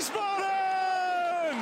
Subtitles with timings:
[0.00, 1.60] Wiesbaden!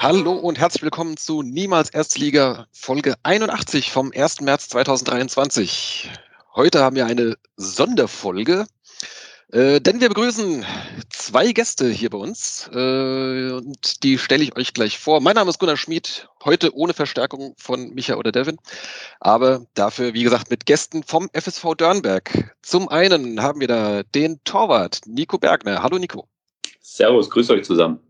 [0.00, 4.42] Hallo und herzlich willkommen zu Niemals Erstliga Folge 81 vom 1.
[4.42, 6.10] März 2023.
[6.54, 8.66] Heute haben wir eine Sonderfolge,
[9.52, 10.64] äh, denn wir begrüßen
[11.10, 15.20] zwei Gäste hier bei uns äh, und die stelle ich euch gleich vor.
[15.20, 18.58] Mein Name ist Gunnar Schmid, heute ohne Verstärkung von Micha oder Devin,
[19.20, 22.56] aber dafür, wie gesagt, mit Gästen vom FSV Dörnberg.
[22.62, 25.82] Zum einen haben wir da den Torwart Nico Bergner.
[25.82, 26.26] Hallo Nico.
[26.80, 28.00] Servus, grüß euch zusammen.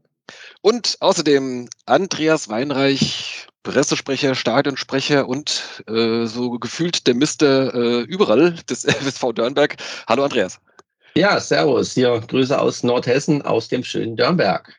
[0.60, 8.84] Und außerdem Andreas Weinreich, Pressesprecher, Stadionsprecher und äh, so gefühlt der Mister äh, überall des
[8.84, 9.76] FSV Dörnberg.
[10.08, 10.60] Hallo Andreas.
[11.14, 11.92] Ja, servus.
[11.92, 14.74] Hier Grüße aus Nordhessen, aus dem schönen Dörnberg.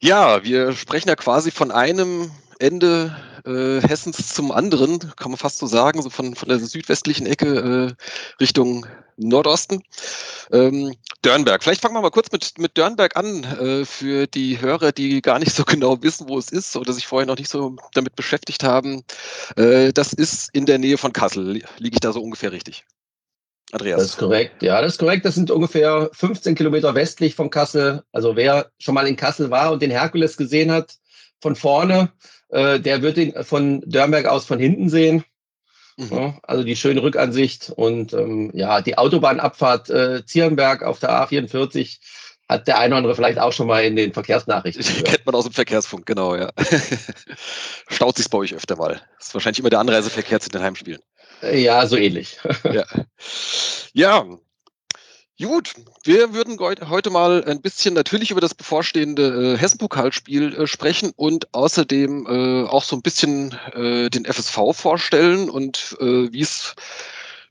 [0.00, 5.58] Ja, wir sprechen ja quasi von einem Ende äh, Hessens zum anderen, kann man fast
[5.58, 9.84] so sagen, so von, von der südwestlichen Ecke äh, Richtung Nordosten.
[10.50, 11.62] Ähm, Dörnberg.
[11.62, 15.38] Vielleicht fangen wir mal kurz mit, mit Dörnberg an, äh, für die Hörer, die gar
[15.38, 18.64] nicht so genau wissen, wo es ist oder sich vorher noch nicht so damit beschäftigt
[18.64, 19.04] haben.
[19.56, 21.62] Äh, das ist in der Nähe von Kassel.
[21.78, 22.84] Liege ich da so ungefähr richtig?
[23.72, 24.00] Andreas.
[24.00, 25.24] Das ist korrekt, ja, das ist korrekt.
[25.24, 28.02] Das sind ungefähr 15 Kilometer westlich von Kassel.
[28.12, 30.96] Also wer schon mal in Kassel war und den Herkules gesehen hat
[31.40, 32.12] von vorne,
[32.50, 35.24] äh, der wird ihn von Dörnberg aus von hinten sehen.
[35.96, 36.08] Mhm.
[36.10, 41.98] Ja, also die schöne Rückansicht und ähm, ja, die Autobahnabfahrt äh, Zierenberg auf der A44
[42.48, 44.84] hat der eine oder andere vielleicht auch schon mal in den Verkehrsnachrichten.
[44.84, 45.04] Gehört.
[45.04, 46.50] Kennt man aus dem Verkehrsfunk, genau, ja.
[47.88, 49.00] Staut sich bei euch öfter mal.
[49.18, 51.00] Das ist wahrscheinlich immer der Anreiseverkehr zu den Heimspielen.
[51.42, 52.38] Ja, so ähnlich.
[52.72, 52.84] ja.
[53.92, 54.26] ja,
[55.40, 61.12] Gut, wir würden heute mal ein bisschen natürlich über das bevorstehende äh, Hessen-Pokalspiel äh, sprechen
[61.16, 66.76] und außerdem äh, auch so ein bisschen äh, den FSV vorstellen und äh, wie es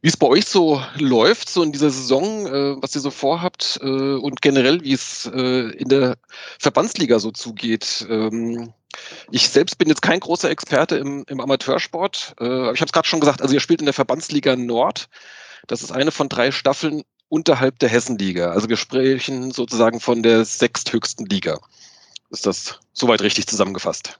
[0.01, 3.79] wie es bei euch so läuft, so in dieser Saison, äh, was ihr so vorhabt
[3.81, 6.17] äh, und generell, wie es äh, in der
[6.59, 8.05] Verbandsliga so zugeht.
[8.09, 8.73] Ähm,
[9.29, 12.93] ich selbst bin jetzt kein großer Experte im, im Amateursport, äh, aber ich habe es
[12.93, 15.07] gerade schon gesagt, also ihr spielt in der Verbandsliga Nord.
[15.67, 18.51] Das ist eine von drei Staffeln unterhalb der Hessenliga.
[18.51, 21.59] Also wir sprechen sozusagen von der sechsthöchsten Liga.
[22.31, 24.19] Ist das soweit richtig zusammengefasst?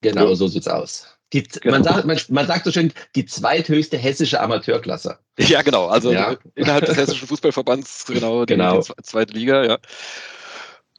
[0.00, 1.06] Genau, so sieht's aus.
[1.32, 1.76] Die, genau.
[1.76, 5.18] man, sagt, man, man, sagt so schön, die zweithöchste hessische Amateurklasse.
[5.38, 5.86] Ja, genau.
[5.86, 6.36] Also ja.
[6.56, 8.80] innerhalb des hessischen Fußballverbands, genau, genau.
[8.80, 9.78] die, die zweite Liga, ja.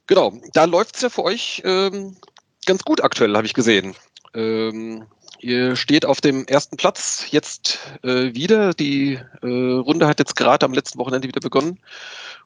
[0.08, 2.18] Genau, da läuft es ja für euch ähm,
[2.66, 3.96] ganz gut aktuell, habe ich gesehen.
[4.34, 5.06] Ähm,
[5.40, 8.74] ihr steht auf dem ersten Platz jetzt äh, wieder.
[8.74, 11.80] Die äh, Runde hat jetzt gerade am letzten Wochenende wieder begonnen.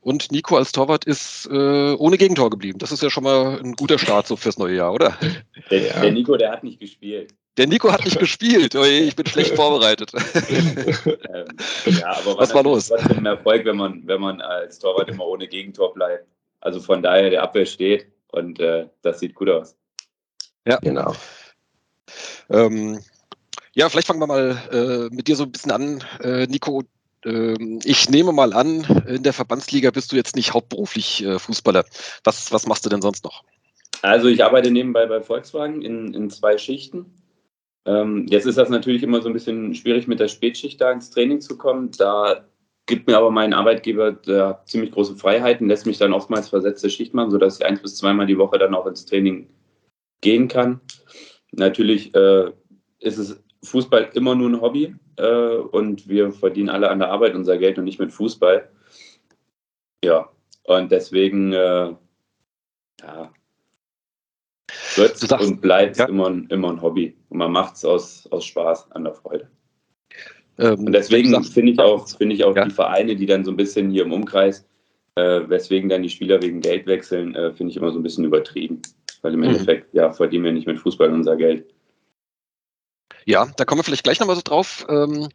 [0.02, 2.80] Und Nico als Torwart ist äh, ohne Gegentor geblieben.
[2.80, 5.18] Das ist ja schon mal ein guter Start so fürs neue Jahr, oder?
[5.72, 6.02] Der, ja.
[6.02, 7.34] der Nico, der hat nicht gespielt.
[7.58, 8.76] Der Nico hat nicht gespielt.
[8.76, 10.12] Oh ich bin schlecht vorbereitet.
[10.14, 11.48] ähm,
[11.86, 12.90] ja, aber was war los?
[12.90, 16.28] Trotzdem ein Erfolg, wenn man, wenn man als Torwart immer ohne Gegentor bleibt.
[16.60, 19.76] Also von daher, der Abwehr steht und äh, das sieht gut aus.
[20.68, 21.16] Ja, genau.
[22.50, 23.00] Ähm,
[23.74, 26.84] ja, vielleicht fangen wir mal äh, mit dir so ein bisschen an, äh, Nico.
[27.24, 31.86] Ähm, ich nehme mal an, in der Verbandsliga bist du jetzt nicht hauptberuflich äh, Fußballer.
[32.24, 33.44] Was, was machst du denn sonst noch?
[34.02, 37.06] Also ich arbeite nebenbei bei Volkswagen in, in zwei Schichten.
[37.86, 41.12] Ähm, jetzt ist das natürlich immer so ein bisschen schwierig, mit der Spätschicht da ins
[41.12, 41.92] Training zu kommen.
[41.98, 42.46] Da
[42.88, 47.14] gibt mir aber mein Arbeitgeber da ziemlich große Freiheiten, lässt mich dann oftmals versetzte Schicht
[47.14, 49.50] machen, sodass ich eins bis zweimal die Woche dann auch ins Training
[50.22, 50.82] gehen kann.
[51.52, 52.52] Natürlich äh,
[53.00, 57.36] ist es Fußball immer nur ein Hobby äh, und wir verdienen alle an der Arbeit
[57.36, 58.70] unser Geld und nicht mit Fußball.
[60.04, 60.30] Ja,
[60.64, 61.96] und deswegen äh,
[63.02, 63.34] ja,
[64.96, 66.06] wird und bleibt ja.
[66.06, 67.16] immer, immer ein Hobby.
[67.36, 69.50] Und man macht es aus, aus Spaß, an der Freude.
[70.58, 72.64] Ähm, und deswegen finde ich auch, find ich auch ja.
[72.64, 74.66] die Vereine, die dann so ein bisschen hier im Umkreis,
[75.16, 78.24] äh, weswegen dann die Spieler wegen Geld wechseln, äh, finde ich immer so ein bisschen
[78.24, 78.82] übertrieben.
[79.22, 79.48] Weil im mhm.
[79.48, 81.66] Endeffekt, ja, verdienen wir nicht mit Fußball unser Geld.
[83.26, 84.86] Ja, da kommen wir vielleicht gleich nochmal so drauf.
[84.88, 85.28] Ähm,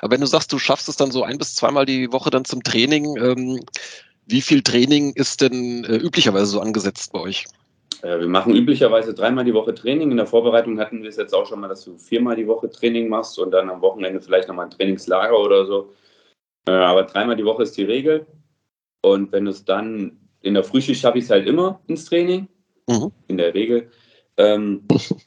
[0.00, 2.44] aber wenn du sagst, du schaffst es dann so ein bis zweimal die Woche dann
[2.44, 3.64] zum Training, ähm,
[4.26, 7.46] wie viel Training ist denn äh, üblicherweise so angesetzt bei euch?
[8.02, 10.10] Äh, wir machen üblicherweise dreimal die Woche Training.
[10.10, 12.70] In der Vorbereitung hatten wir es jetzt auch schon mal, dass du viermal die Woche
[12.70, 15.92] Training machst und dann am Wochenende vielleicht nochmal ein Trainingslager oder so.
[16.66, 18.26] Äh, aber dreimal die Woche ist die Regel.
[19.02, 22.48] Und wenn du es dann in der Frühschicht schaffe ich es halt immer ins Training,
[22.88, 23.12] mhm.
[23.26, 23.90] in der Regel.
[24.36, 24.84] Ähm,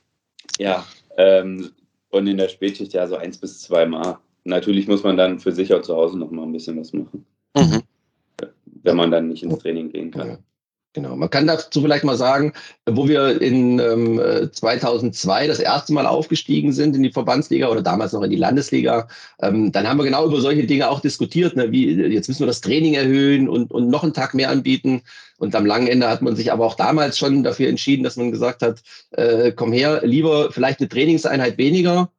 [0.59, 0.85] ja,
[1.17, 1.71] ähm,
[2.09, 4.17] und in der Spätschicht ja so eins bis zwei Mal.
[4.43, 7.25] Natürlich muss man dann für sich auch zu Hause noch mal ein bisschen was machen.
[7.55, 7.83] Mhm.
[8.83, 10.43] wenn man dann nicht ins Training gehen kann.
[10.93, 11.15] Genau.
[11.15, 12.51] Man kann dazu vielleicht mal sagen,
[12.85, 18.11] wo wir in ähm, 2002 das erste Mal aufgestiegen sind in die Verbandsliga oder damals
[18.11, 19.07] noch in die Landesliga,
[19.41, 21.55] ähm, dann haben wir genau über solche Dinge auch diskutiert.
[21.55, 21.71] Ne?
[21.71, 25.01] Wie, jetzt müssen wir das Training erhöhen und, und noch einen Tag mehr anbieten.
[25.37, 28.31] Und am langen Ende hat man sich aber auch damals schon dafür entschieden, dass man
[28.31, 32.11] gesagt hat, äh, komm her, lieber vielleicht eine Trainingseinheit weniger,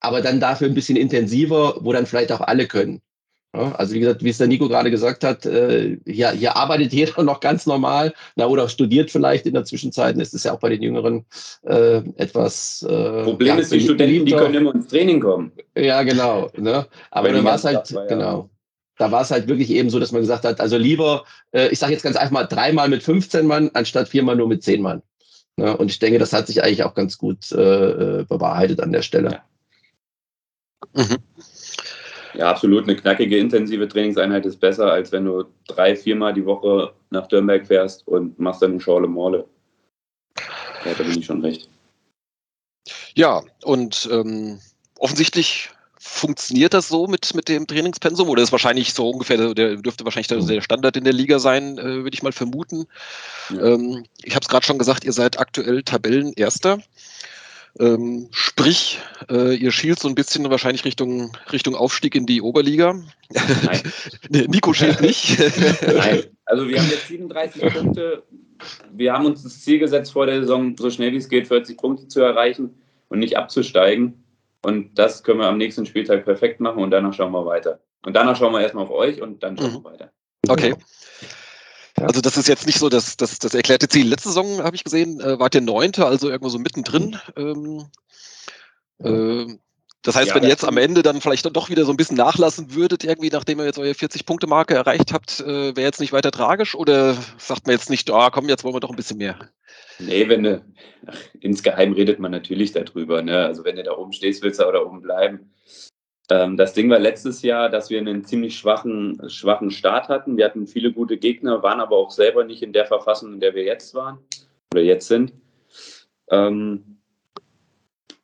[0.00, 3.00] aber dann dafür ein bisschen intensiver, wo dann vielleicht auch alle können.
[3.56, 6.92] Ja, also wie gesagt, wie es der Nico gerade gesagt hat, äh, hier, hier arbeitet
[6.92, 10.18] jeder noch ganz normal na, oder studiert vielleicht in der Zwischenzeit.
[10.20, 11.24] Das ist ja auch bei den Jüngeren
[11.62, 12.82] äh, etwas.
[12.88, 15.52] Äh, Problem ja, ist, die Studenten, die können immer ins Training kommen.
[15.76, 16.50] Ja, genau.
[16.56, 16.86] Ne?
[17.10, 18.08] Aber da war es halt, war, ja.
[18.08, 18.50] genau.
[18.98, 21.78] Da war es halt wirklich eben so, dass man gesagt hat, also lieber, äh, ich
[21.78, 25.02] sage jetzt ganz einfach mal, dreimal mit 15 Mann, anstatt viermal nur mit 10 Mann.
[25.56, 25.74] Ne?
[25.76, 29.02] Und ich denke, das hat sich eigentlich auch ganz gut äh, äh bewahrheitet an der
[29.02, 29.40] Stelle.
[30.94, 31.04] Ja.
[31.04, 31.16] Mhm.
[32.34, 32.84] Ja, absolut.
[32.84, 37.66] Eine knackige, intensive Trainingseinheit ist besser, als wenn du drei, viermal die Woche nach Dürnberg
[37.66, 39.46] fährst und machst dann eine Schorle Morle.
[40.84, 41.68] Ja, da bin ich schon recht.
[43.14, 44.60] Ja, und ähm,
[44.98, 50.04] offensichtlich funktioniert das so mit, mit dem Trainingspensum oder ist wahrscheinlich so ungefähr, der dürfte
[50.04, 52.86] wahrscheinlich der, der Standard in der Liga sein, äh, würde ich mal vermuten.
[53.50, 53.74] Ja.
[53.74, 56.78] Ähm, ich habe es gerade schon gesagt, ihr seid aktuell Tabellenerster.
[57.78, 58.98] Ähm, sprich,
[59.30, 62.94] äh, ihr schielt so ein bisschen wahrscheinlich Richtung, Richtung Aufstieg in die Oberliga.
[63.64, 63.82] Nein.
[64.48, 65.38] Nico schielt nicht.
[65.86, 68.22] Nein, also wir haben jetzt 37 Punkte.
[68.92, 71.76] Wir haben uns das Ziel gesetzt vor der Saison, so schnell wie es geht, 40
[71.78, 72.74] Punkte zu erreichen
[73.08, 74.24] und nicht abzusteigen.
[74.62, 77.80] Und das können wir am nächsten Spieltag perfekt machen und danach schauen wir weiter.
[78.04, 79.84] Und danach schauen wir erstmal auf euch und dann schauen mhm.
[79.84, 80.12] wir weiter.
[80.48, 80.74] Okay.
[82.02, 84.08] Also das ist jetzt nicht so das, das, das erklärte Ziel.
[84.08, 87.18] Letzte Saison habe ich gesehen, äh, wart ihr Neunte, also irgendwo so mittendrin.
[87.36, 87.86] Ähm,
[88.98, 89.58] äh,
[90.02, 92.16] das heißt, ja, wenn ihr jetzt am Ende dann vielleicht doch wieder so ein bisschen
[92.16, 96.30] nachlassen würdet, irgendwie nachdem ihr jetzt eure 40-Punkte-Marke erreicht habt, äh, wäre jetzt nicht weiter
[96.30, 96.74] tragisch?
[96.74, 99.50] Oder sagt man jetzt nicht, ah, komm, jetzt wollen wir doch ein bisschen mehr?
[99.98, 100.64] Nee, wenn du,
[101.06, 103.22] ach, insgeheim redet man natürlich darüber.
[103.22, 103.44] Ne?
[103.44, 105.52] Also wenn du da oben stehst, willst du auch da oben bleiben.
[106.30, 110.36] Ähm, das Ding war letztes Jahr, dass wir einen ziemlich schwachen, schwachen Start hatten.
[110.36, 113.54] Wir hatten viele gute Gegner, waren aber auch selber nicht in der Verfassung, in der
[113.54, 114.18] wir jetzt waren
[114.72, 115.32] oder jetzt sind.
[116.30, 116.98] Ähm,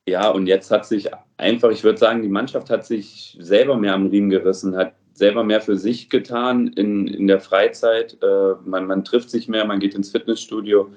[0.07, 3.95] ja, und jetzt hat sich einfach, ich würde sagen, die Mannschaft hat sich selber mehr
[3.95, 8.19] am Riemen gerissen, hat selber mehr für sich getan in, in der Freizeit.
[8.23, 10.93] Äh, man, man trifft sich mehr, man geht ins Fitnessstudio.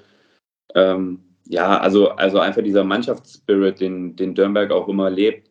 [0.74, 5.47] Ähm, ja, also, also einfach dieser Mannschaftsspirit, den, den Dürnberg auch immer lebt,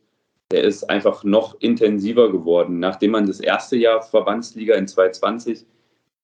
[0.52, 2.80] der ist einfach noch intensiver geworden.
[2.80, 5.66] Nachdem man das erste Jahr Verbandsliga in 2020,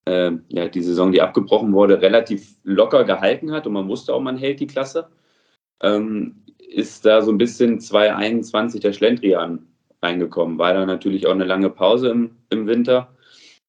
[0.05, 4.21] äh, ja, die Saison, die abgebrochen wurde, relativ locker gehalten hat und man wusste auch,
[4.21, 5.09] man hält die Klasse,
[5.81, 9.67] ähm, ist da so ein bisschen 2021 der Schlendrian
[10.01, 10.57] reingekommen.
[10.57, 13.09] War da natürlich auch eine lange Pause im, im Winter.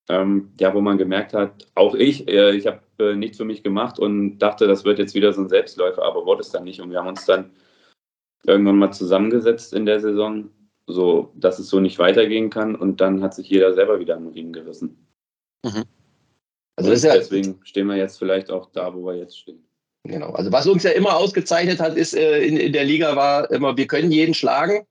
[0.08, 3.62] Ähm, ja, wo man gemerkt hat, auch ich, äh, ich habe äh, nichts für mich
[3.62, 6.80] gemacht und dachte, das wird jetzt wieder so ein Selbstläufer, aber wurde es dann nicht.
[6.80, 7.50] Und wir haben uns dann
[8.46, 10.50] irgendwann mal zusammengesetzt in der Saison,
[10.86, 14.28] so dass es so nicht weitergehen kann und dann hat sich jeder selber wieder am
[14.28, 15.06] Riemen gerissen.
[15.64, 15.84] Mhm.
[16.76, 19.64] Also ja deswegen stehen wir jetzt vielleicht auch da, wo wir jetzt stehen.
[20.04, 20.32] Genau.
[20.32, 23.76] Also was uns ja immer ausgezeichnet hat, ist äh, in, in der Liga war immer,
[23.76, 24.86] wir können jeden schlagen,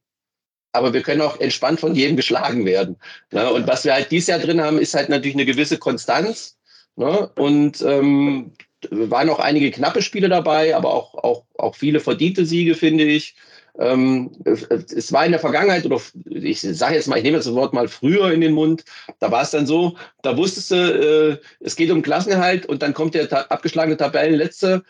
[0.72, 2.98] aber wir können auch entspannt von jedem geschlagen werden.
[3.32, 3.52] Ne?
[3.52, 6.58] Und was wir halt dieses Jahr drin haben, ist halt natürlich eine gewisse Konstanz.
[6.96, 7.30] Ne?
[7.36, 8.54] Und ähm,
[8.92, 13.36] waren auch einige knappe Spiele dabei, aber auch, auch, auch viele verdiente Siege, finde ich.
[13.80, 16.00] Ähm, es war in der Vergangenheit, oder
[16.30, 18.86] ich sage jetzt mal, ich nehme das Wort mal früher in den Mund,
[19.20, 22.94] da war es dann so, da wusstest du, äh, es geht um Klassenerhalt und dann
[22.94, 24.84] kommt der ta abgeschlagene Tabellenletzte,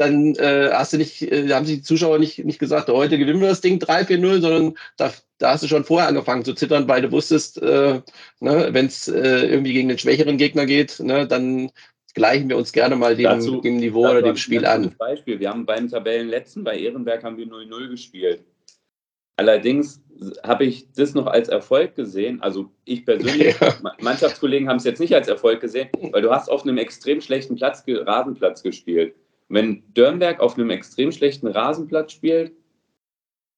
[0.00, 3.42] dann äh, hast du nicht, äh, haben sich die Zuschauer nicht, nicht gesagt, heute gewinnen
[3.42, 7.02] wir das Ding 3-4-0, sondern da, da hast du schon vorher angefangen zu zittern, weil
[7.02, 8.00] du wusstest, äh,
[8.40, 11.70] ne, wenn es äh, irgendwie gegen den schwächeren Gegner geht, ne, dann
[12.14, 14.94] gleichen wir uns gerne mal dem, dazu, dem Niveau oder dem Spiel an.
[14.98, 15.38] Beispiel.
[15.38, 18.44] Wir haben beim Tabellenletzten, bei Ehrenberg haben wir 0-0 gespielt.
[19.36, 20.02] Allerdings
[20.44, 22.42] habe ich das noch als Erfolg gesehen.
[22.42, 23.74] Also ich persönlich, ja.
[24.00, 27.56] Mannschaftskollegen haben es jetzt nicht als Erfolg gesehen, weil du hast auf einem extrem schlechten
[27.56, 29.14] Platz, Rasenplatz gespielt.
[29.48, 32.52] Wenn Dörnberg auf einem extrem schlechten Rasenplatz spielt,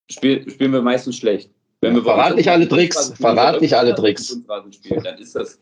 [0.09, 1.51] spiel, spielen wir meistens schlecht.
[1.81, 3.13] Wenn wir verrat nicht alle Tricks.
[3.19, 4.39] Verrat nicht alle Tricks.
[4.71, 5.59] Spielen, dann ist das,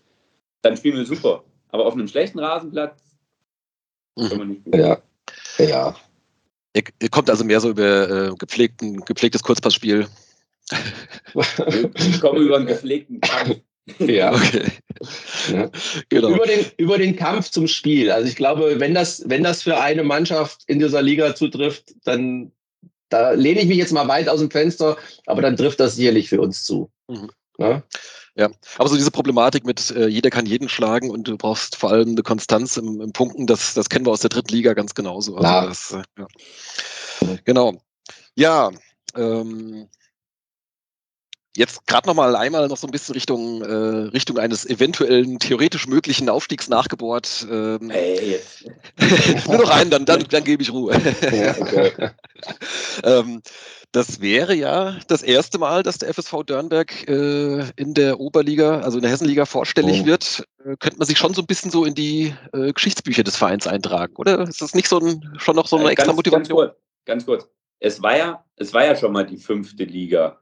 [0.62, 1.44] dann spielen wir super.
[1.72, 3.00] Aber auf einem schlechten Rasenplatz
[4.18, 4.30] mhm.
[4.30, 4.80] kann man nicht spielen.
[4.80, 5.02] Ja.
[5.58, 5.96] ja.
[6.74, 10.08] Ihr, ihr kommt also mehr so über äh, gepflegten, gepflegtes Kurzpassspiel.
[11.96, 13.58] ich komme über einen gepflegten Kampf.
[13.98, 14.32] Ja.
[14.32, 14.64] Okay.
[15.52, 15.70] ja.
[16.10, 16.30] Genau.
[16.30, 18.12] Über, den, über den Kampf zum Spiel.
[18.12, 22.52] Also ich glaube, wenn das, wenn das für eine Mannschaft in dieser Liga zutrifft, dann
[23.10, 26.30] da lehne ich mich jetzt mal weit aus dem Fenster, aber dann trifft das sicherlich
[26.30, 26.90] für uns zu.
[27.08, 27.30] Mhm.
[27.58, 27.84] Ja?
[28.36, 31.92] Ja, aber so diese Problematik mit äh, jeder kann jeden schlagen und du brauchst vor
[31.92, 34.94] allem eine Konstanz im, im Punkten, das, das kennen wir aus der dritten Liga ganz
[34.94, 35.36] genauso.
[35.36, 37.38] Also das, äh, ja.
[37.44, 37.74] Genau.
[38.36, 38.72] Ja,
[39.16, 39.90] ähm,
[41.58, 45.86] Jetzt gerade noch mal einmal noch so ein bisschen Richtung, äh, Richtung eines eventuellen theoretisch
[45.86, 47.46] möglichen Aufstiegs nachgebohrt.
[47.52, 48.40] Ähm, hey.
[49.48, 50.94] nur noch einen, dann, dann, dann gebe ich Ruhe.
[51.22, 51.92] Ja, okay.
[53.04, 53.42] ähm,
[53.92, 58.98] das wäre ja das erste Mal, dass der FSV Dörnberg äh, in der Oberliga, also
[58.98, 60.06] in der Hessenliga vorstellig oh.
[60.06, 60.46] wird.
[60.64, 63.68] Äh, könnte man sich schon so ein bisschen so in die äh, Geschichtsbücher des Vereins
[63.68, 64.48] eintragen, oder?
[64.48, 66.58] Ist das nicht so ein, schon noch so eine äh, extra ganz, Motivation?
[66.58, 67.50] Ganz kurz, ganz kurz.
[67.80, 70.40] Es war ja, es war ja schon mal die fünfte Liga.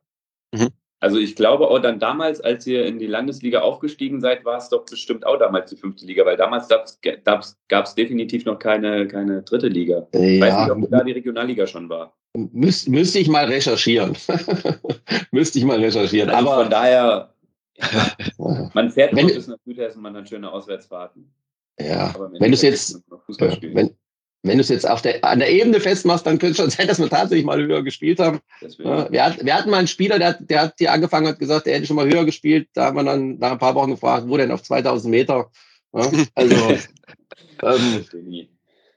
[0.51, 0.69] Mhm.
[1.01, 4.67] Also ich glaube auch dann damals, als ihr in die Landesliga aufgestiegen seid, war es
[4.67, 9.41] doch bestimmt auch damals die fünfte Liga, weil damals gab es definitiv noch keine, keine
[9.43, 10.07] dritte Liga.
[10.13, 10.19] Ja.
[10.19, 12.13] Ich weiß nicht, ob da die Regionalliga schon war.
[12.35, 14.15] Müs müsste ich mal recherchieren.
[15.31, 16.29] müsste ich mal recherchieren.
[16.29, 17.33] Also Aber von daher,
[17.77, 21.31] ja, man fährt wenn, bis nach Südhessen, man hat schöne Auswärtsfahrten.
[21.79, 23.01] Ja, wenn du es jetzt,
[23.39, 23.95] wenn,
[24.43, 26.87] wenn du es jetzt auf der, an der Ebene festmachst, dann könnte es schon sein,
[26.87, 28.39] dass wir tatsächlich mal höher gespielt haben.
[28.77, 31.67] Ja, wir, hat, wir, hatten mal einen Spieler, der, der hat hier angefangen hat gesagt,
[31.67, 32.69] er hätte schon mal höher gespielt.
[32.73, 35.51] Da haben wir dann nach ein paar Wochen gefragt, wo denn auf 2000 Meter?
[35.93, 36.55] Ja, also,
[37.63, 38.05] ähm,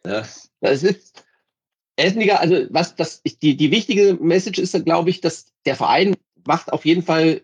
[0.05, 0.25] ja,
[0.61, 1.25] das ist,
[1.97, 6.15] Essenliga, also was das, die, die wichtige Message ist, glaube ich, dass der Verein
[6.47, 7.43] macht auf jeden Fall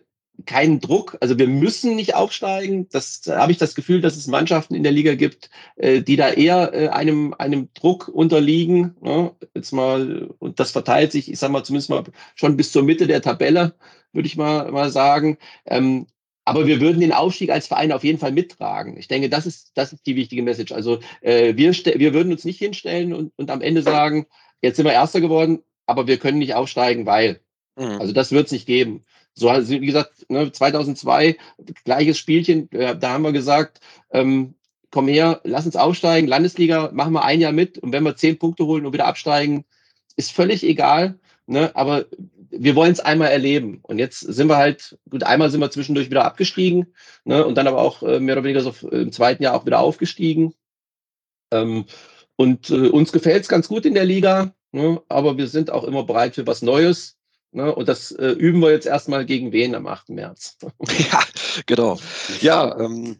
[0.49, 1.15] keinen Druck.
[1.21, 2.89] Also wir müssen nicht aufsteigen.
[2.89, 6.15] Das da habe ich das Gefühl, dass es Mannschaften in der Liga gibt, äh, die
[6.15, 8.95] da eher äh, einem, einem Druck unterliegen.
[8.99, 9.31] Ne?
[9.53, 12.03] Jetzt mal, und das verteilt sich, ich sage mal, zumindest mal
[12.33, 13.75] schon bis zur Mitte der Tabelle,
[14.11, 15.37] würde ich mal, mal sagen.
[15.67, 16.07] Ähm,
[16.45, 18.97] aber wir würden den Aufstieg als Verein auf jeden Fall mittragen.
[18.97, 20.71] Ich denke, das ist, das ist die wichtige Message.
[20.71, 24.25] Also äh, wir, wir würden uns nicht hinstellen und, und am Ende sagen,
[24.63, 27.39] jetzt sind wir Erster geworden, aber wir können nicht aufsteigen, weil.
[27.75, 28.01] Mhm.
[28.01, 29.05] Also das wird es nicht geben.
[29.39, 31.37] So, also, wie gesagt, ne, 2002,
[31.85, 33.79] gleiches Spielchen, äh, da haben wir gesagt,
[34.11, 34.55] ähm,
[34.91, 38.37] komm her, lass uns aufsteigen, Landesliga, machen wir ein Jahr mit und wenn wir zehn
[38.37, 39.65] Punkte holen und wieder absteigen,
[40.17, 42.05] ist völlig egal, ne, aber
[42.51, 43.79] wir wollen es einmal erleben.
[43.83, 46.93] Und jetzt sind wir halt, gut, einmal sind wir zwischendurch wieder abgestiegen,
[47.23, 49.79] ne, und dann aber auch äh, mehr oder weniger so im zweiten Jahr auch wieder
[49.79, 50.53] aufgestiegen.
[51.51, 51.85] Ähm,
[52.35, 55.83] und äh, uns gefällt es ganz gut in der Liga, ne, aber wir sind auch
[55.83, 57.18] immer bereit für was Neues.
[57.51, 57.73] Ne?
[57.73, 60.09] Und das äh, üben wir jetzt erstmal gegen wen am 8.
[60.09, 60.57] März.
[61.11, 61.23] ja,
[61.65, 61.97] genau.
[62.41, 63.19] Ja, ähm,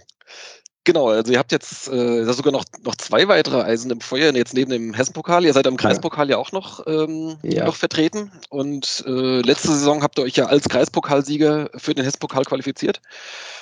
[0.85, 1.09] genau.
[1.09, 4.71] Also ihr habt jetzt äh, sogar noch, noch zwei weitere Eisen im Feuer, jetzt neben
[4.71, 5.47] dem Hessenpokal.
[5.47, 7.65] Ihr seid am Kreispokal ja, ja auch noch, ähm, ja.
[7.65, 8.31] noch vertreten.
[8.51, 13.01] Und äh, letzte Saison habt ihr euch ja als Kreispokalsieger für den Hessenpokal qualifiziert.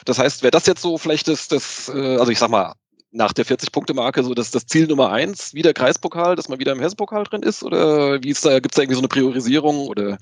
[0.05, 2.75] Das heißt, wäre das jetzt so vielleicht das, das äh, also ich sag mal,
[3.15, 6.81] nach der 40-Punkte-Marke so das, das Ziel Nummer eins, wieder Kreispokal, dass man wieder im
[6.81, 7.63] Hessenpokal drin ist?
[7.63, 9.87] Oder wie ist da, gibt es da irgendwie so eine Priorisierung?
[9.87, 10.19] Oder?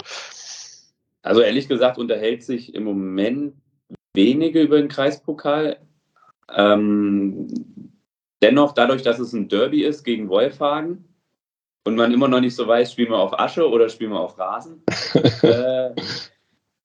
[1.22, 3.54] Also ehrlich gesagt unterhält sich im Moment
[4.12, 5.78] wenige über den Kreispokal.
[6.54, 7.48] Ähm,
[8.42, 11.08] dennoch, dadurch, dass es ein Derby ist gegen Wolfhagen
[11.84, 14.38] und man immer noch nicht so weiß, spielen wir auf Asche oder spielen wir auf
[14.38, 14.82] Rasen,
[15.42, 15.90] äh,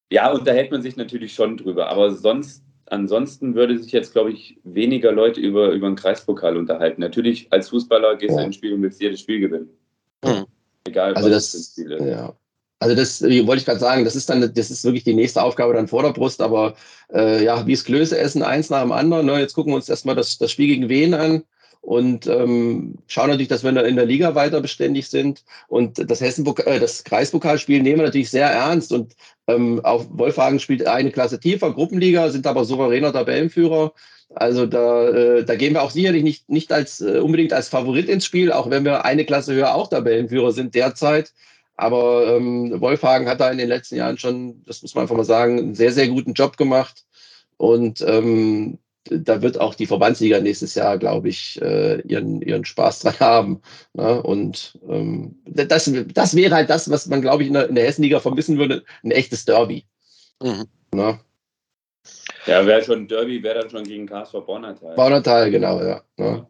[0.09, 1.89] ja, unterhält man sich natürlich schon drüber.
[1.89, 7.01] Aber sonst ansonsten würde sich jetzt, glaube ich, weniger Leute über, über den Kreispokal unterhalten.
[7.01, 8.41] Natürlich, als Fußballer gehst ja.
[8.41, 9.69] du ins Spiel und willst jedes Spiel gewinnen.
[10.23, 10.45] Mhm.
[10.87, 12.05] Egal, also was das, Ziel ist.
[12.05, 12.33] Ja.
[12.79, 15.73] Also das wollte ich gerade sagen, das ist dann, das ist wirklich die nächste Aufgabe
[15.73, 16.75] dann vor der Brust, aber
[17.11, 19.25] äh, ja, wie es Klöße essen, eins nach dem anderen.
[19.25, 19.39] Ne?
[19.39, 21.43] Jetzt gucken wir uns erstmal das, das Spiel gegen Wien an
[21.87, 25.45] und ähm, schauen natürlich, dass wir in der Liga weiter beständig sind.
[25.69, 28.91] Und das Hessen äh, das Kreispokalspiel nehmen wir natürlich sehr ernst.
[28.91, 29.15] Und
[29.47, 33.93] ähm, auch Wolfhagen spielt eine Klasse tiefer, Gruppenliga, sind aber souveräner Tabellenführer.
[34.35, 38.09] Also da, äh, da gehen wir auch sicherlich nicht, nicht als äh, unbedingt als Favorit
[38.09, 41.31] ins Spiel, auch wenn wir eine Klasse höher auch Tabellenführer sind derzeit.
[41.77, 45.23] Aber ähm, Wolfhagen hat da in den letzten Jahren schon, das muss man einfach mal
[45.23, 47.05] sagen, einen sehr, sehr guten Job gemacht.
[47.55, 48.77] Und ähm,
[49.11, 53.61] da wird auch die Verbandsliga nächstes Jahr, glaube ich, äh, ihren, ihren Spaß dran haben.
[53.93, 54.21] Ne?
[54.21, 57.85] Und ähm, das, das wäre halt das, was man, glaube ich, in der, in der
[57.85, 59.85] Hessenliga vermissen würde, ein echtes Derby.
[60.41, 60.65] Mhm.
[60.93, 61.19] Ne?
[62.45, 64.95] Ja, wäre schon ein Derby, wäre dann schon gegen KSV Bornatal.
[64.95, 66.01] Bornatal, genau, ja.
[66.17, 66.47] Ne?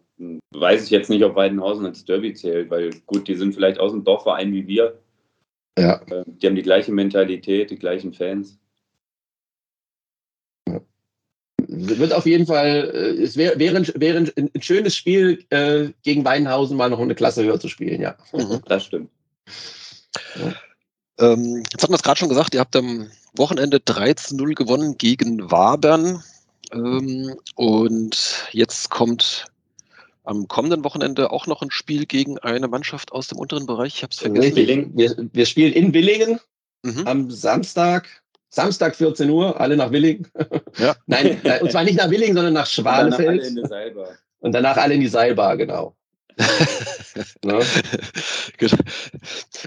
[0.52, 3.92] Weiß ich jetzt nicht, ob Weidenhausen als Derby zählt, weil gut, die sind vielleicht aus
[3.92, 5.00] dem Dorfverein wie wir.
[5.78, 6.02] Ja.
[6.12, 8.60] Ähm, die haben die gleiche Mentalität, die gleichen Fans
[11.80, 16.26] wird auf jeden Fall, äh, es wäre wär ein, wär ein, schönes Spiel, äh, gegen
[16.26, 18.16] Weinhausen mal noch eine Klasse höher zu spielen, ja.
[18.34, 19.10] Mhm, das stimmt.
[20.36, 20.54] Ja.
[21.20, 25.50] Ähm, jetzt hatten wir es gerade schon gesagt, ihr habt am Wochenende 13-0 gewonnen gegen
[25.50, 26.24] Wabern.
[26.72, 29.46] Ähm, und jetzt kommt
[30.24, 33.96] am kommenden Wochenende auch noch ein Spiel gegen eine Mannschaft aus dem unteren Bereich.
[33.96, 34.92] Ich habe es vergessen.
[34.96, 36.40] Wir, wir, spielen in Willingen
[36.84, 37.08] mhm.
[37.08, 38.22] am Samstag
[38.58, 40.28] Samstag 14 Uhr, alle nach Willing.
[40.80, 40.96] Ja.
[41.08, 43.48] Nein, äh, und zwar nicht nach Willing, sondern nach Schwanefeld.
[43.48, 44.10] Und danach alle in die Seilbar.
[44.40, 45.96] Und danach alle in die Seilbar, genau.
[47.44, 47.60] ne?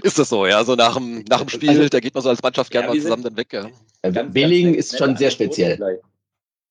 [0.03, 0.63] Ist das so, ja?
[0.63, 2.93] So nach dem, nach dem Spiel, also, da geht man so als Mannschaft gerne ja,
[2.93, 3.69] mal zusammen dann weg, ja.
[4.03, 5.99] Ganz, Willing ganz ist schon sehr speziell.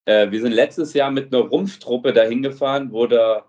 [0.07, 3.45] Äh, wir sind letztes Jahr mit einer Rumpftruppe dahin gefahren, wo der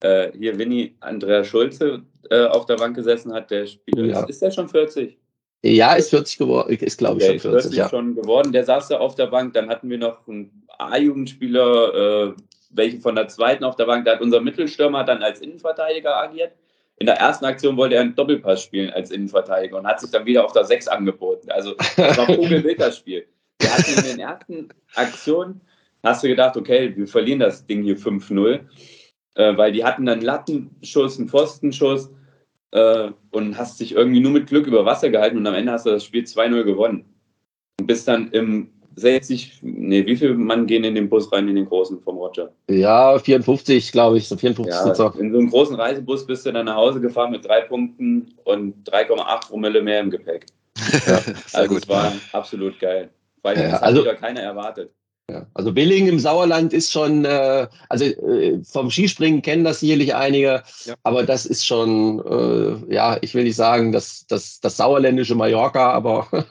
[0.00, 3.50] äh, hier Winnie Andrea Schulze äh, auf der Bank gesessen hat.
[3.50, 4.20] Der Spieler ja.
[4.20, 5.18] ist, ist der schon 40?
[5.66, 7.70] Ja, ist 40 geworden, ist glaube ich okay, schon 40.
[7.70, 7.88] 40 ja.
[7.88, 8.52] schon geworden.
[8.52, 9.54] Der saß da auf der Bank.
[9.54, 11.94] Dann hatten wir noch einen A-Jugendspieler,
[12.28, 12.32] äh,
[12.68, 14.04] welche von der zweiten auf der Bank.
[14.04, 16.52] Da hat unser Mittelstürmer dann als Innenverteidiger agiert.
[16.98, 20.26] In der ersten Aktion wollte er einen Doppelpass spielen als Innenverteidiger und hat sich dann
[20.26, 21.50] wieder auf der 6 angeboten.
[21.50, 23.26] Also das war ein das Spiel.
[23.58, 25.62] Wir hatten in den ersten Aktionen,
[26.02, 28.60] hast du gedacht, okay, wir verlieren das Ding hier 5-0,
[29.36, 32.10] äh, weil die hatten dann Lattenschuss, einen Pfostenschuss
[32.74, 35.86] äh, und hast dich irgendwie nur mit Glück über Wasser gehalten und am Ende hast
[35.86, 37.04] du das Spiel 2-0 gewonnen.
[37.80, 41.56] Und bist dann im 60, nee, wie viele Mann gehen in den Bus rein, in
[41.56, 42.52] den großen vom Roger?
[42.68, 45.12] Ja, 54, glaube ich, so 54 ja.
[45.18, 48.88] In so einem großen Reisebus bist du dann nach Hause gefahren mit drei Punkten und
[48.88, 50.46] 3,8 Promille mehr im Gepäck.
[51.06, 51.20] Ja,
[51.52, 53.10] also es war absolut geil.
[53.42, 54.90] Weil ja, das also, hat wieder keiner erwartet.
[55.30, 60.14] Ja, also Willingen im Sauerland ist schon, äh, also äh, vom Skispringen kennen das sicherlich
[60.14, 60.94] einige, ja.
[61.02, 65.92] aber das ist schon, äh, ja, ich will nicht sagen, das, das, das sauerländische Mallorca,
[65.92, 66.28] aber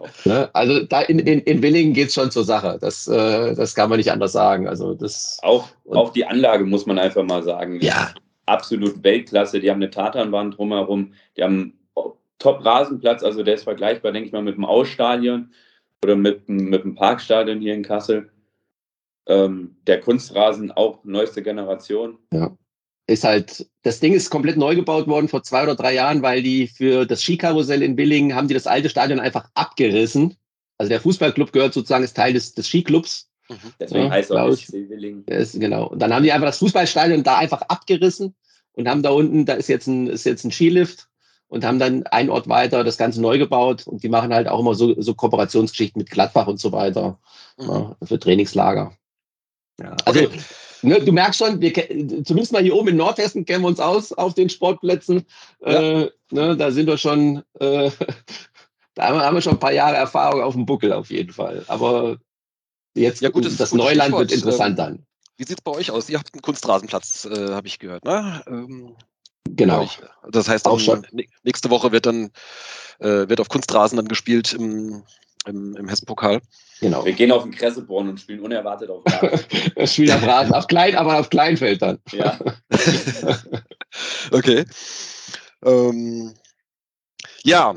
[0.24, 0.48] ne?
[0.54, 2.78] also da in, in, in Willingen geht es schon zur Sache.
[2.80, 4.66] Das, äh, das kann man nicht anders sagen.
[4.66, 7.80] Also das, auch, auch die Anlage muss man einfach mal sagen.
[7.82, 8.14] Ja.
[8.46, 9.60] Absolut Weltklasse.
[9.60, 11.74] Die haben eine Tatanbahn drumherum, die haben
[12.38, 15.52] Top-Rasenplatz, also der ist vergleichbar, denke ich mal, mit dem Ausstadion
[16.02, 18.30] oder mit, mit dem Parkstadion hier in Kassel.
[19.26, 22.18] Ähm, der Kunstrasen auch neueste Generation.
[22.32, 22.56] Ja.
[23.06, 26.42] Ist halt, das Ding ist komplett neu gebaut worden vor zwei oder drei Jahren, weil
[26.42, 30.36] die für das Skikarussell in Willingen haben die das alte Stadion einfach abgerissen.
[30.78, 33.30] Also der Fußballclub gehört sozusagen, ist Teil des, des Skiclubs.
[33.48, 33.56] Mhm.
[33.80, 35.24] Deswegen ja, heißt auch SC Willingen.
[35.24, 35.88] Ist, genau.
[35.88, 38.34] Und dann haben die einfach das Fußballstadion da einfach abgerissen
[38.72, 41.08] und haben da unten, da ist jetzt ein, ist jetzt ein Skilift
[41.48, 44.60] und haben dann ein Ort weiter das Ganze neu gebaut und die machen halt auch
[44.60, 47.18] immer so, so Kooperationsgeschichten mit Gladbach und so weiter
[47.58, 47.68] mhm.
[47.68, 48.92] ja, für Trainingslager.
[49.80, 50.40] Ja, also okay.
[50.82, 51.72] ne, du merkst schon, wir,
[52.24, 55.24] zumindest mal hier oben in Nordhessen kennen wir uns aus auf den Sportplätzen.
[55.60, 56.02] Ja.
[56.02, 57.90] Äh, ne, da sind wir schon, äh,
[58.94, 61.64] da haben wir schon ein paar Jahre Erfahrung auf dem Buckel auf jeden Fall.
[61.68, 62.18] Aber
[62.94, 65.06] jetzt ja, gut, das, das Neuland wird interessant ähm, dann.
[65.38, 66.10] Wie sieht es bei euch aus?
[66.10, 68.04] Ihr habt einen Kunstrasenplatz, äh, habe ich gehört.
[68.04, 68.42] Ne?
[68.48, 68.96] Ähm,
[69.56, 69.88] Genau.
[70.30, 71.06] Das heißt, auch schon.
[71.42, 72.30] nächste Woche wird dann
[73.00, 75.02] äh, wird auf Kunstrasen dann gespielt im,
[75.46, 76.40] im, im Hessen-Pokal.
[76.80, 77.04] Genau.
[77.04, 79.86] Wir gehen auf den Kresseborn und spielen unerwartet auf Rasen.
[79.86, 81.98] spielen auf Rasen, auf klein, aber auf Kleinfeld dann.
[82.12, 82.38] Ja.
[84.30, 84.64] okay.
[85.64, 86.34] Ähm,
[87.42, 87.74] ja.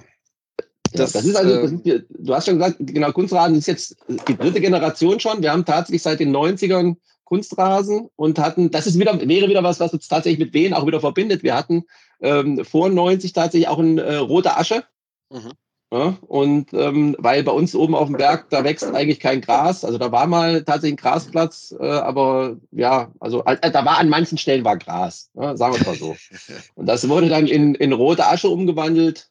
[0.94, 3.68] Das, ja, das ist also, das ist, ähm, du hast schon gesagt, genau, Kunstrasen ist
[3.68, 3.96] jetzt
[4.28, 5.42] die dritte Generation schon.
[5.42, 6.98] Wir haben tatsächlich seit den 90ern
[7.32, 10.86] Kunstrasen und hatten, das ist wieder, wäre wieder was, was uns tatsächlich mit Wehen auch
[10.86, 11.44] wieder verbindet.
[11.44, 11.86] Wir hatten
[12.20, 14.84] ähm, vor 90 tatsächlich auch eine äh, rote Asche.
[15.30, 15.54] Mhm.
[15.94, 19.86] Ja, und ähm, weil bei uns oben auf dem Berg, da wächst eigentlich kein Gras.
[19.86, 24.10] Also da war mal tatsächlich ein Grasplatz, äh, aber ja, also äh, da war an
[24.10, 26.15] manchen Stellen war Gras, ja, sagen wir es mal so.
[26.76, 29.30] Und das wurde dann in, in rote Asche umgewandelt.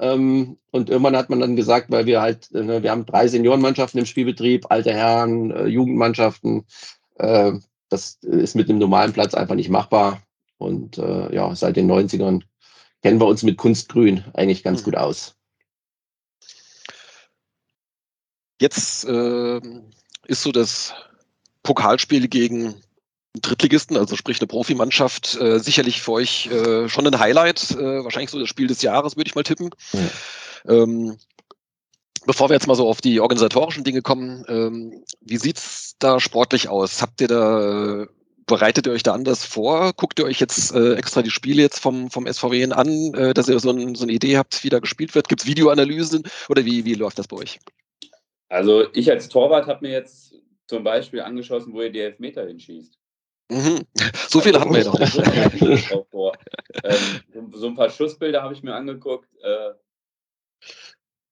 [0.00, 3.98] Ähm, und irgendwann hat man dann gesagt, weil wir halt, äh, wir haben drei Seniorenmannschaften
[3.98, 6.66] im Spielbetrieb, alte Herren, äh, Jugendmannschaften,
[7.18, 7.52] äh,
[7.88, 10.22] das ist mit einem normalen Platz einfach nicht machbar.
[10.58, 12.42] Und äh, ja, seit den 90ern
[13.02, 14.84] kennen wir uns mit Kunstgrün eigentlich ganz mhm.
[14.84, 15.34] gut aus.
[18.60, 19.60] Jetzt äh,
[20.26, 20.92] ist so das
[21.62, 22.74] Pokalspiel gegen
[23.40, 28.30] Drittligisten, also sprich eine Profimannschaft, äh, sicherlich für euch äh, schon ein Highlight, äh, wahrscheinlich
[28.30, 29.70] so das Spiel des Jahres, würde ich mal tippen.
[29.92, 30.82] Ja.
[30.82, 31.18] Ähm,
[32.28, 36.68] Bevor wir jetzt mal so auf die organisatorischen Dinge kommen, ähm, wie sieht's da sportlich
[36.68, 37.02] aus?
[37.02, 38.06] Habt ihr da,
[38.46, 39.92] bereitet ihr euch da anders vor?
[39.94, 43.48] Guckt ihr euch jetzt äh, extra die Spiele jetzt vom, vom SVW an, äh, dass
[43.48, 45.28] ihr so, ein, so, eine Idee habt, wie da gespielt wird?
[45.28, 47.58] Gibt es Videoanalysen oder wie, wie läuft das bei euch?
[48.48, 50.34] Also ich als Torwart habe mir jetzt
[50.66, 52.98] zum Beispiel angeschossen, wo ihr die Elfmeter hinschießt.
[53.50, 53.86] Mhm.
[54.28, 55.16] So viele haben wir noch nicht.
[56.84, 59.28] ähm, so ein paar Schussbilder habe ich mir angeguckt.
[59.42, 59.70] Äh,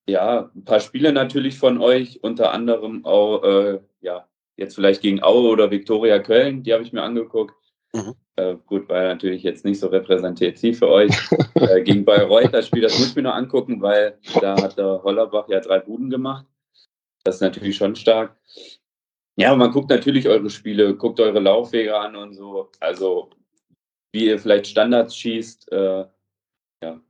[0.08, 5.22] ja, ein paar Spiele natürlich von euch, unter anderem auch, äh, ja, jetzt vielleicht gegen
[5.22, 7.54] Aue oder Viktoria Köln, die habe ich mir angeguckt.
[7.92, 8.14] Mhm.
[8.36, 11.10] Äh, gut, war natürlich jetzt nicht so repräsentativ für euch.
[11.54, 15.02] äh, gegen Bayreuth, das Spiel, das muss ich mir noch angucken, weil da hat der
[15.02, 16.46] Hollerbach ja drei Buden gemacht.
[17.24, 18.36] Das ist natürlich schon stark.
[19.36, 22.70] Ja, man guckt natürlich eure Spiele, guckt eure Laufwege an und so.
[22.80, 23.30] Also,
[24.12, 25.72] wie ihr vielleicht Standards schießt.
[25.72, 26.04] Äh,
[26.82, 27.00] ja,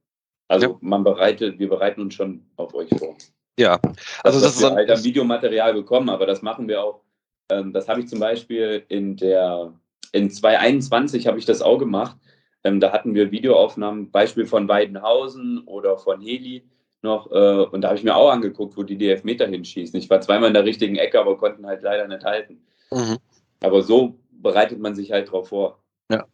[0.49, 0.77] also ja.
[0.81, 3.17] man bereitet, wir bereiten uns schon auf euch vor.
[3.59, 7.06] Ja, also, also das ist wir halt am Videomaterial bekommen, aber das machen wir auch.
[7.51, 9.73] Ähm, das habe ich zum Beispiel in der
[10.13, 12.17] in 2021 habe ich das auch gemacht.
[12.65, 16.65] Ähm, da hatten wir Videoaufnahmen, Beispiel von Weidenhausen oder von Heli
[17.03, 17.31] noch.
[17.31, 19.99] Äh, und da habe ich mir auch angeguckt, wo die die Elfmeter hinschießen.
[19.99, 22.65] Ich war zweimal in der richtigen Ecke, aber konnten halt leider nicht halten.
[22.91, 23.19] Mhm.
[23.61, 25.81] Aber so bereitet man sich halt drauf vor.
[26.11, 26.25] Ja.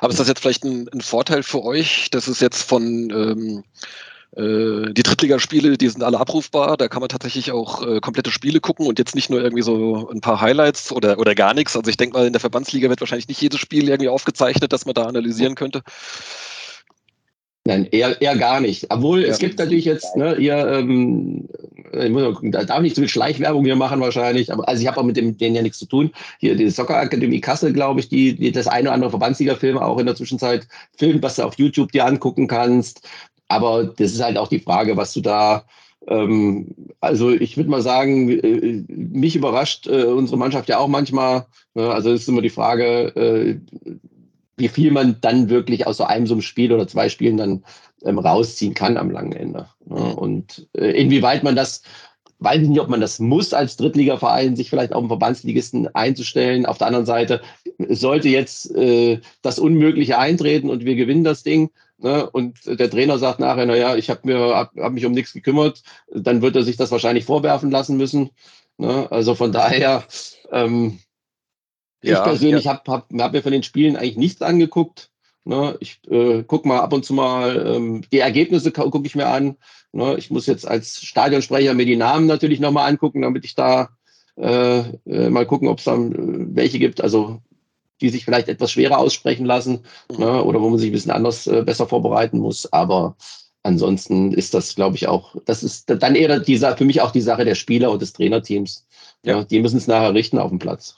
[0.00, 3.64] Aber ist das jetzt vielleicht ein, ein Vorteil für euch, dass es jetzt von ähm,
[3.64, 6.76] äh, die Drittligaspiele, die sind alle abrufbar.
[6.76, 10.10] Da kann man tatsächlich auch äh, komplette Spiele gucken und jetzt nicht nur irgendwie so
[10.10, 11.76] ein paar Highlights oder, oder gar nichts.
[11.76, 14.84] Also ich denke mal, in der Verbandsliga wird wahrscheinlich nicht jedes Spiel irgendwie aufgezeichnet, dass
[14.84, 15.82] man da analysieren könnte.
[17.66, 18.86] Nein, eher, eher gar nicht.
[18.90, 19.28] Obwohl, ja.
[19.28, 21.48] es gibt natürlich jetzt, ne, ihr, ähm,
[21.92, 24.80] ich muss mal da darf ich nicht so viel Schleichwerbung hier machen wahrscheinlich, aber also
[24.80, 26.12] ich habe auch mit dem, denen ja nichts zu tun.
[26.38, 29.98] Hier die Soccer Akademie Kassel, glaube ich, die, die das eine oder andere Verbandsliga-Film auch
[29.98, 33.08] in der Zwischenzeit filmt, was du auf YouTube dir angucken kannst.
[33.48, 35.64] Aber das ist halt auch die Frage, was du da,
[36.08, 41.46] ähm, also ich würde mal sagen, äh, mich überrascht äh, unsere Mannschaft ja auch manchmal.
[41.74, 41.90] Ne?
[41.90, 43.60] Also es ist immer die Frage, äh,
[44.56, 47.64] wie viel man dann wirklich aus so einem so einem Spiel oder zwei Spielen dann
[48.04, 49.68] ähm, rausziehen kann am langen Ende.
[49.84, 50.16] Ne?
[50.16, 51.82] Und äh, inwieweit man das
[52.38, 56.66] weiß ich nicht, ob man das muss als Drittligaverein, sich vielleicht auf den Verbandsligisten einzustellen.
[56.66, 57.40] Auf der anderen Seite
[57.88, 61.70] sollte jetzt äh, das Unmögliche eintreten und wir gewinnen das Ding.
[61.98, 62.28] Ne?
[62.30, 65.82] Und der Trainer sagt nachher, naja, ich habe mir hab, hab mich um nichts gekümmert,
[66.12, 68.30] dann wird er sich das wahrscheinlich vorwerfen lassen müssen.
[68.76, 69.10] Ne?
[69.10, 70.04] Also von daher,
[70.52, 70.98] ähm,
[72.02, 72.72] ja, ich persönlich ja.
[72.72, 75.10] habe hab, hab mir von den Spielen eigentlich nichts angeguckt.
[75.44, 75.76] Ne?
[75.80, 79.56] Ich äh, gucke mal ab und zu mal, ähm, die Ergebnisse gucke ich mir an.
[79.92, 80.16] Ne?
[80.18, 83.88] Ich muss jetzt als Stadionsprecher mir die Namen natürlich nochmal angucken, damit ich da
[84.36, 87.40] äh, äh, mal gucken, ob es dann äh, welche gibt, also
[88.00, 90.18] die sich vielleicht etwas schwerer aussprechen lassen mhm.
[90.18, 90.44] ne?
[90.44, 92.72] oder wo man sich ein bisschen anders äh, besser vorbereiten muss.
[92.72, 93.16] Aber
[93.62, 97.20] ansonsten ist das, glaube ich, auch, das ist dann eher die, für mich auch die
[97.20, 98.86] Sache der Spieler und des Trainerteams.
[99.24, 99.42] Ja.
[99.42, 100.94] die müssen es nachher richten auf dem Platz.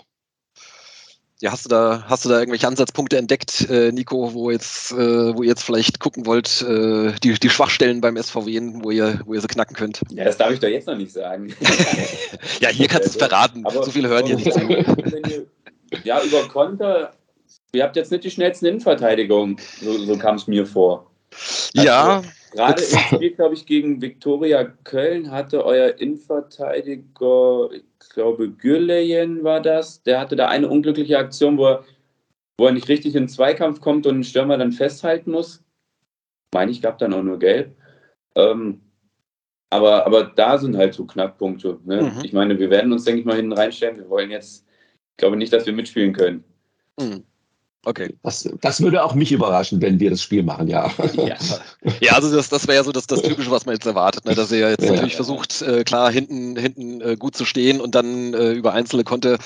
[1.40, 5.37] Ja, hast du da, hast du da irgendwelche Ansatzpunkte entdeckt, äh, Nico, wo jetzt, äh,
[5.37, 9.34] wo ihr jetzt vielleicht gucken wollt, äh, die, die Schwachstellen beim SVW, wo ihr, wo
[9.34, 10.00] ihr sie knacken könnt?
[10.11, 11.54] Ja, das darf ich doch jetzt noch nicht sagen.
[12.61, 13.64] ja, hier kannst du es verraten.
[13.64, 14.61] Aber, so viel hören hier nicht zu.
[16.05, 17.12] ja, über Konter,
[17.72, 21.11] ihr habt jetzt nicht die schnellsten Innenverteidigungen, so, so kam es mir vor.
[21.77, 22.22] Also, ja.
[22.53, 29.61] Gerade im Spiel, glaube ich, gegen Viktoria Köln hatte euer Innenverteidiger, ich glaube, Gürleyen war
[29.61, 31.85] das, der hatte da eine unglückliche Aktion, wo er,
[32.59, 35.62] wo er nicht richtig in den Zweikampf kommt und den Stürmer dann festhalten muss.
[36.55, 37.77] Meine ich, gab dann auch nur gelb.
[38.35, 38.81] Ähm,
[39.70, 41.79] aber, aber da sind halt so Knackpunkte.
[41.85, 42.03] Ne?
[42.03, 42.24] Mhm.
[42.24, 43.98] Ich meine, wir werden uns, denke ich mal, hinten reinstellen.
[43.98, 44.66] Wir wollen jetzt,
[45.18, 46.42] glaube nicht, dass wir mitspielen können.
[46.98, 47.22] Mhm.
[47.85, 48.12] Okay.
[48.22, 50.90] Das, das würde auch mich überraschen, wenn wir das Spiel machen, ja.
[51.14, 51.37] Ja,
[52.00, 54.35] ja also das, das wäre ja so das, das Typische, was man jetzt erwartet, ne?
[54.35, 55.16] dass er jetzt ja, natürlich ja.
[55.16, 59.38] versucht, äh, klar hinten, hinten äh, gut zu stehen und dann äh, über einzelne Konte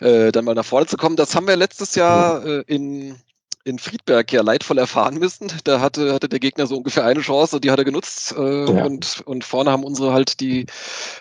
[0.00, 1.16] äh, dann mal nach vorne zu kommen.
[1.16, 3.16] Das haben wir letztes Jahr äh, in,
[3.64, 5.52] in Friedberg ja leidvoll erfahren müssen.
[5.64, 8.34] Da hatte, hatte der Gegner so ungefähr eine Chance und die hat er genutzt.
[8.36, 8.84] Äh, ja.
[8.84, 10.66] und, und vorne haben unsere halt die,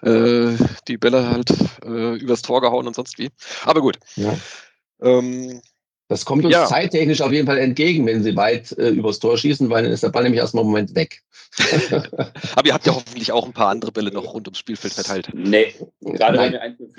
[0.01, 0.55] äh,
[0.87, 1.51] die Bälle halt
[1.83, 3.29] äh, übers Tor gehauen und sonst wie.
[3.65, 3.99] Aber gut.
[4.15, 4.35] Ja.
[5.01, 5.61] Ähm,
[6.09, 6.65] das kommt uns ja.
[6.65, 10.01] zeittechnisch auf jeden Fall entgegen, wenn sie weit äh, übers Tor schießen, weil dann ist
[10.01, 11.21] der Ball nämlich erstmal einen Moment weg.
[12.55, 15.29] Aber ihr habt ja hoffentlich auch ein paar andere Bälle noch rund ums Spielfeld verteilt.
[15.33, 16.93] Nee, gerade wenn wir einführen.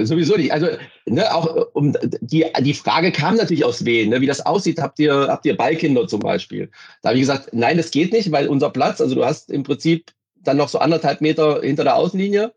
[0.06, 0.54] Sowieso nicht.
[0.54, 0.68] Also,
[1.04, 4.80] ne, auch äh, um die, die Frage kam natürlich aus Wien, ne, wie das aussieht.
[4.80, 6.70] Habt ihr, habt ihr Ballkinder zum Beispiel?
[7.02, 9.64] Da habe ich gesagt, nein, das geht nicht, weil unser Platz, also du hast im
[9.64, 12.52] Prinzip dann noch so anderthalb Meter hinter der Außenlinie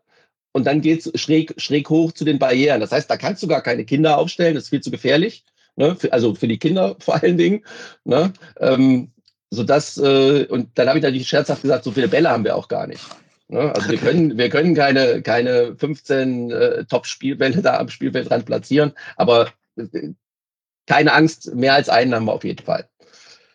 [0.56, 2.80] und dann geht's schräg, schräg hoch zu den Barrieren.
[2.80, 5.44] Das heißt, da kannst du gar keine Kinder aufstellen, das ist viel zu gefährlich.
[5.76, 5.98] Ne?
[6.10, 7.62] Also für die Kinder vor allen Dingen.
[8.04, 8.32] Ne?
[8.58, 9.10] Ähm,
[9.50, 12.68] sodass, äh, und dann habe ich natürlich scherzhaft gesagt, so viele Bälle haben wir auch
[12.68, 13.04] gar nicht.
[13.48, 13.70] Ne?
[13.74, 19.52] Also wir können, wir können keine, keine 15 äh, Top-Spielbälle da am Spielfeldrand platzieren, aber
[19.76, 20.14] äh,
[20.86, 22.88] keine Angst, mehr als einen haben wir auf jeden Fall.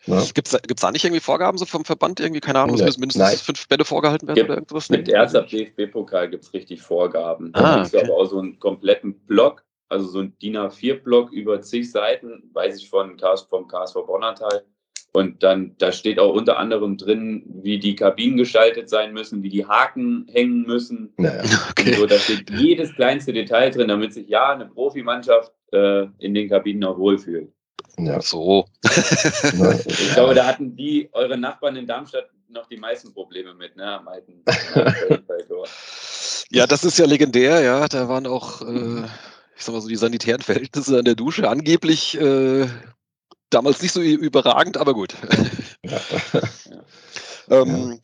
[0.06, 0.22] Ja.
[0.34, 2.18] Gibt es da nicht irgendwie Vorgaben so vom Verband?
[2.18, 3.36] Irgendwie, keine Ahnung, es müssen mindestens Nein.
[3.36, 4.90] fünf Bälle vorgehalten werden gibt, oder irgendwas?
[4.90, 7.50] Mit erster DFB-Pokal gibt es richtig Vorgaben.
[7.52, 11.30] Ah, da gibt es aber auch so einen kompletten Block, also so ein DIN A4-Block
[11.30, 13.16] über zig Seiten, weiß ich von
[13.48, 14.64] vom KSV Bonnertal.
[15.14, 19.50] Und dann, da steht auch unter anderem drin, wie die Kabinen gestaltet sein müssen, wie
[19.50, 21.12] die Haken hängen müssen.
[21.18, 21.42] Naja.
[21.70, 21.92] Okay.
[21.92, 26.48] So, da steht jedes kleinste Detail drin, damit sich ja eine Profimannschaft äh, in den
[26.48, 27.52] Kabinen auch wohlfühlt.
[27.98, 28.20] Ja.
[28.20, 28.66] So.
[28.84, 33.98] ich glaube, da hatten die, eure Nachbarn in Darmstadt, noch die meisten Probleme mit, ne?
[33.98, 34.44] Am alten,
[36.50, 37.88] ja, das ist ja legendär, ja.
[37.88, 39.04] Da waren auch, äh,
[39.56, 42.66] ich sag mal so, die sanitären Verhältnisse an der Dusche angeblich äh,
[43.50, 45.14] damals nicht so überragend, aber gut.
[45.82, 46.00] Ja.
[47.62, 48.00] ähm,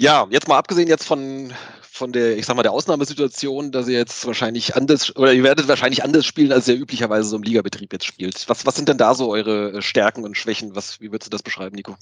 [0.00, 1.52] Ja, jetzt mal abgesehen jetzt von,
[1.98, 5.68] von der, ich sag mal, der Ausnahmesituation, dass ihr jetzt wahrscheinlich anders, oder ihr werdet
[5.68, 8.48] wahrscheinlich anders spielen, als ihr üblicherweise so im Ligabetrieb jetzt spielt.
[8.48, 10.74] Was, was sind denn da so eure Stärken und Schwächen?
[10.74, 11.96] Was, wie würdest du das beschreiben, Nico?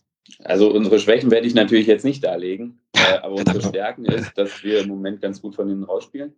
[0.44, 4.62] Also unsere Schwächen werde ich natürlich jetzt nicht darlegen, äh, aber unsere Stärken ist, dass
[4.62, 6.34] wir im Moment ganz gut von ihnen rausspielen.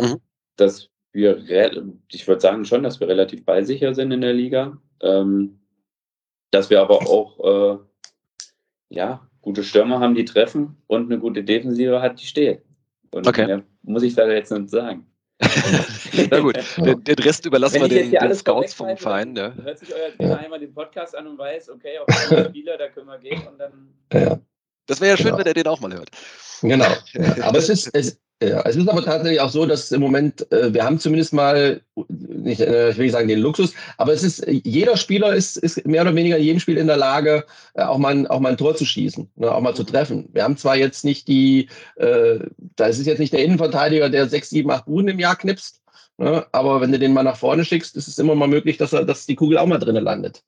[0.00, 0.18] Mhm.
[0.56, 1.44] Dass wir,
[2.08, 4.78] ich würde sagen schon, dass wir relativ ballsicher sind in der Liga.
[5.02, 5.60] Ähm,
[6.50, 7.78] dass wir aber auch, äh,
[8.90, 12.62] ja, gute Stürmer haben, die treffen und eine gute Defensive hat, die steht.
[13.12, 13.46] Und okay.
[13.46, 15.06] mehr muss ich da jetzt nicht sagen.
[16.30, 19.34] Na gut, den, den, Rest überlassen wir den, den Scouts vom Verein.
[19.36, 19.52] Ja.
[19.54, 20.36] Hört sich euer Trainer ja.
[20.36, 23.58] einmal den Podcast an und weiß, okay, auf den Spieler, da können wir gehen und
[23.58, 23.88] dann.
[24.12, 24.38] Ja.
[24.86, 25.38] Das wäre ja schön, genau.
[25.38, 26.10] wenn er den auch mal hört.
[26.60, 26.86] Genau.
[27.42, 30.72] Aber es ist, es, ja, es ist aber tatsächlich auch so, dass im Moment, äh,
[30.72, 31.80] wir haben zumindest mal,
[32.42, 35.86] nicht, äh, ich will nicht sagen den Luxus, aber es ist, jeder Spieler ist, ist
[35.86, 38.56] mehr oder weniger in jedem Spiel in der Lage, äh, auch, mal, auch mal ein
[38.56, 40.28] Tor zu schießen, ne, auch mal zu treffen.
[40.32, 42.38] Wir haben zwar jetzt nicht die, äh,
[42.76, 45.80] da ist jetzt nicht der Innenverteidiger, der sechs, sieben, acht Buden im Jahr knipst,
[46.18, 48.92] ne, aber wenn du den mal nach vorne schickst, ist es immer mal möglich, dass,
[48.92, 50.42] er, dass die Kugel auch mal drinnen landet.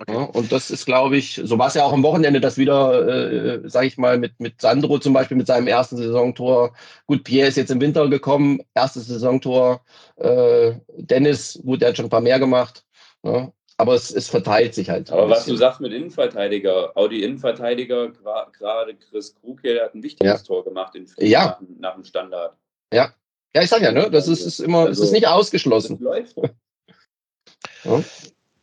[0.00, 0.12] Okay.
[0.12, 3.08] Ja, und das ist, glaube ich, so war es ja auch am Wochenende, dass wieder,
[3.08, 6.72] äh, sage ich mal, mit, mit Sandro zum Beispiel mit seinem ersten Saisontor.
[7.06, 9.82] Gut, Pierre ist jetzt im Winter gekommen, erstes Saisontor.
[10.16, 12.84] Äh, Dennis, gut, der hat schon ein paar mehr gemacht.
[13.24, 15.10] Ja, aber es, es verteilt sich halt.
[15.10, 18.12] Aber was du sagst mit Innenverteidiger, Audi Innenverteidiger,
[18.52, 20.46] gerade Chris Krug hier, der hat ein wichtiges ja.
[20.46, 21.44] Tor gemacht in Frieden ja.
[21.44, 22.56] nach, nach, dem Standard.
[22.92, 23.12] Ja.
[23.54, 24.10] Ja, ich sag ja, ne?
[24.10, 25.98] Das ist, ist immer, also, es ist also, nicht ausgeschlossen.
[26.00, 26.36] Läuft.
[27.84, 28.04] ja.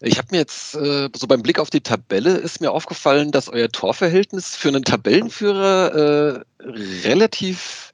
[0.05, 3.49] Ich habe mir jetzt äh, so beim Blick auf die Tabelle ist mir aufgefallen, dass
[3.49, 6.63] euer Torverhältnis für einen Tabellenführer äh,
[7.07, 7.91] relativ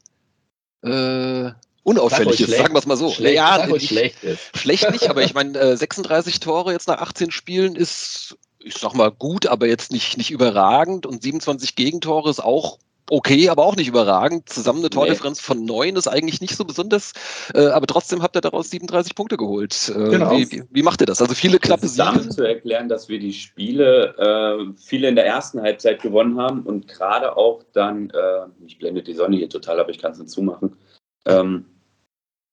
[0.83, 1.51] äh,
[1.83, 3.11] unauffällig ist, sagen wir es mal so.
[3.11, 4.57] Schlecht, ja, nicht, schlecht, ist.
[4.57, 8.93] schlecht nicht, aber ich meine, äh, 36 Tore jetzt nach 18 Spielen ist, ich sag
[8.93, 12.77] mal, gut, aber jetzt nicht, nicht überragend und 27 Gegentore ist auch
[13.09, 14.49] okay, aber auch nicht überragend.
[14.49, 15.43] Zusammen eine Tordifferenz nee.
[15.43, 17.13] von neun ist eigentlich nicht so besonders,
[17.53, 19.89] äh, aber trotzdem habt ihr daraus 37 Punkte geholt.
[19.89, 20.31] Äh, genau.
[20.31, 21.21] wie, wie, wie, macht ihr das?
[21.21, 22.03] Also viele knappe Siege.
[22.03, 26.63] Damit zu erklären, dass wir die Spiele äh, viele in der ersten Halbzeit gewonnen haben
[26.63, 30.19] und gerade auch dann, äh, ich blende die Sonne hier total, aber ich kann es
[30.19, 30.77] nicht zumachen,
[31.25, 31.65] ähm,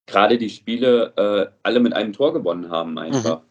[0.07, 3.41] gerade die Spiele äh, alle mit einem Tor gewonnen haben einfach.
[3.41, 3.49] Mhm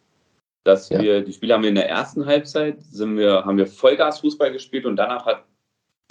[0.68, 1.02] dass ja.
[1.02, 4.52] wir, die Spiele haben wir in der ersten Halbzeit, sind wir, haben wir Vollgas Fußball
[4.52, 5.46] gespielt und danach hat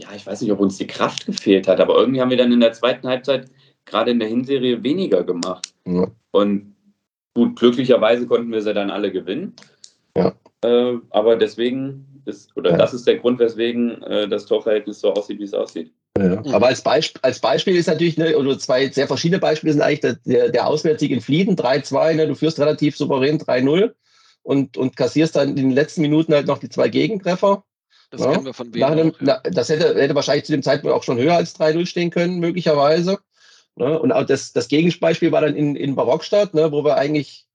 [0.00, 2.52] ja, ich weiß nicht, ob uns die Kraft gefehlt hat, aber irgendwie haben wir dann
[2.52, 3.50] in der zweiten Halbzeit
[3.86, 5.72] gerade in der Hinserie weniger gemacht.
[5.86, 6.08] Ja.
[6.32, 6.74] Und
[7.34, 9.54] gut, glücklicherweise konnten wir sie dann alle gewinnen.
[10.16, 10.34] Ja.
[10.62, 12.76] Äh, aber deswegen ist, oder ja.
[12.76, 15.92] das ist der Grund, weswegen äh, das Torverhältnis so aussieht, wie es aussieht.
[16.18, 16.42] Ja.
[16.52, 20.18] Aber als, Beisp als Beispiel ist natürlich, ne, oder zwei sehr verschiedene Beispiele sind eigentlich
[20.24, 23.92] der, der, Auswärtssieg in Flieden, 3-2, ne, du führst relativ souverän 3-0
[24.42, 27.64] und, und kassierst dann in den letzten Minuten halt noch die zwei Gegentreffer.
[28.10, 29.40] Das ja, kennen wir von wem einem, auch, ja.
[29.44, 32.38] na, Das hätte, hätte wahrscheinlich zu dem Zeitpunkt auch schon höher als 3-0 stehen können,
[32.38, 33.18] möglicherweise.
[33.74, 33.98] Ne?
[33.98, 37.46] Und auch das, das Gegenbeispiel war dann in, in Barockstadt, ne, wo wir eigentlich,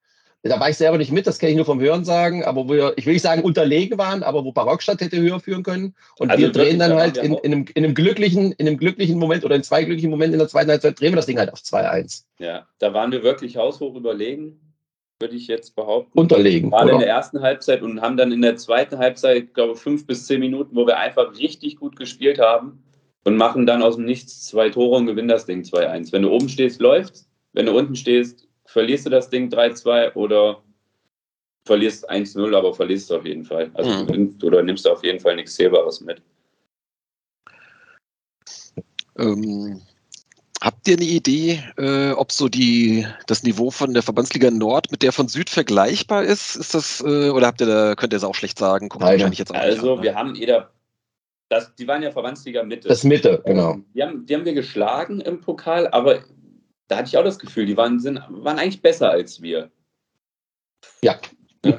[0.43, 2.73] da war ich selber nicht mit, das kann ich nur vom Hören sagen, aber wo
[2.73, 5.95] wir, ich will nicht sagen unterlegen waren, aber wo Barockstadt hätte höher führen können.
[6.19, 9.17] Und also wir drehen dann halt in, in, einem, in, einem glücklichen, in einem glücklichen
[9.17, 11.51] Moment oder in zwei glücklichen Momenten in der zweiten Halbzeit drehen wir das Ding halt
[11.51, 12.23] auf 2-1.
[12.39, 14.70] Ja, da waren wir wirklich haushoch überlegen
[15.21, 16.17] würde ich jetzt behaupten.
[16.17, 16.71] Unterlegen.
[16.71, 20.05] Gerade in der ersten Halbzeit und haben dann in der zweiten Halbzeit, glaube ich, fünf
[20.05, 22.83] bis zehn Minuten, wo wir einfach richtig gut gespielt haben
[23.23, 26.11] und machen dann aus dem Nichts zwei Tore und gewinnen das Ding 2-1.
[26.11, 27.25] Wenn du oben stehst, läuft.
[27.53, 30.63] Wenn du unten stehst, verlierst du das Ding 3-2 oder
[31.65, 33.69] verlierst 1-0, aber verlierst du auf jeden Fall.
[33.73, 34.37] Also mhm.
[34.43, 36.21] oder nimmst du auf jeden Fall nichts Zählbares mit.
[39.19, 39.81] Ähm,
[40.61, 45.01] Habt ihr eine Idee, äh, ob so die, das Niveau von der Verbandsliga Nord mit
[45.01, 46.55] der von Süd vergleichbar ist?
[46.55, 48.87] Ist das, äh, oder habt ihr da, könnt ihr es auch schlecht sagen?
[48.87, 50.69] Guckt wahrscheinlich jetzt auch also, an, wir haben jeder,
[51.49, 52.87] das, die waren ja Verbandsliga Mitte.
[52.89, 53.79] Das Mitte, genau.
[53.95, 56.19] Die haben, die haben wir geschlagen im Pokal, aber
[56.87, 59.71] da hatte ich auch das Gefühl, die waren, sind, waren eigentlich besser als wir.
[61.01, 61.19] Ja.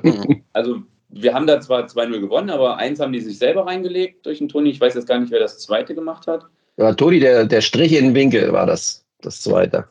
[0.53, 4.39] also, wir haben da zwar 2-0 gewonnen, aber eins haben die sich selber reingelegt durch
[4.39, 4.71] den Toni.
[4.71, 6.47] Ich weiß jetzt gar nicht, wer das zweite gemacht hat.
[6.79, 9.89] Ja, Toni, der, der Strich in den Winkel war das, das zweite.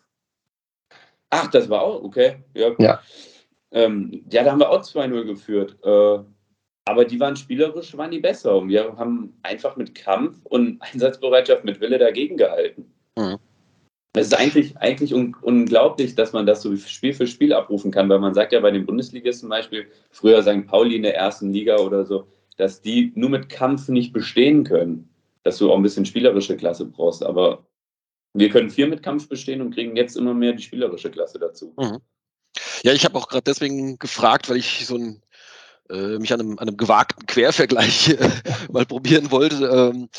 [1.30, 2.38] Ach, das war auch, okay.
[2.54, 3.02] Ja, ja.
[3.72, 5.78] Ähm, ja da haben wir auch 2-0 geführt.
[5.84, 6.24] Äh,
[6.86, 8.58] aber die waren spielerisch, waren die besser.
[8.58, 12.92] Und wir haben einfach mit Kampf und Einsatzbereitschaft mit Wille dagegen gehalten.
[13.18, 13.38] Mhm.
[14.14, 18.10] Es ist eigentlich, eigentlich un unglaublich, dass man das so Spiel für Spiel abrufen kann,
[18.10, 20.68] weil man sagt ja bei den Bundesligisten zum Beispiel, früher St.
[20.68, 25.11] Pauli in der ersten Liga oder so, dass die nur mit Kampf nicht bestehen können
[25.44, 27.24] dass du auch ein bisschen spielerische Klasse brauchst.
[27.24, 27.66] Aber
[28.34, 31.74] wir können viel mit Kampf bestehen und kriegen jetzt immer mehr die spielerische Klasse dazu.
[31.78, 32.00] Mhm.
[32.84, 35.22] Ja, ich habe auch gerade deswegen gefragt, weil ich so ein
[35.90, 38.18] äh, mich an einem, an einem gewagten Quervergleich
[38.72, 39.66] mal probieren wollte.
[39.66, 40.10] Ähm,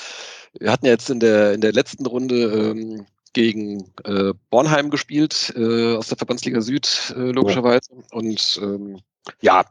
[0.59, 5.53] wir hatten ja jetzt in der, in der letzten Runde ähm, gegen äh, Bornheim gespielt,
[5.57, 7.91] äh, aus der Verbandsliga Süd, äh, logischerweise.
[7.91, 8.03] Ja.
[8.13, 9.01] Und ähm,
[9.41, 9.65] ja,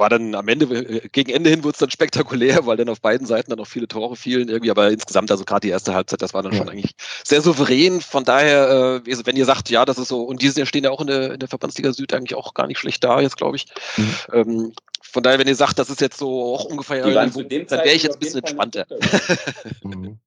[0.00, 3.00] war dann am Ende, äh, gegen Ende hin wurde es dann spektakulär, weil dann auf
[3.00, 6.22] beiden Seiten dann auch viele Tore fielen irgendwie, aber insgesamt, also gerade die erste Halbzeit,
[6.22, 6.58] das war dann ja.
[6.58, 8.00] schon eigentlich sehr souverän.
[8.00, 11.00] Von daher, äh, wenn ihr sagt, ja, das ist so, und die stehen ja auch
[11.00, 13.66] in der, in der Verbandsliga Süd eigentlich auch gar nicht schlecht da, jetzt glaube ich.
[13.96, 14.14] Mhm.
[14.32, 18.02] Ähm, von daher, wenn ihr sagt, das ist jetzt so auch ungefähr, dann wäre ich
[18.02, 18.86] jetzt ein bisschen entspannter.
[19.82, 20.18] Mhm.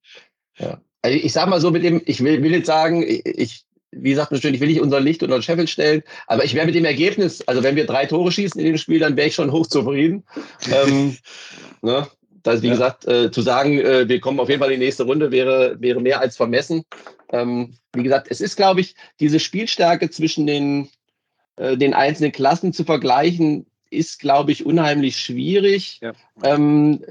[0.56, 0.80] Ja.
[1.02, 3.64] Also ich sag mal so mit dem, ich will, will jetzt sagen, ich,
[3.96, 6.74] wie gesagt, natürlich will ich unser Licht unter den Scheffel stellen, aber ich wäre mit
[6.74, 9.52] dem Ergebnis, also wenn wir drei Tore schießen in dem Spiel, dann wäre ich schon
[9.52, 10.24] hochzufrieden.
[10.72, 11.16] ähm,
[11.82, 12.06] ne?
[12.42, 12.74] Das, wie ja.
[12.74, 15.80] gesagt, äh, zu sagen, äh, wir kommen auf jeden Fall in die nächste Runde, wäre,
[15.80, 16.84] wäre mehr als vermessen.
[17.32, 20.90] Ähm, wie gesagt, es ist, glaube ich, diese Spielstärke zwischen den,
[21.56, 26.00] äh, den einzelnen Klassen zu vergleichen, ist, glaube ich, unheimlich schwierig.
[26.02, 26.12] Ja.
[26.42, 27.02] Ähm,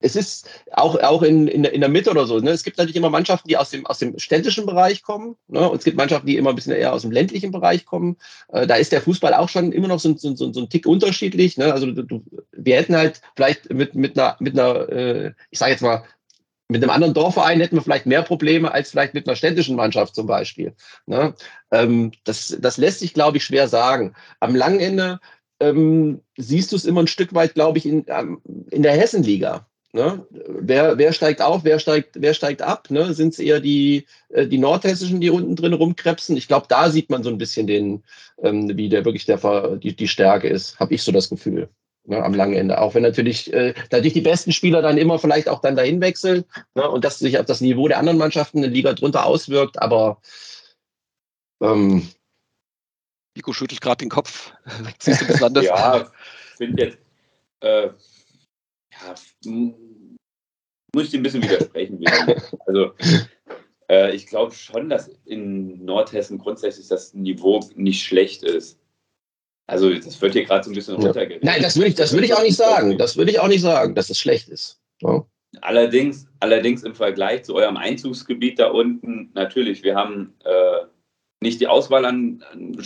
[0.00, 2.38] es ist auch, auch in, in, in der Mitte oder so.
[2.38, 2.50] Ne?
[2.50, 5.36] Es gibt natürlich immer Mannschaften, die aus dem, aus dem städtischen Bereich kommen.
[5.48, 5.68] Ne?
[5.68, 8.16] Und es gibt Mannschaften, die immer ein bisschen eher aus dem ländlichen Bereich kommen.
[8.48, 10.86] Äh, da ist der Fußball auch schon immer noch so, so, so, so ein Tick
[10.86, 11.56] unterschiedlich.
[11.56, 11.72] Ne?
[11.72, 15.82] Also du, wir hätten halt vielleicht mit, mit einer, mit einer äh, ich sage jetzt
[15.82, 16.04] mal,
[16.68, 20.14] mit einem anderen Dorfverein hätten wir vielleicht mehr Probleme als vielleicht mit einer städtischen Mannschaft
[20.14, 20.74] zum Beispiel.
[21.06, 21.34] Ne?
[21.70, 24.14] Ähm, das, das lässt sich, glaube ich, schwer sagen.
[24.40, 25.20] Am langen Ende
[25.60, 29.66] ähm, siehst du es immer ein Stück weit, glaube ich, in, ähm, in der Hessenliga.
[29.96, 30.26] Ne?
[30.30, 32.90] Wer, wer steigt auf, wer steigt, wer steigt ab?
[32.90, 33.14] Ne?
[33.14, 36.36] Sind es eher die, äh, die Nordhessischen, die unten drin rumkrebsen?
[36.36, 38.04] Ich glaube, da sieht man so ein bisschen den,
[38.42, 39.38] ähm, wie der wirklich der,
[39.78, 41.70] die, die Stärke ist, habe ich so das Gefühl.
[42.04, 42.78] Ne, am langen Ende.
[42.78, 46.44] Auch wenn natürlich äh, dadurch die besten Spieler dann immer vielleicht auch dann dahin wechseln
[46.74, 49.80] ne, und das sich auf das Niveau der anderen Mannschaften in der Liga drunter auswirkt,
[49.80, 50.20] aber
[51.62, 52.06] ähm,
[53.34, 54.52] Nico schüttelt gerade den Kopf.
[55.00, 55.64] Siehst du bisschen anders?
[55.64, 56.98] ja, ich finde jetzt,
[57.60, 57.88] äh,
[59.04, 59.14] ja,
[60.96, 62.02] muss ich dir ein bisschen widersprechen.
[62.66, 62.92] also,
[63.90, 68.80] äh, ich glaube schon, dass in Nordhessen grundsätzlich das Niveau nicht schlecht ist.
[69.66, 71.44] Also, das wird hier gerade so ein bisschen runtergeredet.
[71.44, 72.96] Nein, das würde ich, würd ich auch nicht sagen.
[72.96, 74.80] Das würde ich auch nicht sagen, dass es schlecht ist.
[75.02, 75.26] Ja.
[75.60, 80.86] Allerdings, allerdings im Vergleich zu eurem Einzugsgebiet da unten, natürlich, wir haben äh,
[81.42, 82.78] nicht die Auswahl an, an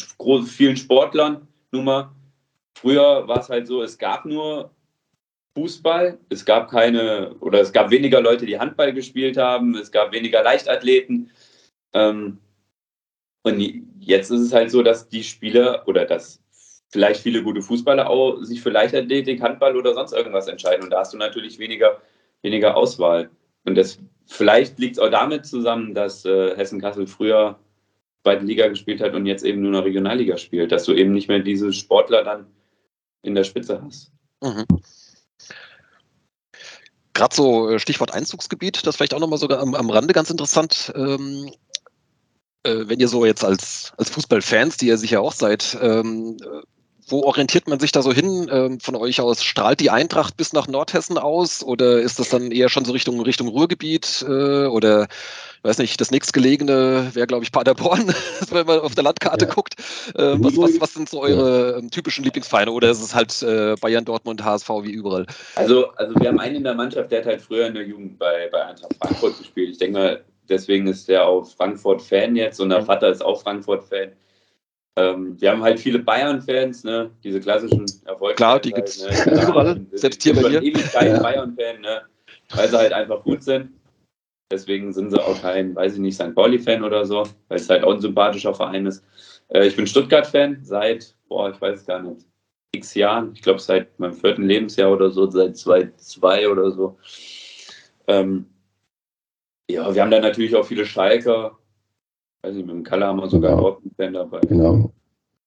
[0.46, 1.46] vielen Sportlern.
[1.70, 2.10] Nun mal,
[2.76, 4.74] früher war es halt so, es gab nur
[5.54, 6.18] Fußball.
[6.28, 9.76] Es gab keine, oder es gab weniger Leute, die Handball gespielt haben.
[9.76, 11.30] Es gab weniger Leichtathleten.
[11.92, 12.38] Ähm,
[13.42, 13.60] und
[13.98, 16.40] jetzt ist es halt so, dass die Spieler oder dass
[16.90, 20.84] vielleicht viele gute Fußballer auch sich für Leichtathletik, Handball oder sonst irgendwas entscheiden.
[20.84, 22.00] Und da hast du natürlich weniger,
[22.42, 23.30] weniger Auswahl.
[23.64, 27.58] Und das, vielleicht liegt es auch damit zusammen, dass äh, Hessen-Kassel früher
[28.22, 31.28] zweite Liga gespielt hat und jetzt eben nur noch Regionalliga spielt, dass du eben nicht
[31.28, 32.46] mehr diese Sportler dann
[33.22, 34.12] in der Spitze hast.
[34.42, 34.64] Mhm.
[37.14, 40.92] Gerade so äh, Stichwort Einzugsgebiet, das vielleicht auch nochmal sogar am, am Rande ganz interessant.
[40.94, 41.50] Ähm,
[42.62, 46.36] äh, wenn ihr so jetzt als, als Fußballfans, die ihr sicher auch seid, ähm,
[47.10, 49.42] wo orientiert man sich da so hin ähm, von euch aus?
[49.42, 53.20] Strahlt die Eintracht bis nach Nordhessen aus oder ist das dann eher schon so Richtung,
[53.20, 55.08] Richtung Ruhrgebiet äh, oder
[55.62, 58.14] weiß nicht, das nächstgelegene wäre, glaube ich, Paderborn,
[58.50, 59.52] wenn man auf der Landkarte ja.
[59.52, 59.74] guckt.
[60.14, 61.78] Äh, was, was, was, sind so eure ja.
[61.78, 65.26] Ähm, typischen Lieblingsvereine oder ist es halt äh, Bayern, Dortmund, HSV wie überall?
[65.56, 68.18] Also, also wir haben einen in der Mannschaft, der hat halt früher in der Jugend
[68.18, 69.70] bei, bei Eintracht Frankfurt gespielt.
[69.70, 72.86] Ich denke mal, deswegen ist der auch Frankfurt-Fan jetzt und der mhm.
[72.86, 74.12] Vater ist auch Frankfurt-Fan.
[74.96, 77.10] Ähm, wir haben halt viele Bayern-Fans, ne?
[77.22, 78.36] diese klassischen Erfolge.
[78.36, 79.48] Klar, die gibt es ne?
[79.48, 80.62] überall, selbst hier bei dir.
[80.62, 81.22] ewig kein ja.
[81.22, 82.02] Bayern-Fan, ne?
[82.54, 83.70] weil sie halt einfach gut sind.
[84.52, 86.34] Deswegen sind sie auch kein, weiß ich nicht, St.
[86.34, 89.04] Pauli-Fan oder so, weil es halt auch ein sympathischer Verein ist.
[89.48, 92.26] Äh, ich bin Stuttgart-Fan seit, boah, ich weiß gar nicht,
[92.72, 93.32] x Jahren.
[93.34, 96.98] Ich glaube, seit meinem vierten Lebensjahr oder so, seit 2002 oder so.
[98.06, 98.46] Ähm,
[99.70, 101.58] ja, wir haben da natürlich auch viele Schalker.
[102.42, 103.78] Weiß nicht, mit dem Kalle haben wir sogar genau.
[103.78, 104.40] einen Fan dabei.
[104.40, 104.92] Genau.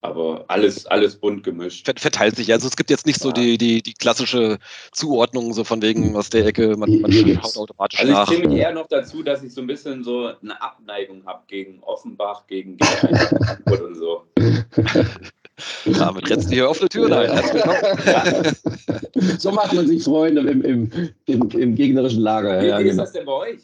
[0.01, 1.89] Aber alles, alles bunt gemischt.
[1.97, 2.51] Verteilt sich.
[2.51, 4.59] Also es gibt jetzt nicht so die, die, die klassische
[4.91, 8.19] Zuordnung, so von wegen aus der Ecke, man, man haut automatisch also nach.
[8.19, 11.25] Also ich zähle mich eher noch dazu, dass ich so ein bisschen so eine Abneigung
[11.25, 14.23] habe gegen Offenbach, gegen, Frankfurt und so.
[15.85, 17.31] Damit rennst du hier offene Türen ein.
[17.31, 19.39] Herzlich willkommen.
[19.39, 20.91] so macht man sich Freunde im, im,
[21.27, 22.61] im, im gegnerischen Lager.
[22.61, 23.03] Wie, ja, wie ist genau.
[23.03, 23.59] das denn bei euch?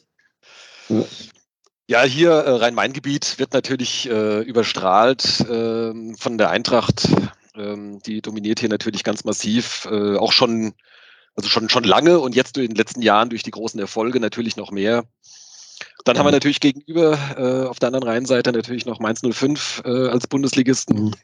[1.89, 7.07] Ja, hier äh, Rhein-Main-Gebiet wird natürlich äh, überstrahlt äh, von der Eintracht.
[7.55, 10.73] Ähm, die dominiert hier natürlich ganz massiv, äh, auch schon,
[11.35, 14.55] also schon, schon lange und jetzt in den letzten Jahren durch die großen Erfolge natürlich
[14.55, 15.05] noch mehr.
[16.05, 16.19] Dann mhm.
[16.19, 16.35] haben wir mhm.
[16.35, 21.15] natürlich gegenüber äh, auf der anderen Rheinseite natürlich noch Mainz 05 äh, als Bundesligisten.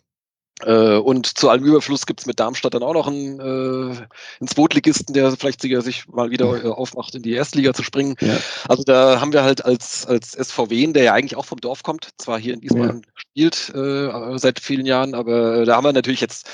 [0.62, 4.08] Äh, und zu allem Überfluss gibt es mit Darmstadt dann auch noch einen, äh,
[4.39, 8.16] einen Zweitligisten, der vielleicht sogar sich mal wieder äh, aufmacht, in die Erstliga zu springen.
[8.22, 8.38] Ja.
[8.70, 12.10] Also da haben wir halt als, als SVW, der ja eigentlich auch vom Dorf kommt,
[12.18, 13.12] zwar hier in Wiesbaden ja.
[13.16, 16.47] spielt äh, seit vielen Jahren, aber da haben wir natürlich jetzt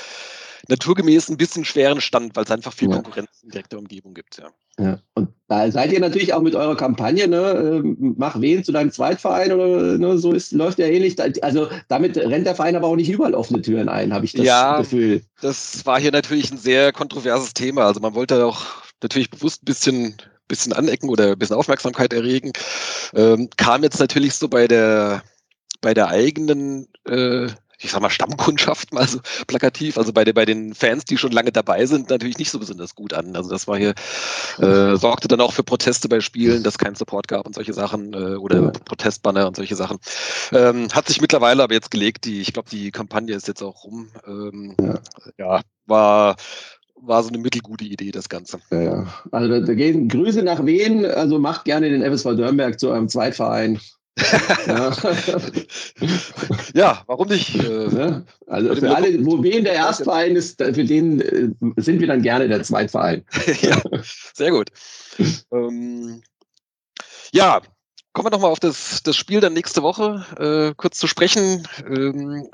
[0.68, 2.88] naturgemäß ein bisschen schweren Stand, weil es einfach viel.
[2.88, 4.38] Konkurrenz in direkter Umgebung gibt.
[4.38, 4.50] Ja.
[4.78, 4.98] Ja.
[5.14, 8.90] Und da seid ihr natürlich auch mit eurer Kampagne, ne, ähm, mach wen zu deinem
[8.90, 11.16] Zweitverein oder ne, so ist, läuft ja ähnlich.
[11.44, 14.46] Also damit rennt der Verein aber auch nicht überall offene Türen ein, habe ich das
[14.46, 15.22] ja, Gefühl.
[15.42, 17.84] Das war hier natürlich ein sehr kontroverses Thema.
[17.84, 18.62] Also man wollte auch
[19.02, 20.16] natürlich bewusst ein bisschen
[20.48, 22.52] bisschen anecken oder ein bisschen Aufmerksamkeit erregen.
[23.14, 25.22] Ähm, kam jetzt natürlich so bei der
[25.80, 27.48] bei der eigenen äh,
[27.82, 31.52] ich sag mal, Stammkundschaft mal so plakativ, also bei, bei den Fans, die schon lange
[31.52, 33.36] dabei sind, natürlich nicht so besonders gut an.
[33.36, 33.94] Also das war hier,
[34.58, 38.12] äh, sorgte dann auch für Proteste bei Spielen, dass kein Support gab und solche Sachen
[38.14, 38.72] äh, oder.
[38.84, 39.98] Protestbanner und solche Sachen.
[40.52, 43.84] Ähm, hat sich mittlerweile aber jetzt gelegt, die, ich glaube, die Kampagne ist jetzt auch
[43.84, 44.08] rum.
[44.26, 44.98] Ähm, ja.
[45.38, 46.36] ja, war
[47.04, 48.60] war so eine mittelgute Idee, das Ganze.
[48.70, 49.06] Ja, ja.
[49.32, 53.08] Also da, da, gehen Grüße nach Wien, also macht gerne den FSV Dörnberg zu eurem
[53.08, 53.80] Zweitverein
[54.66, 54.92] ja.
[56.74, 57.02] ja.
[57.06, 57.54] warum nicht?
[57.56, 61.48] Äh, also für alle, wo wen der Erstverein ist, für den äh,
[61.80, 63.24] sind wir dann gerne der Zweitverein.
[63.62, 63.80] ja,
[64.34, 64.68] sehr gut.
[65.52, 66.22] ähm,
[67.32, 67.60] ja,
[68.12, 71.66] kommen wir nochmal auf das, das Spiel dann nächste Woche äh, kurz zu sprechen.
[71.86, 72.48] Ähm,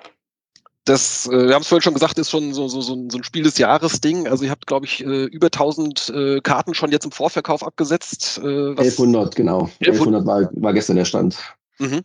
[0.89, 3.43] das, äh, wir haben es vorhin schon gesagt, ist schon so, so, so, ein, Spiel
[3.43, 4.27] des Jahres-Ding.
[4.27, 8.39] Also ihr habt, glaube ich, äh, über 1000 äh, Karten schon jetzt im Vorverkauf abgesetzt.
[8.43, 9.71] Äh, 1100, genau.
[9.81, 11.37] 1100 war, war gestern der Stand.
[11.79, 12.03] Mhm.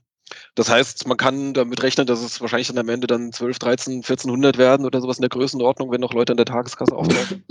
[0.55, 3.93] Das heißt, man kann damit rechnen, dass es wahrscheinlich dann am Ende dann 12, 13,
[3.95, 7.43] 1400 werden oder sowas in der Größenordnung, wenn noch Leute in der Tageskasse auftauchen.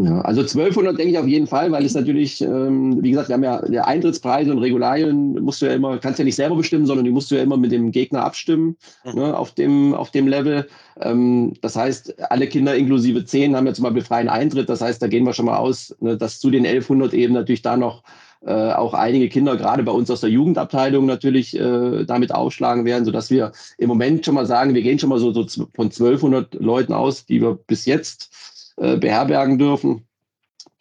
[0.00, 3.34] Ja, also 1200 denke ich auf jeden Fall, weil es natürlich, ähm, wie gesagt, wir
[3.34, 6.86] haben ja der Eintrittspreise und Regularien musst du ja immer, kannst ja nicht selber bestimmen,
[6.86, 9.14] sondern die musst du ja immer mit dem Gegner abstimmen mhm.
[9.14, 10.68] ne, auf, dem, auf dem Level.
[11.00, 14.68] Ähm, das heißt, alle Kinder inklusive 10 haben ja zum Beispiel freien Eintritt.
[14.68, 17.62] Das heißt, da gehen wir schon mal aus, ne, dass zu den 1100 eben natürlich
[17.62, 18.04] da noch
[18.44, 23.04] äh, auch einige Kinder, gerade bei uns aus der Jugendabteilung natürlich äh, damit aufschlagen werden,
[23.04, 26.54] sodass wir im Moment schon mal sagen, wir gehen schon mal so, so von 1200
[26.54, 30.06] Leuten aus, die wir bis jetzt äh, beherbergen dürfen.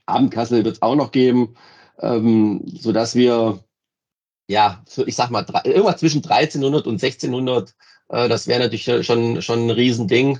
[0.05, 1.55] Abendkassel wird es auch noch geben,
[1.99, 3.60] ähm, sodass wir,
[4.47, 7.74] ja, ich sag mal, irgendwas zwischen 1300 und 1600,
[8.10, 10.39] äh, das wäre natürlich schon, schon ein Riesending.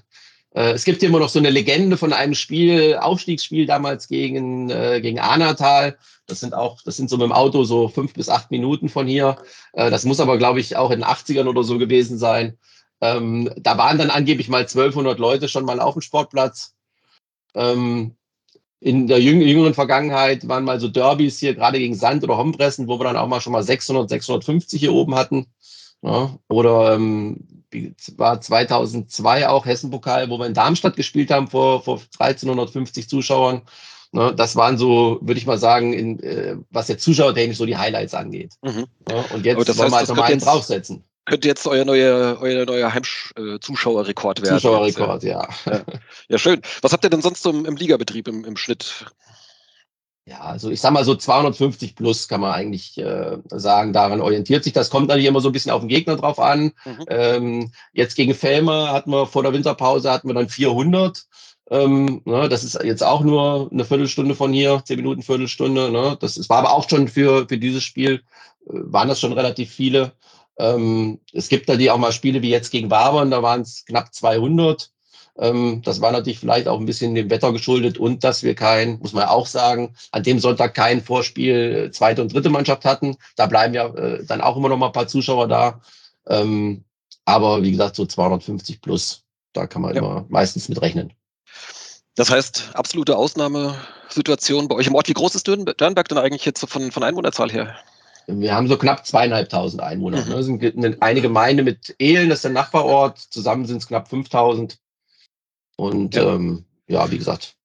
[0.58, 4.72] Äh, es gibt hier immer noch so eine Legende von einem Spiel, Aufstiegsspiel damals gegen,
[4.72, 5.98] äh, gegen Anatal.
[6.26, 9.06] Das sind auch, das sind so mit dem Auto so fünf bis acht Minuten von
[9.06, 9.38] hier.
[9.74, 12.58] Äh, das muss aber, glaube ich, auch in den 80ern oder so gewesen sein.
[13.02, 16.74] Ähm, da waren dann angeblich mal 1200 Leute schon mal auf dem Sportplatz.
[17.54, 18.16] Ähm,
[18.80, 23.00] in der jüngeren Vergangenheit waren mal so Derbys hier, gerade gegen Sand oder Hombressen, wo
[23.00, 25.48] wir dann auch mal schon mal 600, 650 hier oben hatten.
[26.02, 27.64] Ja, oder ähm,
[28.16, 33.62] war 2002 auch Hessenpokal, wo wir in Darmstadt gespielt haben vor, vor 1350 Zuschauern.
[34.14, 37.78] Ne, das waren so, würde ich mal sagen, in, äh, was jetzt zuschauertechnisch so die
[37.78, 38.54] Highlights angeht.
[38.62, 38.86] Mhm.
[39.10, 41.04] Ja, und jetzt das wollen wir halt nochmal einen draufsetzen.
[41.26, 44.60] Könnte jetzt euer neuer, euer neuer Heimzuschauerrekord werden.
[44.60, 45.46] Zuschauerrekord, ja.
[45.66, 45.82] ja.
[46.30, 46.38] ja.
[46.38, 46.62] schön.
[46.82, 49.06] Was habt ihr denn sonst so im, im Ligabetrieb im, im Schnitt?
[50.28, 54.66] Ja, also ich sag mal so 250 plus kann man eigentlich äh, sagen, daran orientiert
[54.66, 54.74] sich.
[54.74, 56.74] Das kommt natürlich immer so ein bisschen auf den Gegner drauf an.
[56.84, 57.06] Mhm.
[57.08, 61.26] Ähm, jetzt gegen Felmer hatten wir vor der Winterpause hatten wir dann 400.
[61.70, 65.92] Ähm, ne, das ist jetzt auch nur eine Viertelstunde von hier, zehn Minuten, Viertelstunde.
[65.92, 66.18] Ne?
[66.20, 69.72] Das ist, war aber auch schon für, für dieses Spiel, äh, waren das schon relativ
[69.72, 70.12] viele.
[70.58, 73.86] Ähm, es gibt da die auch mal Spiele wie jetzt gegen Wabern, da waren es
[73.86, 74.92] knapp 200.
[75.40, 79.00] Ähm, das war natürlich vielleicht auch ein bisschen dem Wetter geschuldet und dass wir kein,
[79.00, 82.86] muss man ja auch sagen, an dem Sonntag kein Vorspiel äh, zweite und dritte Mannschaft
[82.86, 83.18] hatten.
[83.36, 85.82] Da bleiben ja äh, dann auch immer noch mal ein paar Zuschauer da.
[86.28, 86.84] Ähm,
[87.26, 89.24] aber wie gesagt, so 250 plus,
[89.54, 90.02] da kann man ja.
[90.02, 91.14] immer meistens mit rechnen.
[92.16, 95.08] Das heißt, absolute Ausnahmesituation bei euch im Ort.
[95.08, 97.76] Wie groß ist Dörnberg denn eigentlich jetzt von, von Einwohnerzahl her?
[98.26, 100.26] Wir haben so knapp zweieinhalbtausend Einwohner.
[100.26, 100.30] Mhm.
[100.30, 100.36] Ne?
[100.36, 103.20] Es sind eine Gemeinde mit Ehlen, das ist der Nachbarort.
[103.20, 104.80] Zusammen sind es knapp 5000.
[105.78, 106.36] Und ja.
[106.36, 107.58] Ähm, ja, wie gesagt,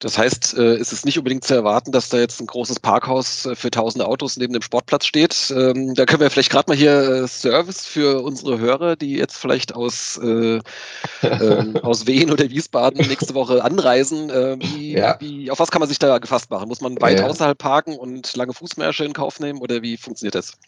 [0.00, 3.46] das heißt, äh, ist es nicht unbedingt zu erwarten, dass da jetzt ein großes Parkhaus
[3.46, 5.50] äh, für tausende Autos neben dem Sportplatz steht.
[5.56, 9.38] Ähm, da können wir vielleicht gerade mal hier äh, Service für unsere Hörer, die jetzt
[9.38, 10.60] vielleicht aus, äh,
[11.22, 14.28] äh, aus Wien oder Wiesbaden nächste Woche anreisen.
[14.28, 15.16] Äh, wie, ja.
[15.18, 16.68] wie, auf was kann man sich da gefasst machen?
[16.68, 17.26] Muss man weit ja.
[17.26, 20.58] außerhalb parken und lange Fußmärsche in Kauf nehmen oder wie funktioniert das?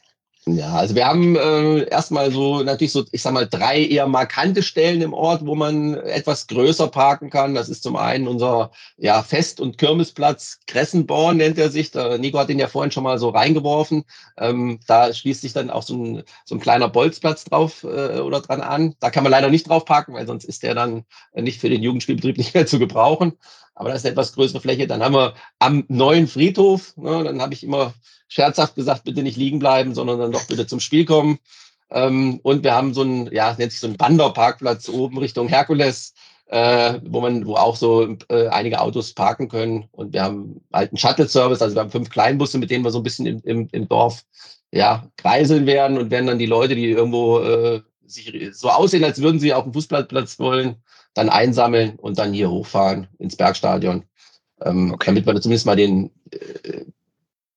[0.57, 4.63] Ja, also wir haben äh, erstmal so natürlich so, ich sag mal, drei eher markante
[4.63, 7.55] Stellen im Ort, wo man etwas größer parken kann.
[7.55, 11.91] Das ist zum einen unser ja, Fest- und Kirmesplatz Kressenborn nennt er sich.
[11.91, 14.05] Der Nico hat den ja vorhin schon mal so reingeworfen.
[14.39, 18.41] Ähm, da schließt sich dann auch so ein, so ein kleiner Bolzplatz drauf äh, oder
[18.41, 18.95] dran an.
[19.01, 21.83] Da kann man leider nicht drauf parken, weil sonst ist der dann nicht für den
[21.83, 23.35] Jugendspielbetrieb nicht mehr zu gebrauchen.
[23.79, 24.89] Aber das ist eine etwas größere Fläche.
[24.89, 27.95] Dann haben wir am neuen Friedhof, ne, dann habe ich immer
[28.27, 31.39] scherzhaft gesagt, bitte nicht liegen bleiben, sondern dann doch bitte zum Spiel kommen.
[31.91, 36.13] Ähm, und wir haben so einen, ja, nennt sich so einen Wanderparkplatz oben Richtung Herkules,
[36.47, 39.89] äh, wo man, wo auch so äh, einige Autos parken können.
[39.93, 42.99] Und wir haben halt einen Shuttle-Service, also wir haben fünf Kleinbusse, mit denen wir so
[42.99, 44.25] ein bisschen im, im, im Dorf
[44.73, 49.21] ja, kreiseln werden und werden dann die Leute, die irgendwo äh, sich so aussehen, als
[49.21, 50.77] würden sie auf dem Fußballplatz wollen,
[51.15, 54.05] dann einsammeln und dann hier hochfahren ins Bergstadion.
[54.63, 55.07] Ähm, okay.
[55.07, 56.85] Damit wir zumindest mal den äh,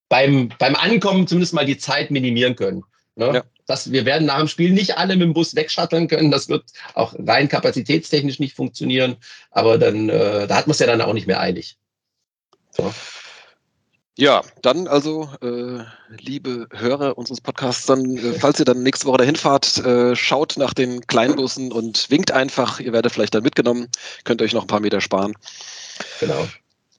[0.09, 2.83] beim, beim Ankommen zumindest mal die Zeit minimieren können.
[3.15, 3.33] Ne?
[3.33, 3.43] Ja.
[3.65, 6.31] Das, wir werden nach dem Spiel nicht alle mit dem Bus wegschatteln können.
[6.31, 9.15] Das wird auch rein kapazitätstechnisch nicht funktionieren.
[9.51, 11.77] Aber dann, äh, da hat man es ja dann auch nicht mehr eilig.
[12.71, 12.93] So.
[14.21, 15.83] Ja, dann also, äh,
[16.15, 20.57] liebe Hörer unseres Podcasts, dann, äh, falls ihr dann nächste Woche dahin fahrt, äh, schaut
[20.57, 22.79] nach den Kleinbussen und winkt einfach.
[22.79, 23.87] Ihr werdet vielleicht dann mitgenommen,
[24.23, 25.33] könnt euch noch ein paar Meter sparen.
[26.19, 26.47] Genau.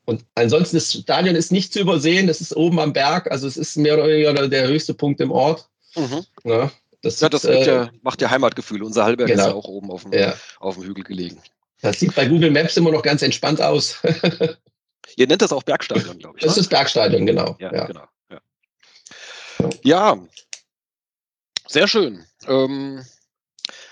[0.05, 3.57] Und ansonsten das Stadion ist nicht zu übersehen, das ist oben am Berg, also es
[3.57, 5.69] ist mehr oder weniger der höchste Punkt im Ort.
[5.95, 6.25] Mhm.
[6.43, 8.83] Ja, das, ja, das äh, ja, macht ja Heimatgefühl.
[8.83, 9.43] Unser Hallberg genau.
[9.43, 11.39] ist ja auch oben auf dem, auf dem Hügel gelegen.
[11.83, 13.99] Das sieht bei Google Maps immer noch ganz entspannt aus.
[15.17, 16.45] Ihr nennt das auch Bergstadion, glaube ich.
[16.45, 16.61] Das ne?
[16.61, 17.57] ist Bergstadion, genau.
[17.59, 17.87] Ja, ja.
[17.87, 18.05] genau.
[18.31, 18.41] Ja.
[19.83, 20.19] ja.
[21.67, 22.25] sehr schön.
[22.47, 23.05] Ähm,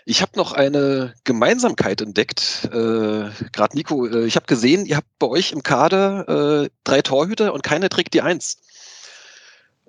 [0.05, 2.65] ich habe noch eine Gemeinsamkeit entdeckt.
[2.73, 7.03] Äh, Gerade Nico, äh, ich habe gesehen, ihr habt bei euch im Kader äh, drei
[7.03, 8.59] Torhüter und keiner trägt die Eins.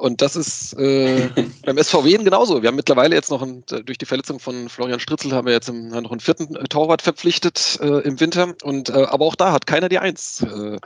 [0.02, 1.30] Und das ist äh,
[1.64, 2.64] beim SVW genauso.
[2.64, 5.70] Wir haben mittlerweile jetzt noch ein, durch die Verletzung von Florian Stritzel haben wir jetzt
[5.70, 8.56] im, noch einen vierten äh, Torwart verpflichtet äh, im Winter.
[8.64, 10.42] Und äh, aber auch da hat keiner die Eins.
[10.42, 10.80] Äh,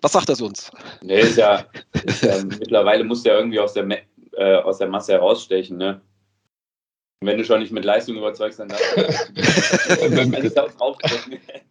[0.00, 0.70] was sagt das uns?
[1.02, 1.66] Nee, ist ja,
[2.04, 3.86] ist ja mittlerweile muss der irgendwie aus der,
[4.32, 6.00] äh, aus der Masse herausstechen, ne?
[7.20, 9.02] wenn du schon nicht mit Leistung überzeugst, dann darfst du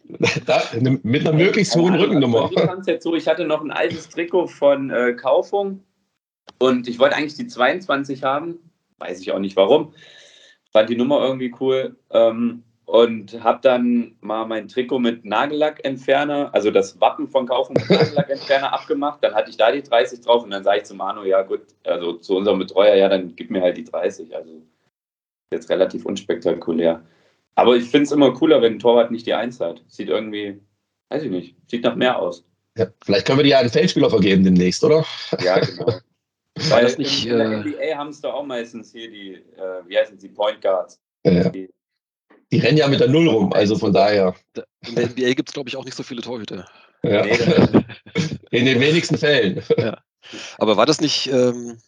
[1.02, 2.50] Mit einer möglichst hohen Rückennummer.
[2.52, 5.82] Ich jetzt so, ich hatte noch ein altes Trikot von äh, Kaufung
[6.58, 8.58] und ich wollte eigentlich die 22 haben.
[8.98, 9.92] Weiß ich auch nicht warum.
[10.72, 11.96] Fand die Nummer irgendwie cool.
[12.10, 17.90] Ähm, und habe dann mal mein Trikot mit Nagellackentferner, also das Wappen von Kaufen mit
[17.90, 19.22] Nagellackentferner abgemacht.
[19.22, 21.62] Dann hatte ich da die 30 drauf und dann sage ich zu Manu, ja gut,
[21.84, 24.34] also zu unserem Betreuer, ja, dann gib mir halt die 30.
[24.34, 24.62] Also
[25.52, 27.02] jetzt relativ unspektakulär.
[27.56, 29.82] Aber ich finde es immer cooler, wenn ein Torwart nicht die Eins hat.
[29.88, 30.60] Sieht irgendwie,
[31.10, 32.44] weiß ich nicht, sieht nach mehr aus.
[32.78, 35.04] Ja, vielleicht können wir die ja einen Feldspieler vergeben demnächst, oder?
[35.40, 35.92] Ja, genau.
[36.68, 39.34] Weil das nicht, in, in der äh, NBA haben es doch auch meistens hier die,
[39.34, 41.00] äh, wie heißen sie, Point Guards.
[41.24, 41.48] Ja.
[41.50, 41.68] Die,
[42.50, 44.34] die, rennen ja mit der Null rum, also von daher.
[44.86, 46.66] In der NBA gibt es, glaube ich, auch nicht so viele Torhüter.
[47.02, 47.24] Ja.
[48.50, 49.62] in den wenigsten Fällen.
[49.76, 49.98] Ja.
[50.58, 51.78] Aber war das nicht, ähm,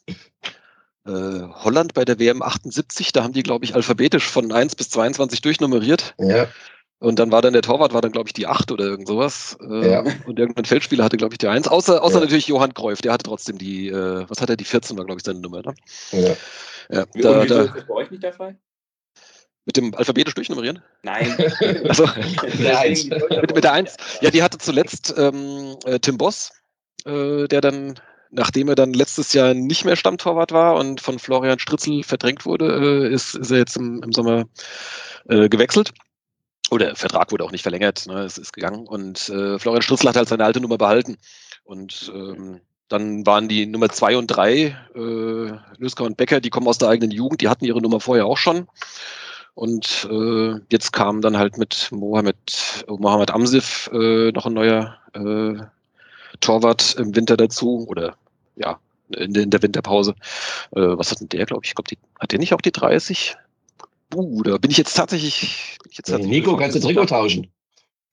[1.07, 4.91] äh, Holland bei der WM 78, da haben die, glaube ich, alphabetisch von 1 bis
[4.91, 6.15] 22 durchnummeriert.
[6.19, 6.47] Ja.
[7.01, 9.57] Und dann war dann der Torwart, war dann, glaube ich, die 8 oder irgend sowas.
[9.63, 10.05] Äh, ja.
[10.27, 11.69] Und irgendein Feldspieler hatte, glaube ich, die 1.
[11.69, 12.21] Außer, außer ja.
[12.21, 15.21] natürlich Johann Kreuf, der hatte trotzdem die, äh, was hat er, die 14 war, glaube
[15.21, 15.63] ich, seine Nummer.
[15.63, 15.75] Ne?
[16.11, 16.19] Ja.
[16.91, 18.57] ja da, Und da, ist das bei euch nicht der Fall?
[19.65, 20.83] Mit dem alphabetisch durchnummerieren?
[21.03, 21.37] Nein.
[21.89, 23.97] also, mit, mit, der 1.
[24.21, 26.51] Ja, die hatte zuletzt ähm, äh, Tim Boss,
[27.05, 27.95] äh, der dann
[28.31, 33.07] nachdem er dann letztes Jahr nicht mehr Stammtorwart war und von Florian Stritzel verdrängt wurde,
[33.07, 34.45] äh, ist, ist er jetzt im, im Sommer
[35.29, 35.93] äh, gewechselt.
[36.71, 38.87] Oder der Vertrag wurde auch nicht verlängert, ne, es ist gegangen.
[38.87, 41.17] Und äh, Florian Stritzel hat halt seine alte Nummer behalten.
[41.65, 46.69] Und ähm, dann waren die Nummer zwei und drei, äh, Lösker und Becker, die kommen
[46.69, 48.67] aus der eigenen Jugend, die hatten ihre Nummer vorher auch schon.
[49.55, 55.55] Und äh, jetzt kam dann halt mit Mohamed, Mohamed Amsif äh, noch ein neuer äh,
[56.41, 58.17] Torwart im Winter dazu oder
[58.57, 58.79] ja,
[59.17, 60.15] in, in der Winterpause.
[60.73, 61.71] Äh, was hat denn der, glaube ich?
[61.71, 63.37] ich glaub, die, hat der nicht auch die 30?
[64.15, 65.79] Uh, da bin ich jetzt tatsächlich.
[65.83, 67.53] Bin ich jetzt tatsächlich Nico, kannst du Trikot tauschen?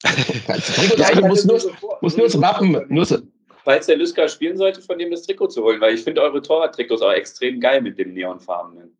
[0.04, 1.62] kannst du Trikot tauschen, ja, muss, nur,
[2.02, 2.86] muss nur das Wappen.
[2.90, 3.18] Nur so.
[3.64, 6.42] Falls der Lüsker spielen sollte, von dem das Trikot zu holen, weil ich finde eure
[6.42, 8.96] Torwart-Trikots auch extrem geil mit dem Neonfarbenen.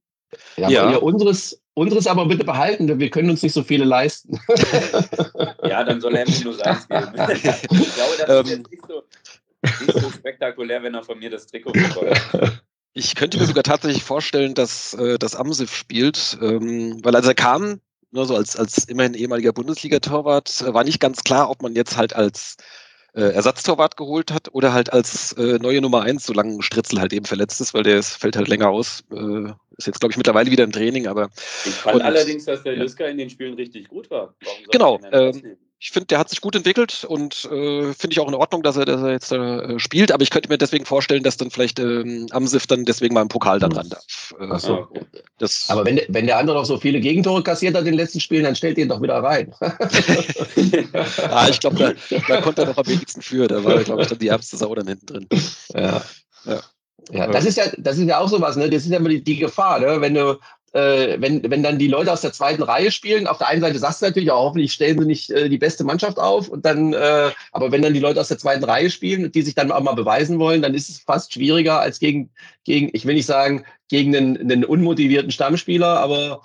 [0.58, 0.98] Ja, ja.
[0.98, 4.40] unseres, unseres aber bitte behalten, denn wir können uns nicht so viele leisten.
[5.64, 7.08] ja, dann soll er mir nur seins geben.
[7.32, 9.04] ich glaube, das ist ähm, jetzt nicht so,
[9.86, 12.62] nicht so spektakulär, wenn er von mir das Trikot bekommt.
[12.98, 17.36] Ich könnte mir sogar tatsächlich vorstellen, dass äh, das Amsif spielt, ähm, weil als er
[17.36, 17.82] kam,
[18.12, 21.98] nur so als, als immerhin ehemaliger Bundesliga-Torwart, äh, war nicht ganz klar, ob man jetzt
[21.98, 22.56] halt als
[23.14, 27.26] äh, Ersatztorwart geholt hat oder halt als äh, neue Nummer eins, solange Stritzel halt eben
[27.26, 29.04] verletzt ist, weil der ist, fällt halt länger aus.
[29.12, 31.30] Äh, ist jetzt, glaube ich, mittlerweile wieder im Training, aber.
[31.66, 33.12] Ich fand und, allerdings, dass der Lüsker ja.
[33.12, 34.36] in den Spielen richtig gut war.
[34.72, 35.02] Genau.
[35.12, 38.64] Ähm, ich finde, der hat sich gut entwickelt und äh, finde ich auch in Ordnung,
[38.64, 40.12] dass er, dass er jetzt äh, spielt.
[40.12, 43.28] Aber ich könnte mir deswegen vorstellen, dass dann vielleicht ähm, Amsif dann deswegen mal im
[43.28, 44.34] Pokal dann ran darf.
[44.40, 44.88] Äh, so.
[45.38, 48.22] das aber wenn, wenn der andere noch so viele Gegentore kassiert hat in den letzten
[48.22, 49.54] Spielen, dann stellt ihn doch wieder rein.
[51.30, 51.78] ah, ich glaube,
[52.10, 53.48] da, da konnte er noch am wenigsten für.
[53.48, 55.28] Da war, glaube ich, dann die ärmste Sau dann hinten drin.
[55.74, 56.02] Ja.
[56.46, 56.62] ja.
[57.12, 58.68] Ja, das ist ja, das ist ja auch sowas, ne?
[58.68, 60.02] Das ist ja immer die, die Gefahr, ne?
[60.02, 60.40] Wenn du,
[60.76, 63.80] äh, wenn, wenn dann die Leute aus der zweiten Reihe spielen, auf der einen Seite
[63.80, 66.92] sagst du natürlich auch, hoffentlich stellen sie nicht äh, die beste Mannschaft auf und dann,
[66.92, 69.82] äh, aber wenn dann die Leute aus der zweiten Reihe spielen, die sich dann auch
[69.82, 72.30] mal beweisen wollen, dann ist es fast schwieriger als gegen,
[72.66, 76.42] gegen ich will nicht sagen, gegen einen, einen unmotivierten Stammspieler, aber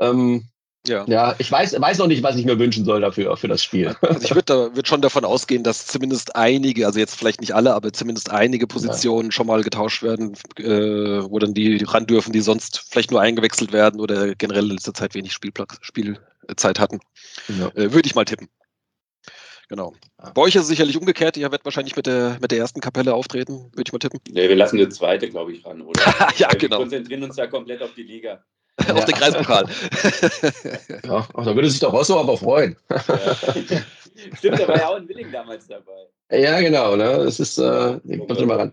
[0.00, 0.48] ähm,
[0.88, 1.04] ja.
[1.06, 3.94] ja, ich weiß, weiß noch nicht, was ich mir wünschen soll dafür, für das Spiel.
[4.00, 7.54] Also ich würde da, würd schon davon ausgehen, dass zumindest einige, also jetzt vielleicht nicht
[7.54, 9.32] alle, aber zumindest einige Positionen ja.
[9.32, 10.64] schon mal getauscht werden, äh,
[11.30, 14.94] wo dann die ran dürfen, die sonst vielleicht nur eingewechselt werden oder generell in letzter
[14.94, 17.00] Zeit wenig Spielplatz, Spielzeit hatten.
[17.48, 17.68] Ja.
[17.74, 18.48] Äh, würde ich mal tippen.
[19.68, 19.94] Genau.
[20.34, 21.36] Bei euch ist es sicherlich umgekehrt.
[21.36, 24.20] Ihr werdet wahrscheinlich mit der, mit der ersten Kapelle auftreten, würde ich mal tippen.
[24.30, 26.00] Nee, wir lassen eine zweite, glaube ich, ran, oder?
[26.38, 26.78] ja, Weil genau.
[26.78, 28.42] Wir konzentrieren uns ja komplett auf die Liga.
[28.94, 29.66] auf den Kreispokal.
[31.04, 32.76] ja, ach, da würde sich doch Rosso aber freuen.
[32.90, 33.00] Ja.
[34.36, 36.06] Stimmt, da war ja auch ein Willing damals dabei.
[36.30, 36.96] Ja, genau.
[36.96, 37.04] Ne?
[37.04, 38.72] Es ist, äh, kommt schon mal ran.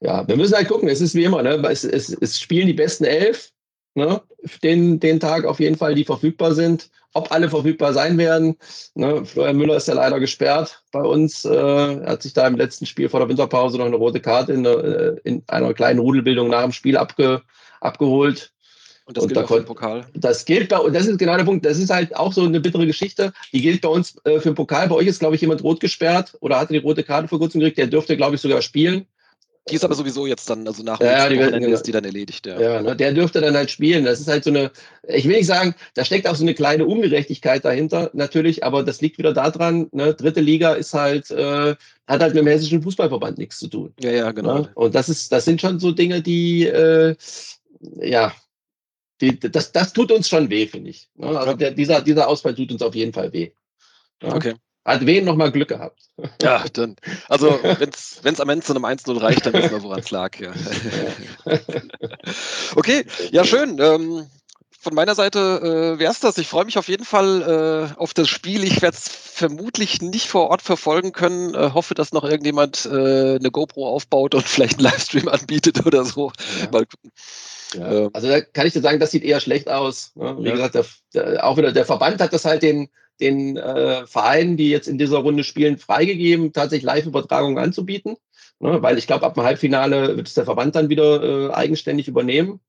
[0.00, 0.88] Ja, wir müssen halt gucken.
[0.88, 1.62] Es ist wie immer, ne?
[1.70, 3.50] es, es, es spielen die besten elf.
[3.94, 4.20] Ne?
[4.62, 6.90] Den, den Tag auf jeden Fall, die verfügbar sind.
[7.14, 8.56] Ob alle verfügbar sein werden.
[8.94, 9.24] Ne?
[9.24, 11.44] Florian Müller ist ja leider gesperrt bei uns.
[11.44, 14.54] Äh, er hat sich da im letzten Spiel vor der Winterpause noch eine rote Karte
[14.54, 17.42] in, äh, in einer kleinen Rudelbildung nach dem Spiel abge,
[17.80, 18.52] abgeholt.
[19.12, 20.06] Und das und gilt da auch für den Pokal.
[20.14, 21.66] Das gilt bei und das ist genau der Punkt.
[21.66, 23.32] Das ist halt auch so eine bittere Geschichte.
[23.52, 24.88] Die gilt bei uns äh, für den Pokal.
[24.88, 27.60] Bei euch ist, glaube ich, jemand rot gesperrt oder hatte die rote Karte vor kurzem
[27.60, 27.78] gekriegt.
[27.78, 29.06] Der dürfte, glaube ich, sogar spielen.
[29.70, 32.46] Die ist aber sowieso jetzt dann, also nach ja, die Wochenende ist die dann erledigt.
[32.46, 34.04] Ja, ja ne, der dürfte dann halt spielen.
[34.04, 34.72] Das ist halt so eine,
[35.06, 39.00] ich will nicht sagen, da steckt auch so eine kleine Ungerechtigkeit dahinter, natürlich, aber das
[39.00, 41.76] liegt wieder daran, ne, dritte Liga ist halt, äh,
[42.08, 43.94] hat halt mit dem hessischen Fußballverband nichts zu tun.
[44.00, 44.60] Ja, ja, genau.
[44.60, 44.70] Ne?
[44.74, 47.14] Und das ist, das sind schon so Dinge, die, äh,
[48.00, 48.32] ja,
[49.22, 51.08] die, das, das tut uns schon weh, finde ich.
[51.14, 51.38] Ne?
[51.38, 53.52] Also der, dieser, dieser Ausfall tut uns auf jeden Fall weh.
[54.22, 54.34] Ja?
[54.34, 54.54] Okay.
[54.84, 56.00] Hat wen noch mal Glück gehabt.
[56.42, 56.96] Ja, dann.
[57.28, 60.36] Also, wenn es am Ende zu einem 1-0 reicht, dann wissen wir, woran es lag.
[60.40, 60.52] Ja.
[62.74, 63.78] okay, ja, schön.
[63.78, 64.26] Ähm,
[64.80, 66.36] von meiner Seite äh, wäre es das.
[66.38, 68.64] Ich freue mich auf jeden Fall äh, auf das Spiel.
[68.64, 71.54] Ich werde es vermutlich nicht vor Ort verfolgen können.
[71.54, 76.04] Äh, hoffe, dass noch irgendjemand äh, eine GoPro aufbaut und vielleicht einen Livestream anbietet oder
[76.04, 76.32] so.
[76.60, 76.70] Ja.
[76.72, 77.12] Mal gucken.
[77.74, 78.08] Ja.
[78.12, 80.12] Also da kann ich dir sagen, das sieht eher schlecht aus.
[80.14, 80.36] Ne?
[80.38, 80.52] Wie ja.
[80.52, 82.88] gesagt, der, der, auch wieder der Verband hat das halt den,
[83.20, 88.16] den äh, Vereinen, die jetzt in dieser Runde spielen, freigegeben, tatsächlich Live-Übertragungen anzubieten.
[88.60, 88.82] Ne?
[88.82, 92.60] Weil ich glaube, ab dem Halbfinale wird es der Verband dann wieder äh, eigenständig übernehmen.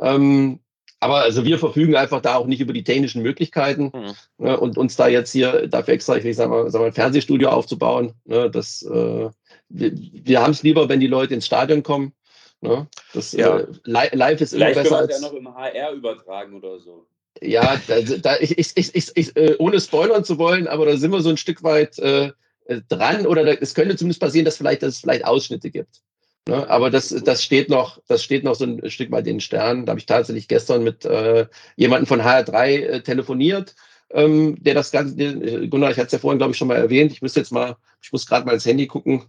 [0.00, 0.60] Ähm,
[0.98, 4.12] aber also wir verfügen einfach da auch nicht über die technischen Möglichkeiten mhm.
[4.38, 7.50] ne, und uns da jetzt hier dafür extra, ich sag mal, sag mal ein Fernsehstudio
[7.50, 8.14] aufzubauen.
[8.24, 9.28] Ne, das, äh,
[9.68, 12.12] wir, wir haben es lieber, wenn die Leute ins Stadion kommen
[12.60, 12.86] Ne?
[13.12, 13.58] Das, ja.
[13.58, 15.20] äh, live ist immer besser als...
[15.20, 17.06] ja noch im HR übertragen oder so.
[17.42, 21.20] Ja, da, da, ich, ich, ich, äh, ohne spoilern zu wollen, aber da sind wir
[21.20, 22.32] so ein Stück weit äh,
[22.64, 26.00] äh dran oder da, es könnte zumindest passieren, dass, vielleicht, dass es vielleicht Ausschnitte gibt.
[26.48, 26.68] Ne?
[26.70, 29.84] Aber das, das, steht noch, das steht noch so ein Stück weit in den Sternen.
[29.84, 31.46] Da habe ich tatsächlich gestern mit äh,
[31.76, 33.74] jemandem von HR3 äh, telefoniert,
[34.10, 36.76] ähm, der das Ganze, der, Gunnar, ich hatte es ja vorhin, glaube ich, schon mal
[36.76, 37.12] erwähnt.
[37.12, 39.24] Ich müsste jetzt mal, ich muss gerade mal ins Handy gucken,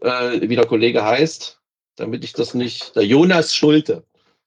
[0.00, 1.60] äh, wie der Kollege heißt
[1.96, 2.94] damit ich das nicht.
[2.96, 4.04] Der Jonas Schulte.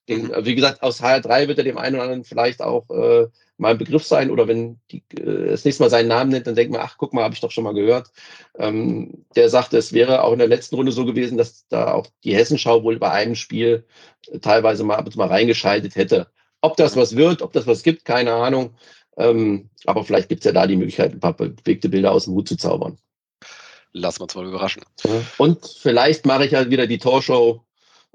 [0.08, 0.44] Den, mhm.
[0.44, 3.28] wie gesagt, aus HR3 wird er dem einen oder anderen vielleicht auch äh,
[3.58, 4.30] mal ein Begriff sein.
[4.30, 7.12] Oder wenn die, äh, das nächste Mal seinen Namen nennt, dann denkt man, ach, guck
[7.12, 8.10] mal, habe ich doch schon mal gehört.
[8.58, 12.06] Ähm, der sagte, es wäre auch in der letzten Runde so gewesen, dass da auch
[12.24, 13.84] die Hessenschau wohl bei einem Spiel
[14.30, 16.28] äh, teilweise mal ab und zu mal reingeschaltet hätte.
[16.62, 18.74] Ob das was wird, ob das was gibt, keine Ahnung.
[19.16, 22.34] Ähm, aber vielleicht gibt es ja da die Möglichkeit, ein paar bewegte Bilder aus dem
[22.34, 22.98] Hut zu zaubern
[23.92, 24.82] lassen wir uns mal überraschen.
[25.38, 27.64] Und vielleicht mache ich halt wieder die Torshow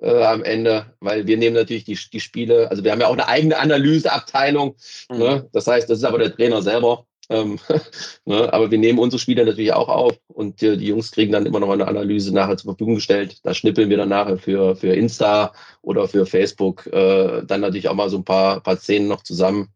[0.01, 3.13] äh, am Ende, weil wir nehmen natürlich die, die Spiele, also wir haben ja auch
[3.13, 4.75] eine eigene Analyseabteilung.
[5.09, 5.17] Mhm.
[5.17, 5.49] Ne?
[5.53, 7.05] Das heißt, das ist aber der Trainer selber.
[7.29, 7.59] Ähm,
[8.25, 8.51] ne?
[8.53, 11.59] Aber wir nehmen unsere Spiele natürlich auch auf und die, die, Jungs kriegen dann immer
[11.59, 13.39] noch eine Analyse nachher zur Verfügung gestellt.
[13.43, 17.95] Da schnippeln wir dann nachher für, für Insta oder für Facebook äh, dann natürlich auch
[17.95, 19.69] mal so ein paar, paar Szenen noch zusammen.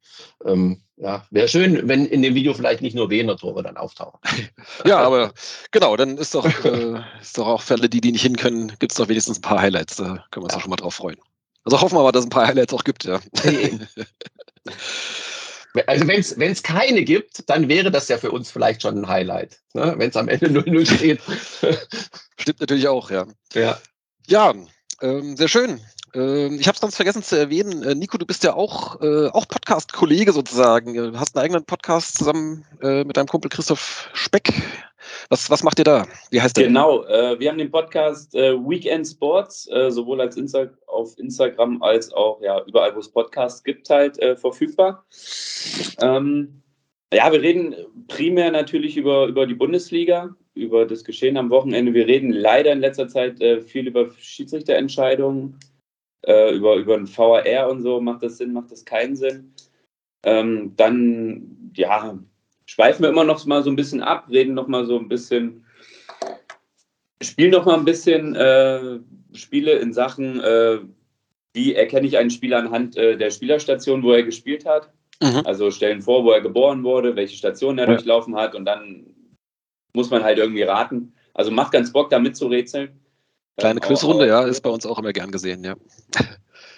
[0.46, 4.20] Ähm, ja, wäre schön, wenn in dem Video vielleicht nicht nur Wiener Tore dann auftauchen.
[4.86, 5.34] Ja, aber
[5.72, 8.74] genau, dann ist doch, äh, ist doch auch für alle, die, die nicht hin können,
[8.80, 9.96] gibt es doch wenigstens ein paar Highlights.
[9.96, 10.58] Da können wir uns ja.
[10.58, 11.18] auch schon mal drauf freuen.
[11.64, 13.20] Also hoffen wir mal, dass es ein paar Highlights auch gibt, ja.
[15.86, 19.60] Also wenn es keine gibt, dann wäre das ja für uns vielleicht schon ein Highlight,
[19.74, 19.94] ne?
[19.98, 21.22] wenn es am Ende 0-0 steht.
[22.40, 23.28] Stimmt natürlich auch, ja.
[23.54, 23.80] Ja,
[24.28, 24.56] ja
[25.02, 25.80] ähm, sehr schön.
[26.14, 27.84] Ähm, ich habe es ganz vergessen zu erwähnen.
[27.84, 30.94] Äh, Nico, du bist ja auch, äh, auch Podcast-Kollege sozusagen.
[30.94, 34.54] Du hast einen eigenen Podcast zusammen äh, mit deinem Kumpel Christoph Speck.
[35.30, 36.08] Was, was macht ihr da?
[36.32, 36.68] Wie heißt der?
[36.68, 41.82] Genau, äh, wir haben den Podcast äh, Weekend Sports, äh, sowohl als Insta auf Instagram
[41.82, 45.06] als auch ja, überall, wo es Podcasts gibt, halt verfügbar.
[46.02, 46.62] Ähm,
[47.14, 47.76] ja, wir reden
[48.08, 51.94] primär natürlich über, über die Bundesliga, über das Geschehen am Wochenende.
[51.94, 55.60] Wir reden leider in letzter Zeit viel über Schiedsrichterentscheidungen
[56.26, 59.54] äh, über, über ein VAR und so, macht das Sinn, macht das keinen Sinn.
[60.24, 62.20] Ähm, dann, ja,
[62.66, 65.66] schweifen wir immer noch mal so ein bisschen ab, reden noch mal so ein bisschen,
[67.22, 69.00] spielen noch mal ein bisschen äh,
[69.34, 70.80] Spiele in Sachen, äh,
[71.54, 74.92] wie erkenne ich einen Spieler anhand äh, der Spielerstation, wo er gespielt hat.
[75.22, 75.42] Mhm.
[75.46, 79.06] Also stellen vor, wo er geboren wurde, welche Station er durchlaufen hat und dann
[79.94, 81.14] muss man halt irgendwie raten.
[81.34, 83.00] Also macht ganz Bock, da mitzurätseln.
[83.60, 85.76] Kleine Quizrunde, ja, ist bei uns auch immer gern gesehen, ja.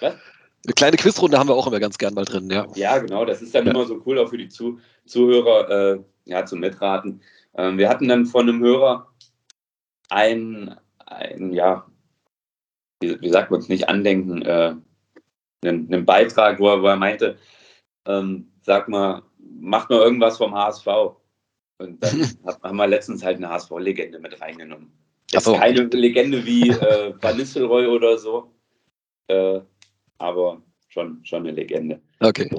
[0.00, 0.14] Was?
[0.64, 2.66] Eine kleine Quizrunde haben wir auch immer ganz gern mal drin, ja.
[2.76, 3.72] Ja, genau, das ist dann ja.
[3.72, 7.20] immer so cool, auch für die Zu Zuhörer äh, ja, zum Mitraten.
[7.54, 9.12] Ähm, wir hatten dann von einem Hörer
[10.08, 11.86] ein, ein ja,
[13.00, 14.76] wie, wie sagt man es nicht, Andenken, äh,
[15.64, 17.38] einen, einen, Beitrag, wo er, wo er meinte,
[18.06, 20.86] ähm, sag mal, macht mal irgendwas vom HSV.
[21.78, 22.28] Und dann
[22.62, 24.92] haben wir letztens halt eine HSV-Legende mit reingenommen.
[25.34, 25.54] Ist so.
[25.54, 28.52] keine Legende wie äh, Van Nistelrooy oder so,
[29.28, 29.60] äh,
[30.18, 32.00] aber schon, schon eine Legende.
[32.20, 32.50] Okay.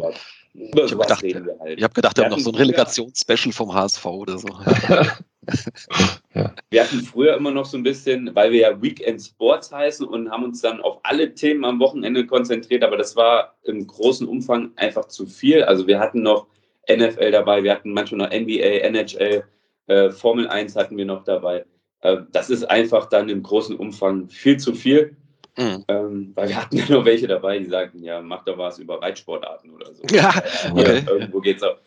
[0.54, 1.78] ich habe gedacht, halt.
[1.78, 4.48] ich hab gedacht, wir haben noch so ein Relegationsspecial vom HSV oder so.
[6.34, 6.56] ja.
[6.70, 10.32] Wir hatten früher immer noch so ein bisschen, weil wir ja Weekend Sports heißen und
[10.32, 14.72] haben uns dann auf alle Themen am Wochenende konzentriert, aber das war im großen Umfang
[14.78, 15.64] einfach zu viel.
[15.64, 16.48] Also wir hatten noch
[16.90, 19.44] NFL dabei, wir hatten manchmal noch NBA, NHL,
[19.88, 21.66] äh, Formel 1 hatten wir noch dabei.
[22.04, 25.16] Äh, das ist einfach dann im großen Umfang viel zu viel.
[25.58, 25.86] Mhm.
[25.88, 29.02] Ähm, weil wir hatten ja noch welche dabei, die sagten, ja, mach doch was über
[29.02, 30.04] Reitsportarten oder so.
[30.10, 30.34] Ja,
[30.72, 31.04] okay.
[31.06, 31.78] ja irgendwo geht's auch,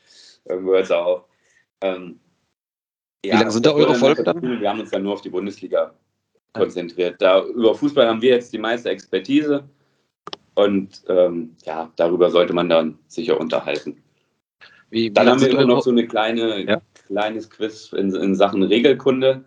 [0.45, 1.25] irgendwo hört es auf.
[1.81, 2.21] Ähm,
[3.23, 4.61] Wie ja, lange sind da eure Folgen dann?
[4.61, 5.95] Wir haben uns dann nur auf die Bundesliga
[6.53, 7.21] konzentriert.
[7.21, 9.69] Da, über Fußball haben wir jetzt die meiste Expertise
[10.55, 14.03] und ähm, ja, darüber sollte man dann sicher unterhalten.
[14.91, 16.81] Wie, wie dann haben wir immer noch so eine kleine, ja?
[17.09, 19.45] kleines Quiz in, in Sachen Regelkunde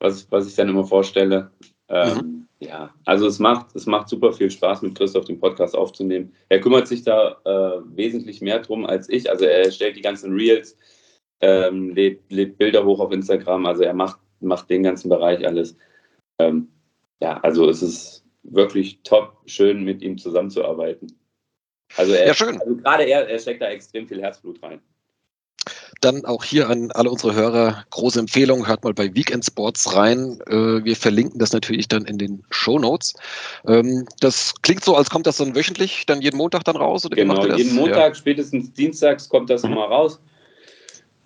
[0.00, 1.50] was, was ich dann immer vorstelle.
[1.88, 2.48] Ähm, mhm.
[2.60, 6.32] Ja, also es macht, es macht super viel Spaß, mit Christoph den Podcast aufzunehmen.
[6.48, 9.30] Er kümmert sich da äh, wesentlich mehr drum als ich.
[9.30, 10.76] Also er stellt die ganzen Reels,
[11.40, 13.64] ähm, lädt, lädt, Bilder hoch auf Instagram.
[13.66, 15.76] Also er macht, macht den ganzen Bereich alles.
[16.40, 16.68] Ähm,
[17.20, 21.16] ja, also es ist wirklich top, schön mit ihm zusammenzuarbeiten.
[21.96, 22.60] Also, er, ja, schön.
[22.60, 24.80] also gerade er, er steckt da extrem viel Herzblut rein.
[26.00, 30.38] Dann auch hier an alle unsere Hörer große Empfehlung, hört mal bei Weekend Sports rein.
[30.46, 33.14] Äh, wir verlinken das natürlich dann in den Show Notes.
[33.66, 37.04] Ähm, das klingt so, als kommt das dann wöchentlich, dann jeden Montag dann raus?
[37.04, 38.14] Oder genau, jeden Montag, ja.
[38.14, 39.72] spätestens dienstags kommt das mhm.
[39.72, 40.20] immer raus.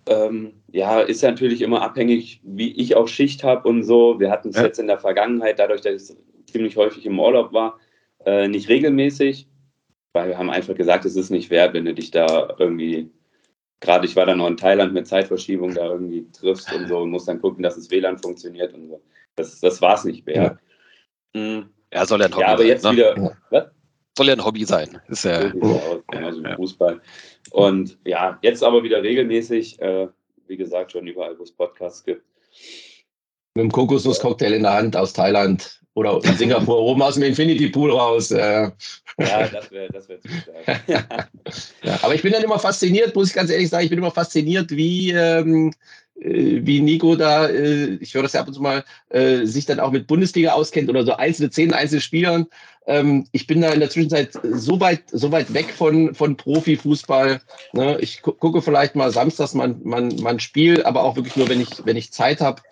[0.06, 4.18] Ähm, ja, ist natürlich immer abhängig, wie ich auch Schicht habe und so.
[4.18, 4.64] Wir hatten es ja.
[4.64, 6.16] jetzt in der Vergangenheit, dadurch, dass ich
[6.50, 7.78] ziemlich häufig im Urlaub war,
[8.24, 9.46] äh, nicht regelmäßig,
[10.12, 13.10] weil wir haben einfach gesagt, es ist nicht wert, wenn du dich da irgendwie
[13.82, 17.10] gerade ich war dann noch in Thailand mit Zeitverschiebung, da irgendwie triffst und so und
[17.10, 19.02] musst dann gucken, dass das WLAN funktioniert und so.
[19.36, 20.58] Das, das war es nicht mehr.
[21.34, 21.40] Ja.
[21.40, 21.68] Mhm.
[21.92, 22.68] ja, soll ja ein Hobby ja, aber sein.
[22.68, 22.92] Jetzt ne?
[22.92, 23.64] wieder, was?
[24.16, 25.00] Soll ja ein Hobby sein.
[25.08, 27.00] Ist ja, so aus, wie Fußball.
[27.50, 30.08] Und ja, jetzt aber wieder regelmäßig, äh,
[30.46, 32.22] wie gesagt, schon überall, wo es Podcasts gibt.
[33.54, 37.68] Mit dem Kokosnusscocktail in der Hand aus Thailand oder in Singapur oben aus dem Infinity
[37.68, 38.30] Pool raus.
[38.30, 38.70] Äh.
[39.18, 40.82] Ja, das wäre das wär zu stark.
[41.82, 44.10] ja, aber ich bin dann immer fasziniert, muss ich ganz ehrlich sagen, ich bin immer
[44.10, 45.72] fasziniert, wie, ähm,
[46.20, 49.66] äh, wie Nico da, äh, ich höre das ja ab und zu mal, äh, sich
[49.66, 52.46] dann auch mit Bundesliga auskennt oder so einzelne Szenen, einzelne Spielern.
[52.86, 57.40] Ähm, ich bin da in der Zwischenzeit so weit, so weit weg von, von Profifußball.
[57.74, 57.98] Ne?
[58.00, 61.48] Ich gu gucke vielleicht mal samstags mal, mal, mal ein Spiel, aber auch wirklich nur,
[61.48, 62.62] wenn ich, wenn ich Zeit habe.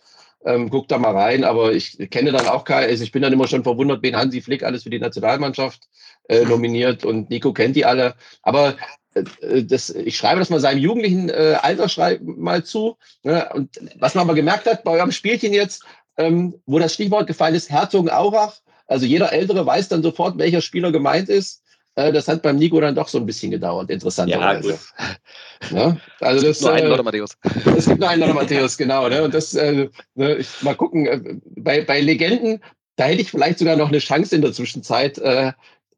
[0.44, 2.88] Ähm, guck da mal rein, aber ich kenne dann auch keinen.
[2.88, 5.86] Also ich bin dann immer schon verwundert, wen Hansi Flick alles für die Nationalmannschaft
[6.28, 8.14] äh, nominiert und Nico kennt die alle.
[8.42, 8.76] Aber
[9.14, 11.88] äh, äh das, ich schreibe das mal seinem jugendlichen äh, Alter
[12.22, 12.96] mal zu.
[13.22, 13.50] Ne?
[13.52, 15.84] Und was man aber gemerkt hat bei eurem Spielchen jetzt,
[16.16, 20.90] ähm, wo das Stichwort gefallen ist, Herzogenaurach, also jeder Ältere weiß dann sofort, welcher Spieler
[20.90, 21.59] gemeint ist.
[21.96, 24.78] Äh, das hat beim Nico dann doch so ein bisschen gedauert, interessanterweise.
[25.70, 26.00] Ja, ne?
[26.20, 27.36] Also das, nur einen Lothar Matthäus.
[27.76, 29.08] Es gibt nur einen Lothar Matthäus, genau.
[29.08, 29.22] Ne?
[29.22, 31.20] Und das, äh, ne, ich, mal gucken, äh,
[31.56, 32.62] bei, bei Legenden,
[32.96, 35.52] da hätte ich vielleicht sogar noch eine Chance in der Zwischenzeit, äh,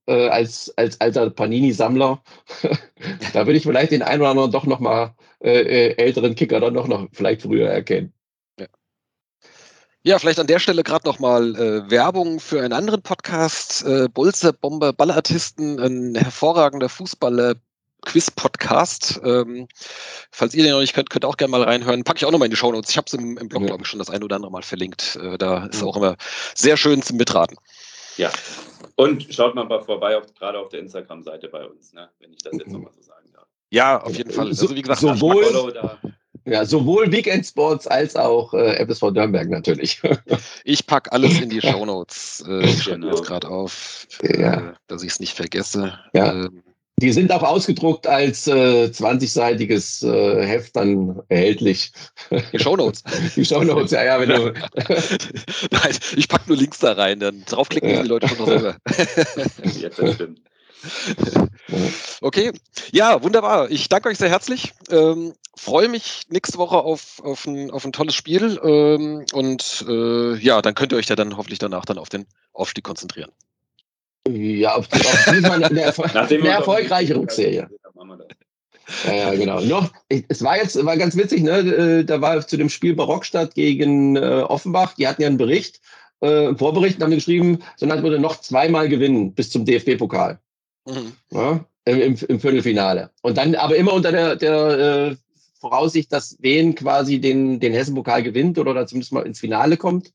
[0.07, 2.23] äh, als, als alter Panini-Sammler.
[3.33, 6.61] da würde ich vielleicht den einen oder anderen doch noch mal äh, äh, älteren Kicker
[6.61, 8.13] dann noch, noch vielleicht früher erkennen.
[10.05, 14.53] Ja, vielleicht an der Stelle gerade nochmal äh, Werbung für einen anderen Podcast, äh, Bolze,
[14.53, 17.55] Bomber, Ballartisten, ein hervorragender Fußballer,
[18.05, 19.21] Quiz-Podcast.
[19.25, 19.69] Ähm,
[20.33, 22.03] falls ihr den noch nicht könnt, könnt ihr auch gerne mal reinhören.
[22.03, 22.91] Packe ich auch nochmal in die Shownotes.
[22.91, 23.69] Ich habe es im, im, Blog, ja.
[23.69, 25.17] glaube ich, schon das ein oder andere Mal verlinkt.
[25.23, 25.87] Äh, da ist ja.
[25.87, 26.17] auch immer
[26.57, 27.57] sehr schön zum Mitraten.
[28.17, 28.33] Ja.
[28.97, 32.11] Und schaut mal vorbei, auf, gerade auf der Instagram-Seite bei uns, ne?
[32.19, 33.47] wenn ich das jetzt nochmal so sagen darf.
[33.71, 34.49] Ja, auf jeden Fall.
[34.49, 35.45] Also wie gesagt, sowohl,
[36.45, 40.01] ja, sowohl Weekend Sports als auch äh, FSV Nürnberg natürlich.
[40.65, 42.45] ich packe alles in die Shownotes.
[42.47, 44.71] Äh, ich schreibe jetzt gerade auf, ja.
[44.71, 45.99] äh, dass ich es nicht vergesse.
[46.15, 46.33] Ja.
[46.33, 46.63] Ähm,
[47.03, 51.93] die sind auch ausgedruckt als äh, 20-seitiges äh, Heft dann erhältlich.
[52.53, 53.03] Die Shownotes.
[53.37, 54.53] Die Shownotes, ja, ja, wenn du.
[55.71, 58.03] Nein, ich packe nur Links da rein, dann draufklicken ja.
[58.03, 58.77] die Leute schon noch selber.
[59.75, 60.41] ja, das stimmt.
[62.21, 62.53] Okay,
[62.93, 63.71] ja, wunderbar.
[63.71, 64.73] Ich danke euch sehr herzlich.
[64.91, 68.61] Ähm, freue mich nächste Woche auf, auf, ein, auf ein tolles Spiel.
[68.63, 72.27] Ähm, und äh, ja, dann könnt ihr euch ja dann hoffentlich danach dann auf den
[72.53, 73.31] Aufstieg konzentrieren.
[74.29, 77.69] Ja, auf, auf eine, eine, eine erfolgreiche Rückserie.
[79.07, 79.61] Ja, ja, genau.
[79.61, 81.59] Noch, es war jetzt war ganz witzig, ne?
[81.59, 85.81] Äh, da war zu dem Spiel Barockstadt gegen äh, Offenbach, die hatten ja einen Bericht,
[86.21, 90.39] äh, einen Vorbericht und haben geschrieben, sondern würde noch zweimal gewinnen bis zum DFB-Pokal.
[90.87, 91.13] Mhm.
[91.31, 93.11] Ja, im, im, Viertelfinale.
[93.23, 95.17] Und dann aber immer unter der, der äh,
[95.63, 100.13] Voraussicht, dass Wien quasi den, den Hessen-Pokal gewinnt oder zumindest mal ins Finale kommt.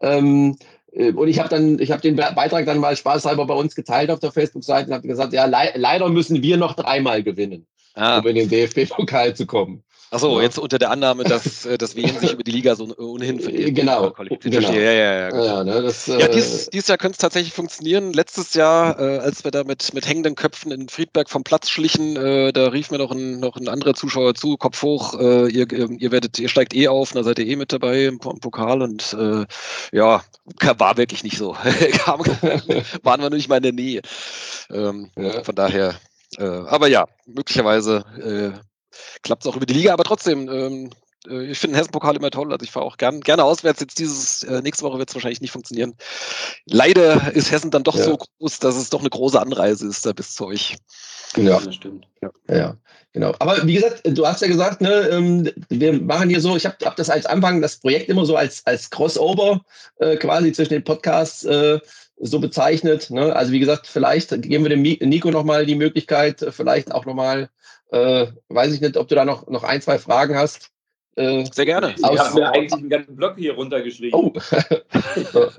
[0.00, 0.56] Ähm,
[0.92, 4.10] äh, und ich habe dann, ich habe den Beitrag dann mal spaßhalber bei uns geteilt
[4.10, 8.18] auf der Facebook-Seite und habe gesagt, ja, le leider müssen wir noch dreimal gewinnen, ah.
[8.18, 9.82] um in den DFB-Pokal zu kommen.
[10.14, 10.44] Achso, ja.
[10.44, 13.50] jetzt unter der Annahme, dass, äh, dass Wien sich über die Liga so ohnehin für
[13.50, 14.12] die Genau.
[14.12, 14.72] genau.
[14.72, 15.30] Ja, ja, ja.
[15.30, 15.44] Genau.
[15.44, 18.12] ja, ne, das, ja dieses, äh, dieses Jahr könnte es tatsächlich funktionieren.
[18.12, 22.14] Letztes Jahr, äh, als wir da mit, mit hängenden Köpfen in Friedberg vom Platz schlichen,
[22.16, 25.66] äh, da rief mir noch ein, noch ein anderer Zuschauer zu, Kopf hoch, äh, ihr,
[25.72, 28.82] ihr werdet, ihr steigt eh auf, da seid ihr eh mit dabei im, im Pokal
[28.82, 29.46] und äh,
[29.90, 30.22] ja,
[30.78, 31.56] war wirklich nicht so.
[32.04, 32.20] Kam,
[33.02, 34.02] waren wir nicht mal in der Nähe.
[34.70, 35.10] Ähm,
[35.42, 35.96] von daher,
[36.38, 38.62] aber ja, möglicherweise
[39.22, 40.90] klappt es auch über die Liga, aber trotzdem, ähm,
[41.28, 42.52] äh, ich finde den Hessen-Pokal immer toll.
[42.52, 43.80] Also ich fahre auch gern, gerne auswärts.
[43.80, 45.94] Jetzt dieses, äh, nächste Woche wird es wahrscheinlich nicht funktionieren.
[46.66, 48.04] Leider ist Hessen dann doch ja.
[48.04, 50.76] so groß, dass es doch eine große Anreise ist da bis zu euch.
[51.36, 52.06] Ja, das stimmt.
[52.22, 52.30] Ja.
[52.48, 52.76] ja.
[53.12, 53.34] genau.
[53.38, 56.76] Aber wie gesagt, du hast ja gesagt, ne, ähm, wir machen hier so, ich habe
[56.84, 59.64] hab das als Anfang, das Projekt immer so als, als Crossover
[59.98, 61.80] äh, quasi zwischen den Podcasts äh,
[62.18, 63.10] so bezeichnet.
[63.10, 63.34] Ne?
[63.34, 67.50] Also wie gesagt, vielleicht geben wir dem Nico nochmal die Möglichkeit, vielleicht auch nochmal
[67.94, 70.70] äh, weiß ich nicht, ob du da noch, noch ein, zwei Fragen hast.
[71.16, 71.94] Äh, Sehr gerne.
[71.96, 74.18] Ich habe mir eigentlich einen ganzen Blog hier runtergeschrieben.
[74.18, 74.32] Oh.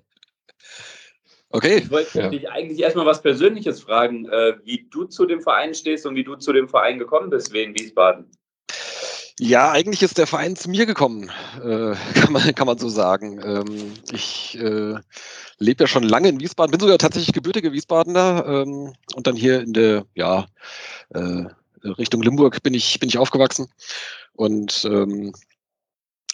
[1.49, 1.77] okay.
[1.77, 2.29] Ich wollte ja.
[2.29, 6.25] dich eigentlich erstmal was Persönliches fragen, äh, wie du zu dem Verein stehst und wie
[6.25, 8.29] du zu dem Verein gekommen bist, Wien Wiesbaden.
[9.39, 11.29] Ja, eigentlich ist der Verein zu mir gekommen,
[11.61, 13.41] äh, kann, man, kann man so sagen.
[13.43, 14.95] Ähm, ich äh,
[15.57, 19.61] lebe ja schon lange in Wiesbaden, bin sogar tatsächlich gebürtiger Wiesbadener ähm, und dann hier
[19.61, 20.47] in der, ja,
[21.13, 21.45] äh,
[21.89, 23.67] Richtung Limburg bin ich, bin ich aufgewachsen
[24.33, 25.33] und ähm,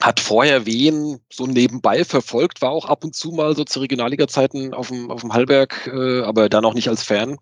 [0.01, 4.73] hat vorher Wien so nebenbei verfolgt, war auch ab und zu mal so zu Regionalliga-Zeiten
[4.73, 7.37] auf dem, auf dem Hallberg, äh, aber dann auch nicht als Fan.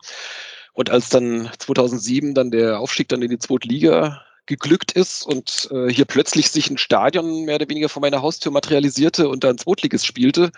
[0.73, 5.69] Und als dann 2007 dann der Aufstieg dann in die zweite Liga geglückt ist und
[5.71, 9.59] äh, hier plötzlich sich ein Stadion mehr oder weniger vor meiner Haustür materialisierte und dann
[9.59, 10.51] Zweitliges spielte,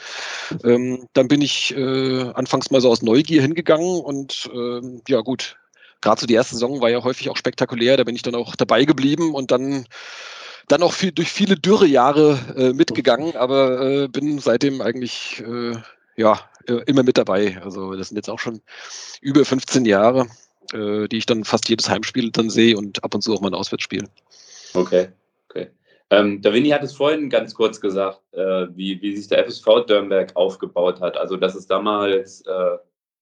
[0.63, 5.57] ähm, dann bin ich äh, anfangs mal so aus Neugier hingegangen und ähm, ja gut,
[6.01, 8.55] gerade so die erste Saison war ja häufig auch spektakulär, da bin ich dann auch
[8.55, 9.85] dabei geblieben und dann
[10.67, 15.75] dann auch viel, durch viele dürre Jahre äh, mitgegangen, aber äh, bin seitdem eigentlich äh,
[16.15, 17.59] ja äh, immer mit dabei.
[17.61, 18.61] Also das sind jetzt auch schon
[19.21, 20.27] über 15 Jahre,
[20.73, 23.49] äh, die ich dann fast jedes Heimspiel dann sehe und ab und zu auch mal
[23.49, 24.07] ein Auswärtsspiel.
[24.73, 25.09] Okay,
[25.49, 25.71] okay.
[26.09, 30.35] Ähm, Davini hat es vorhin ganz kurz gesagt, äh, wie, wie sich der FSV Dürnberg
[30.35, 31.17] aufgebaut hat.
[31.17, 32.43] Also dass es damals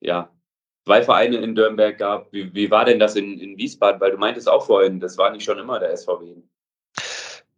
[0.01, 0.29] ja
[0.89, 2.33] zwei Vereine in Dürnberg gab.
[2.33, 4.01] Wie, wie war denn das in, in Wiesbaden?
[4.01, 6.33] Weil du meintest auch vorhin, das war nicht schon immer der SVW.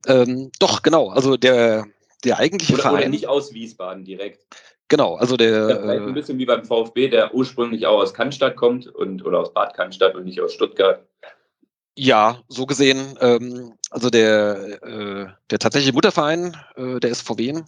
[0.06, 1.12] Ähm, doch, genau.
[1.12, 1.86] Also der,
[2.26, 2.98] der eigentliche oder, Verein.
[2.98, 4.46] Oder nicht aus Wiesbaden direkt.
[4.90, 5.68] Genau, also der.
[5.68, 9.54] Das ein bisschen wie beim VfB, der ursprünglich auch aus Cannstatt kommt und oder aus
[9.54, 11.02] Bad Cannstatt und nicht aus Stuttgart.
[11.98, 13.18] Ja, so gesehen.
[13.22, 17.62] Ähm, also der, äh, der tatsächliche Mutterverein, äh, der SVW,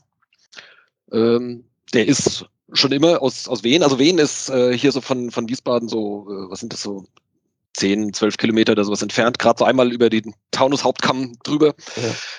[1.14, 3.84] ähm, der ist schon immer aus, aus Wien.
[3.84, 7.05] Also Wien ist äh, hier so von, von Wiesbaden so, äh, was sind das so,
[7.76, 11.74] 10, 12 Kilometer oder sowas entfernt, gerade so einmal über den Taunus-Hauptkamm drüber.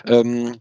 [0.07, 0.21] Ja.
[0.21, 0.61] Ähm,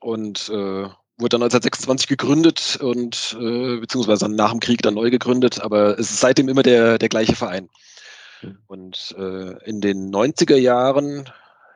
[0.00, 5.60] und äh, wurde dann 1926 gegründet und äh, beziehungsweise nach dem Krieg dann neu gegründet,
[5.60, 7.68] aber es ist seitdem immer der, der gleiche Verein.
[8.66, 11.30] Und äh, in den 90er Jahren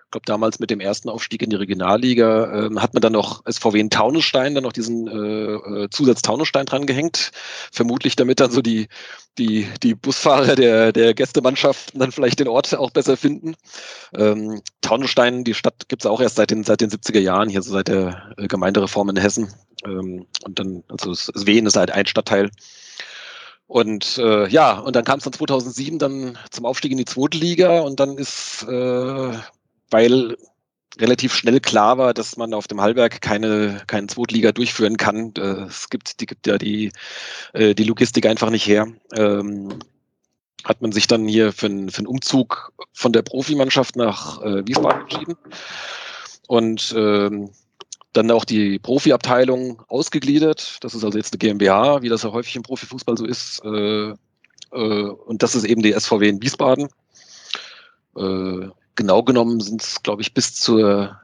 [0.08, 3.44] ich glaube, damals mit dem ersten Aufstieg in die Regionalliga äh, hat man dann noch
[3.46, 7.30] SVW in Taunusstein, dann noch diesen äh, äh, Zusatz Taunusstein dran gehängt.
[7.70, 8.88] Vermutlich damit dann so die,
[9.36, 13.54] die, die Busfahrer der, der Gästemannschaften dann vielleicht den Ort auch besser finden.
[14.16, 17.60] Ähm, Taunusstein, die Stadt gibt es auch erst seit den, seit den 70er Jahren, hier
[17.60, 19.52] so seit der äh, Gemeindereform in Hessen.
[19.84, 22.48] Ähm, und dann, also Wien ist halt ein Stadtteil.
[23.66, 27.36] Und äh, ja, und dann kam es dann 2007 dann zum Aufstieg in die zweite
[27.36, 29.32] Liga und dann ist äh,
[29.90, 30.36] weil
[30.98, 35.32] relativ schnell klar war, dass man auf dem Hallberg keine, keinen Zweitliga durchführen kann.
[35.36, 36.92] Äh, es gibt, die gibt ja die,
[37.52, 38.88] äh, die Logistik einfach nicht her.
[39.14, 39.78] Ähm,
[40.64, 44.66] hat man sich dann hier für, einen, für einen Umzug von der Profimannschaft nach äh,
[44.66, 45.36] Wiesbaden entschieden.
[46.48, 47.50] Und ähm,
[48.12, 50.78] dann auch die Profiabteilung ausgegliedert.
[50.80, 53.62] Das ist also jetzt eine GmbH, wie das ja häufig im Profifußball so ist.
[53.64, 54.14] Äh, äh,
[54.72, 56.88] und das ist eben die SVW in Wiesbaden.
[58.16, 58.68] Äh,
[58.98, 61.16] genau genommen sind es, glaube ich, bis zur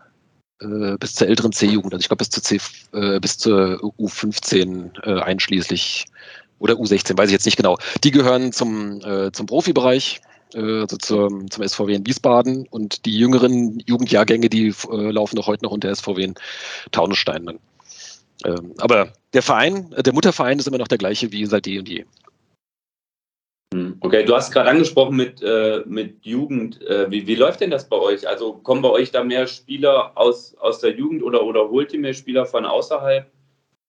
[0.61, 2.61] äh, bis zur älteren C-Jugend, also ich glaube bis zur C,
[2.93, 6.07] äh, bis zur U15 äh, einschließlich
[6.61, 7.77] oder U16, weiß ich jetzt nicht genau.
[8.05, 10.21] Die gehören zum, äh, zum Profibereich,
[10.55, 15.49] äh, also zum, zum SVW in Wiesbaden und die jüngeren Jugendjahrgänge, die äh, laufen auch
[15.49, 16.35] heute noch unter SVW in
[16.93, 17.59] Taunusstein.
[18.45, 21.89] Ähm, aber der Verein, der Mutterverein ist immer noch der gleiche wie seit je und
[21.89, 22.05] je.
[24.05, 26.79] Okay, du hast gerade angesprochen mit, äh, mit Jugend.
[26.83, 28.29] Äh, wie, wie läuft denn das bei euch?
[28.29, 32.01] Also kommen bei euch da mehr Spieler aus, aus der Jugend oder, oder holt ihr
[32.01, 33.27] mehr Spieler von außerhalb?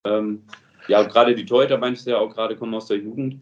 [0.06, 0.44] Ähm,
[0.88, 3.42] ja, gerade die Torhüter meinst du ja auch gerade kommen aus der Jugend.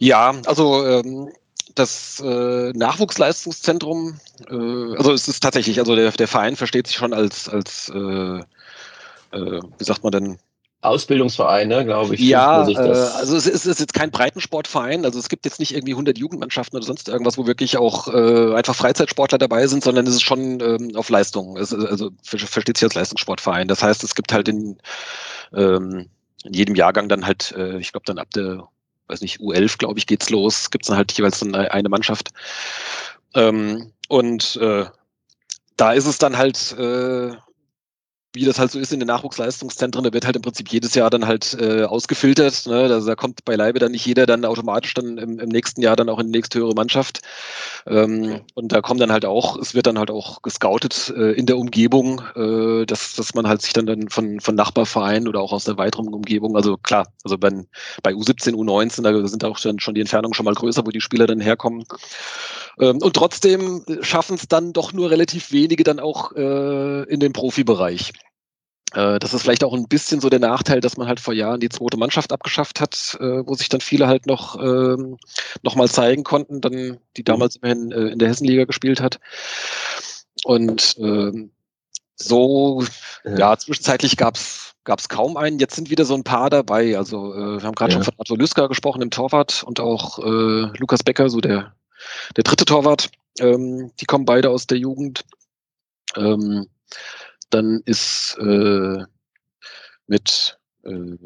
[0.00, 1.30] Ja, also ähm,
[1.76, 4.18] das äh, Nachwuchsleistungszentrum,
[4.50, 8.40] äh, also es ist tatsächlich, also der, der Verein versteht sich schon als, als äh,
[9.30, 10.38] äh wie sagt man denn,
[10.80, 12.20] Ausbildungsvereine, glaube ich.
[12.20, 15.04] Ja, äh, also es ist, es ist, jetzt kein Breitensportverein.
[15.04, 18.54] Also es gibt jetzt nicht irgendwie 100 Jugendmannschaften oder sonst irgendwas, wo wirklich auch äh,
[18.54, 21.56] einfach Freizeitsportler dabei sind, sondern es ist schon ähm, auf Leistung.
[21.56, 23.66] Es, also versteht sich als Leistungssportverein.
[23.66, 24.78] Das heißt, es gibt halt in,
[25.52, 26.08] ähm,
[26.44, 28.68] in jedem Jahrgang dann halt, äh, ich glaube dann ab der,
[29.08, 30.70] weiß nicht, U11, glaube ich, geht's los.
[30.70, 32.30] Gibt es dann halt jeweils dann eine Mannschaft.
[33.34, 34.84] Ähm, und äh,
[35.76, 37.32] da ist es dann halt äh,
[38.34, 41.08] wie das halt so ist in den Nachwuchsleistungszentren, da wird halt im Prinzip jedes Jahr
[41.08, 42.66] dann halt äh, ausgefiltert.
[42.66, 42.82] Ne?
[42.82, 46.08] Also da kommt beileibe dann nicht jeder dann automatisch dann im, im nächsten Jahr dann
[46.10, 47.20] auch in die nächsthöhere Mannschaft.
[47.86, 51.46] Ähm, und da kommen dann halt auch, es wird dann halt auch gescoutet äh, in
[51.46, 55.52] der Umgebung, äh, dass, dass man halt sich dann, dann von, von Nachbarvereinen oder auch
[55.52, 57.50] aus der weiteren Umgebung, also klar, also bei,
[58.02, 61.00] bei U17, U19, da sind auch dann schon die Entfernungen schon mal größer, wo die
[61.00, 61.84] Spieler dann herkommen.
[62.80, 67.32] Ähm, und trotzdem schaffen es dann doch nur relativ wenige dann auch äh, in den
[67.32, 68.12] Profibereich.
[68.92, 71.60] Äh, das ist vielleicht auch ein bisschen so der Nachteil, dass man halt vor Jahren
[71.60, 75.18] die zweite Mannschaft abgeschafft hat, äh, wo sich dann viele halt noch, ähm,
[75.62, 77.26] noch mal zeigen konnten, dann, die mhm.
[77.26, 79.18] damals immerhin äh, in der Hessenliga gespielt hat.
[80.44, 81.50] Und ähm,
[82.14, 82.84] so,
[83.24, 85.58] ja, zwischenzeitlich gab's gab's kaum einen.
[85.58, 86.96] Jetzt sind wieder so ein paar dabei.
[86.96, 87.98] Also äh, wir haben gerade ja.
[87.98, 91.74] schon von Arthur Lüsker gesprochen, dem Torwart, und auch äh, Lukas Becker, so der,
[92.36, 93.10] der dritte Torwart.
[93.40, 95.24] Ähm, die kommen beide aus der Jugend.
[96.16, 96.66] Ähm,
[97.50, 99.04] dann ist äh,
[100.06, 101.16] mit äh,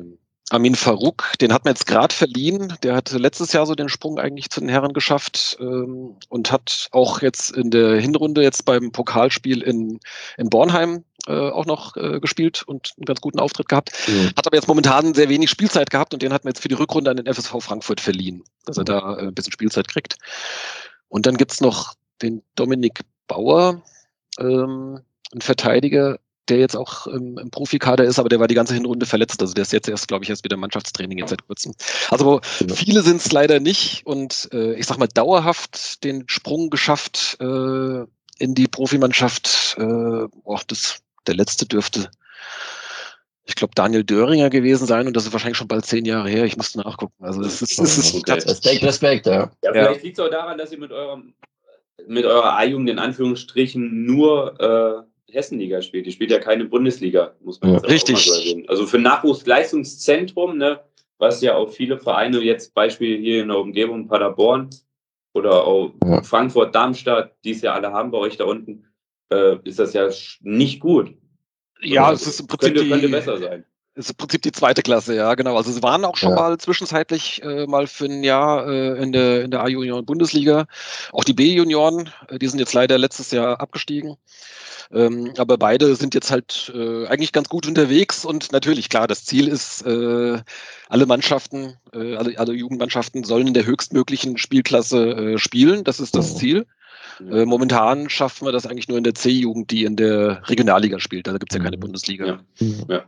[0.53, 2.75] Amin Farouk, den hat man jetzt gerade verliehen.
[2.83, 6.89] Der hatte letztes Jahr so den Sprung eigentlich zu den Herren geschafft ähm, und hat
[6.93, 9.99] auch jetzt in der Hinrunde jetzt beim Pokalspiel in,
[10.37, 13.93] in Bornheim äh, auch noch äh, gespielt und einen ganz guten Auftritt gehabt.
[14.09, 14.31] Mhm.
[14.37, 16.75] Hat aber jetzt momentan sehr wenig Spielzeit gehabt und den hat man jetzt für die
[16.75, 20.17] Rückrunde an den FSV Frankfurt verliehen, dass er da äh, ein bisschen Spielzeit kriegt.
[21.09, 23.83] Und dann gibt's noch den Dominik Bauer,
[24.39, 25.01] ähm,
[25.33, 26.19] ein Verteidiger,
[26.49, 29.41] der jetzt auch im, im Profikader ist, aber der war die ganze Hinrunde verletzt.
[29.41, 31.75] Also der ist jetzt erst, glaube ich, erst wieder Mannschaftstraining jetzt seit kurzem.
[32.11, 32.75] Also genau.
[32.75, 38.05] viele sind es leider nicht und äh, ich sag mal dauerhaft den Sprung geschafft äh,
[38.39, 39.77] in die Profimannschaft.
[39.79, 39.83] Äh,
[40.45, 42.11] boah, das, der letzte dürfte,
[43.45, 46.45] ich glaube, Daniel Döringer gewesen sein und das ist wahrscheinlich schon bald zehn Jahre her.
[46.45, 47.25] Ich musste nachgucken.
[47.25, 48.33] Also es ist, es ist okay.
[48.33, 49.51] Respekt, Respekt, ja.
[49.63, 50.03] Ja, vielleicht ja.
[50.03, 51.35] liegt es auch daran, dass ihr mit eurem
[52.07, 56.07] mit eurer A-Jugend in Anführungsstrichen nur äh, Hessenliga spielt.
[56.07, 58.17] Die spielt ja keine Bundesliga, muss man jetzt ja, Richtig.
[58.17, 58.69] auch mal so erwähnen.
[58.69, 60.81] Also für Nachwuchsleistungszentrum, ne,
[61.19, 64.71] was ja auch viele Vereine, jetzt Beispiel hier in der Umgebung Paderborn
[65.33, 66.23] oder auch ja.
[66.23, 68.87] Frankfurt, Darmstadt, die es ja alle haben bei euch da unten,
[69.33, 70.09] äh, ist das ja
[70.41, 71.15] nicht gut.
[71.81, 73.65] Ja, also, es ist im Prinzip könnte, könnte besser sein.
[73.95, 75.57] ist im Prinzip die zweite Klasse, ja, genau.
[75.57, 76.37] Also sie waren auch schon ja.
[76.37, 80.67] mal zwischenzeitlich äh, mal für ein Jahr äh, in der, in der A-Junioren-Bundesliga.
[81.13, 84.17] Auch die B-Junioren, äh, die sind jetzt leider letztes Jahr abgestiegen.
[84.93, 89.25] Ähm, aber beide sind jetzt halt äh, eigentlich ganz gut unterwegs und natürlich, klar, das
[89.25, 90.39] Ziel ist, äh,
[90.89, 95.85] alle Mannschaften, äh, alle, alle Jugendmannschaften sollen in der höchstmöglichen Spielklasse äh, spielen.
[95.85, 96.67] Das ist das Ziel.
[97.21, 101.27] Äh, momentan schaffen wir das eigentlich nur in der C-Jugend, die in der Regionalliga spielt.
[101.27, 101.81] Da gibt es ja keine mhm.
[101.81, 102.27] Bundesliga.
[102.27, 102.41] Ja.
[102.89, 103.05] ja.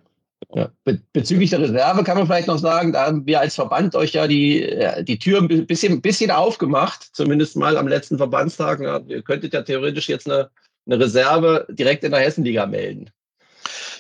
[0.55, 0.71] Ja.
[0.85, 4.13] Be bezüglich der Reserve kann man vielleicht noch sagen, da haben wir als Verband euch
[4.13, 4.69] ja die,
[5.03, 8.81] die Tür ein bisschen, bisschen aufgemacht, zumindest mal am letzten Verbandstag.
[8.81, 10.51] Ja, ihr könntet ja theoretisch jetzt eine,
[10.87, 13.11] eine Reserve direkt in der Hessenliga melden.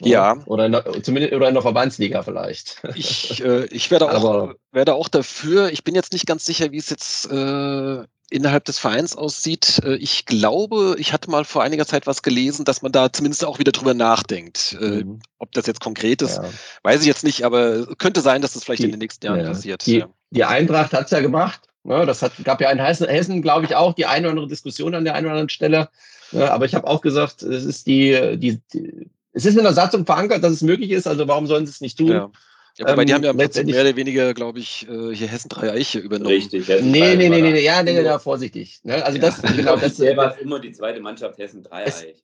[0.00, 0.36] Ja.
[0.46, 2.82] Oder in der, zumindest oder in der Verbandsliga vielleicht.
[2.94, 5.70] Ich, äh, ich werde, auch, werde auch dafür.
[5.70, 8.05] Ich bin jetzt nicht ganz sicher, wie es jetzt äh,
[8.35, 9.80] innerhalb des Vereins aussieht.
[9.85, 13.45] Äh, ich glaube, ich hatte mal vor einiger Zeit was gelesen, dass man da zumindest
[13.45, 14.76] auch wieder drüber nachdenkt.
[14.80, 15.20] Äh, mhm.
[15.39, 16.45] Ob das jetzt konkret ist, ja.
[16.82, 19.41] weiß ich jetzt nicht, aber könnte sein, dass das vielleicht die, in den nächsten Jahren
[19.41, 19.47] ja.
[19.47, 19.87] passiert.
[19.87, 20.09] Die, ja.
[20.30, 21.62] die Eintracht hat es ja gemacht.
[21.85, 22.05] Ne?
[22.07, 24.95] Das hat, gab ja in Hessen, Hessen glaube ich, auch die eine oder andere Diskussion
[24.95, 25.89] an der einen oder anderen Stelle.
[26.32, 30.05] Aber ich habe auch gesagt, es ist die, die, die, es ist in der Satzung
[30.05, 31.07] verankert, dass es möglich ist.
[31.07, 32.32] Also warum sollen sie es nicht tun?
[32.77, 32.87] Ja.
[32.87, 35.29] Ja, wobei ähm, die haben ja im Prinzip mehr oder weniger, glaube ich, äh, hier
[35.29, 36.31] Hessen drei Eiche übernommen.
[36.31, 36.66] Richtig.
[36.66, 38.81] Hessen nee, nee, nee, nee, nee, ja, nee, nee, vorsichtig.
[38.83, 39.05] Ne?
[39.05, 39.31] Also ja.
[39.31, 42.14] das, genau, das war immer die zweite Mannschaft Hessen drei Eich.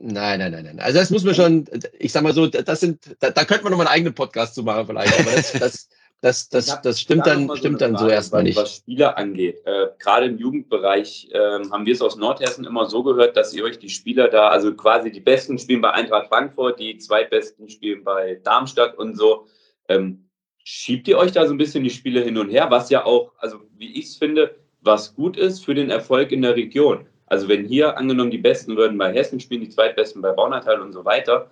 [0.00, 0.80] Nein, nein, nein, nein.
[0.80, 1.66] Also das muss man schon,
[1.98, 4.54] ich sag mal so, das sind, da, da könnte man noch mal einen eigenen Podcast
[4.54, 5.18] zu machen vielleicht.
[5.20, 5.88] Aber das, das,
[6.20, 8.56] das, das, das stimmt dann, so stimmt dann so erstmal nicht.
[8.56, 11.38] Was Spieler angeht, äh, gerade im Jugendbereich äh,
[11.70, 14.74] haben wir es aus Nordhessen immer so gehört, dass ihr euch die Spieler da, also
[14.74, 19.46] quasi die Besten spielen bei Eintracht Frankfurt, die zweitbesten spielen bei Darmstadt und so.
[19.88, 20.28] Ähm,
[20.64, 23.32] schiebt ihr euch da so ein bisschen die Spiele hin und her, was ja auch,
[23.38, 27.06] also wie ich es finde, was gut ist für den Erfolg in der Region.
[27.26, 30.92] Also wenn hier angenommen die Besten würden bei Hessen spielen, die Zweitbesten bei Baunatal und
[30.92, 31.50] so weiter,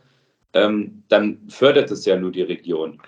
[0.55, 3.01] ähm, dann fördert es ja nur die Region.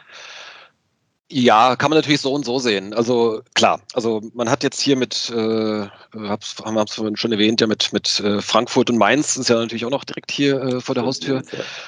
[1.30, 2.92] Ja, kann man natürlich so und so sehen.
[2.94, 7.60] Also klar, also man hat jetzt hier mit, äh, hab's, haben wir es schon erwähnt,
[7.60, 10.80] ja mit, mit äh, Frankfurt und Mainz ist ja natürlich auch noch direkt hier äh,
[10.80, 11.42] vor der Haustür.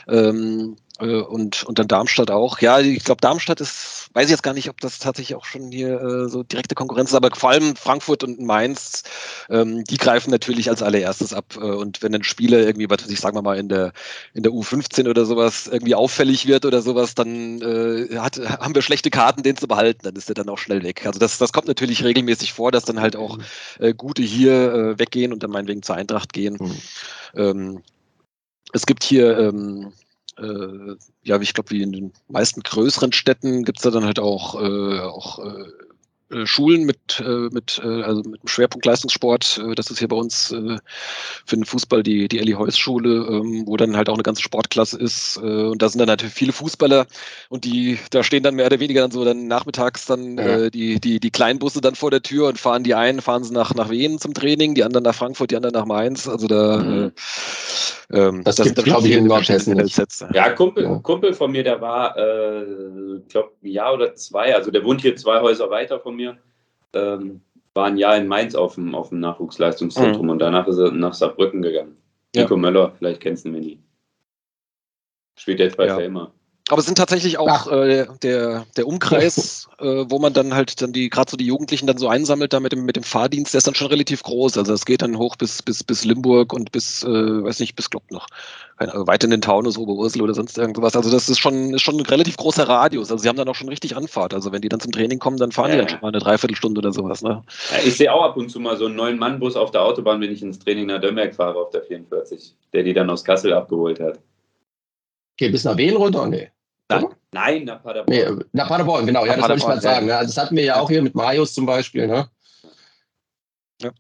[0.09, 2.61] Ähm, äh, und, und dann Darmstadt auch.
[2.61, 5.71] Ja, ich glaube, Darmstadt ist, weiß ich jetzt gar nicht, ob das tatsächlich auch schon
[5.71, 9.03] hier äh, so direkte Konkurrenz ist, aber vor allem Frankfurt und Mainz,
[9.51, 11.57] ähm, die greifen natürlich als allererstes ab.
[11.57, 13.93] Äh, und wenn ein Spieler irgendwie, was ich sage mal, in der,
[14.33, 18.83] in der U15 oder sowas irgendwie auffällig wird oder sowas, dann äh, hat, haben wir
[18.83, 21.05] schlechte Karten, den zu behalten, dann ist der dann auch schnell weg.
[21.05, 23.45] Also das, das kommt natürlich regelmäßig vor, dass dann halt auch mhm.
[23.81, 26.57] äh, gute hier äh, weggehen und dann meinetwegen zur Eintracht gehen.
[26.59, 26.77] Mhm.
[27.35, 27.83] Ähm,
[28.73, 29.93] es gibt hier ähm,
[30.39, 34.19] äh, ja, ich glaube, wie in den meisten größeren Städten gibt es da dann halt
[34.19, 35.65] auch, äh, auch äh,
[36.45, 39.63] Schulen mit, äh, mit, äh, also mit einem Schwerpunkt Leistungssport.
[39.77, 43.77] das ist hier bei uns für den Fußball die, die Elli Heuss Schule, ähm, wo
[43.77, 45.37] dann halt auch eine ganze Sportklasse ist.
[45.37, 47.07] und da sind dann natürlich viele Fußballer
[47.49, 50.71] und die, da stehen dann mehr oder weniger dann so dann nachmittags dann ja.
[50.71, 53.53] die, die, die kleinen Busse dann vor der Tür und fahren die einen, fahren sie
[53.53, 56.29] nach, nach Wien zum Training, die anderen nach Frankfurt, die anderen nach Mainz.
[56.29, 57.13] Also da mhm.
[58.13, 59.77] ähm, das, das gibt glaube ich in Nordhessen
[60.33, 60.99] Ja, Kumpel, ja.
[60.99, 65.03] Kumpel von mir, der war, äh, ich glaube, ein Jahr oder zwei, also der wohnt
[65.03, 66.39] hier zwei Häuser weiter von mir,
[66.95, 67.41] ähm,
[67.75, 70.31] war ein Jahr in Mainz auf dem, auf dem Nachwuchsleistungszentrum mhm.
[70.31, 71.97] und danach ist er nach Saarbrücken gegangen.
[72.35, 72.43] Ja.
[72.43, 73.83] Nico Möller, vielleicht kennst du ihn, nie.
[75.39, 75.97] Spielt jetzt bei ja.
[75.97, 76.33] Selma.
[76.69, 80.93] Aber es sind tatsächlich auch äh, der, der Umkreis, äh, wo man dann halt dann
[80.93, 83.59] die, gerade so die Jugendlichen dann so einsammelt, da mit dem, mit dem Fahrdienst, der
[83.59, 84.59] ist dann schon relativ groß.
[84.59, 87.89] Also es geht dann hoch bis, bis, bis Limburg und bis, äh, weiß nicht, bis
[87.89, 88.27] Glock noch.
[88.79, 90.97] Keine, also weit in den Taunus, Oberursel oder sonst irgendwas.
[90.97, 93.13] Also das ist schon, ist schon ein relativ großer Radius.
[93.13, 94.35] Also sie haben dann auch schon richtig Anfahrt.
[94.35, 95.77] Also wenn die dann zum Training kommen, dann fahren ja.
[95.77, 97.23] die dann schon mal eine Dreiviertelstunde oder sowas.
[97.23, 97.45] Ne?
[97.71, 100.21] Ja, ich sehe auch ab und zu mal so einen neuen Mann-Bus auf der Autobahn,
[100.21, 103.53] wenn ich ins Training nach Dömberg fahre auf der 44, der die dann aus Kassel
[103.53, 104.19] abgeholt hat.
[105.39, 106.27] Okay, bis nach Wien runter?
[106.27, 106.51] Nee.
[106.89, 108.17] Nein, Nein nach Paderborn.
[108.17, 109.25] Nee, nach Paderborn, genau.
[109.25, 110.09] Ja, nach das wollte ich mal sagen.
[110.09, 110.19] Ja.
[110.19, 112.07] Also das hatten wir ja auch hier mit Marius zum Beispiel.
[112.07, 112.29] Ne?
[113.83, 113.91] Ja.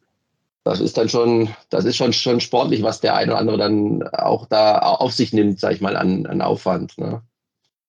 [0.64, 4.02] Das ist dann schon, das ist schon, schon sportlich, was der eine oder andere dann
[4.08, 6.96] auch da auf sich nimmt, sag ich mal, an, an Aufwand.
[6.98, 7.22] Ne?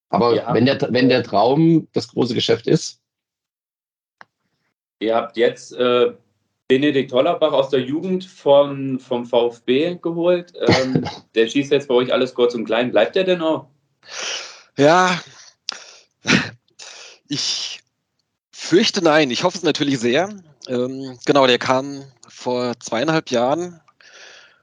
[0.09, 0.53] Aber ja.
[0.53, 2.99] wenn, der, wenn der Traum das große Geschäft ist.
[4.99, 6.13] Ihr habt jetzt äh,
[6.67, 10.53] Benedikt Hollerbach aus der Jugend von, vom VfB geholt.
[10.59, 12.91] Ähm, der schießt jetzt bei euch alles kurz und klein.
[12.91, 13.69] Bleibt der denn noch?
[14.77, 15.19] Ja,
[17.27, 17.81] ich
[18.51, 19.31] fürchte nein.
[19.31, 20.29] Ich hoffe es natürlich sehr.
[20.67, 23.81] Ähm, genau, der kam vor zweieinhalb Jahren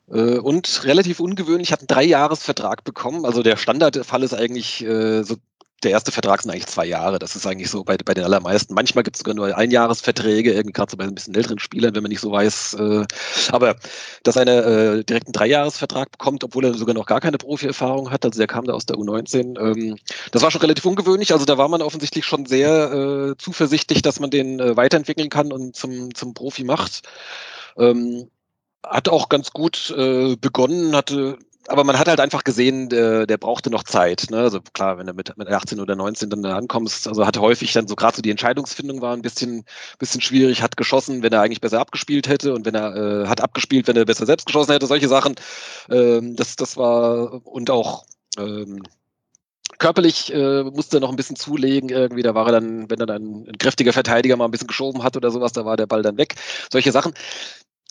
[0.09, 3.25] äh, und relativ ungewöhnlich hat einen Dreijahresvertrag bekommen.
[3.25, 5.37] Also der Standardfall ist eigentlich äh, so
[5.85, 7.19] der erste Vertrag sind eigentlich zwei Jahre.
[7.19, 8.75] Das ist eigentlich so bei, bei den allermeisten.
[8.75, 12.11] Manchmal gibt es sogar nur Einjahresverträge, gerade so bei ein bisschen älteren Spielern, wenn man
[12.11, 12.75] nicht so weiß.
[12.75, 13.07] Äh,
[13.53, 13.77] aber
[14.23, 18.25] dass einer äh, direkt einen Dreijahresvertrag bekommt, obwohl er sogar noch gar keine Profi-Erfahrung hat,
[18.25, 19.97] also der kam da aus der U19, ähm,
[20.33, 21.33] das war schon relativ ungewöhnlich.
[21.33, 25.53] Also da war man offensichtlich schon sehr äh, zuversichtlich, dass man den äh, weiterentwickeln kann
[25.53, 27.03] und zum, zum Profi macht.
[27.77, 28.31] Ähm,
[28.85, 31.39] hat auch ganz gut äh, begonnen, hatte
[31.69, 34.27] aber man hat halt einfach gesehen, der, der brauchte noch Zeit.
[34.31, 34.39] Ne?
[34.39, 37.73] Also klar, wenn du mit, mit 18 oder 19 dann da ankommst, also hat häufig
[37.73, 39.65] dann so gerade so die Entscheidungsfindung war ein bisschen,
[39.99, 43.41] bisschen schwierig, hat geschossen, wenn er eigentlich besser abgespielt hätte und wenn er äh, hat
[43.41, 45.35] abgespielt, wenn er besser selbst geschossen hätte, solche Sachen.
[45.91, 48.05] Ähm, das, das war und auch
[48.39, 48.83] ähm,
[49.79, 52.23] körperlich äh, musste er noch ein bisschen zulegen irgendwie.
[52.23, 55.17] Da war er dann, wenn er dann ein kräftiger Verteidiger mal ein bisschen geschoben hat
[55.17, 56.35] oder sowas, da war der Ball dann weg.
[56.71, 57.15] Solche Sachen.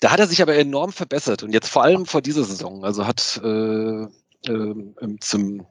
[0.03, 2.83] Da hat er sich aber enorm verbessert und jetzt vor allem vor dieser Saison.
[2.83, 4.03] Also hat äh,
[4.51, 5.65] äh, zum,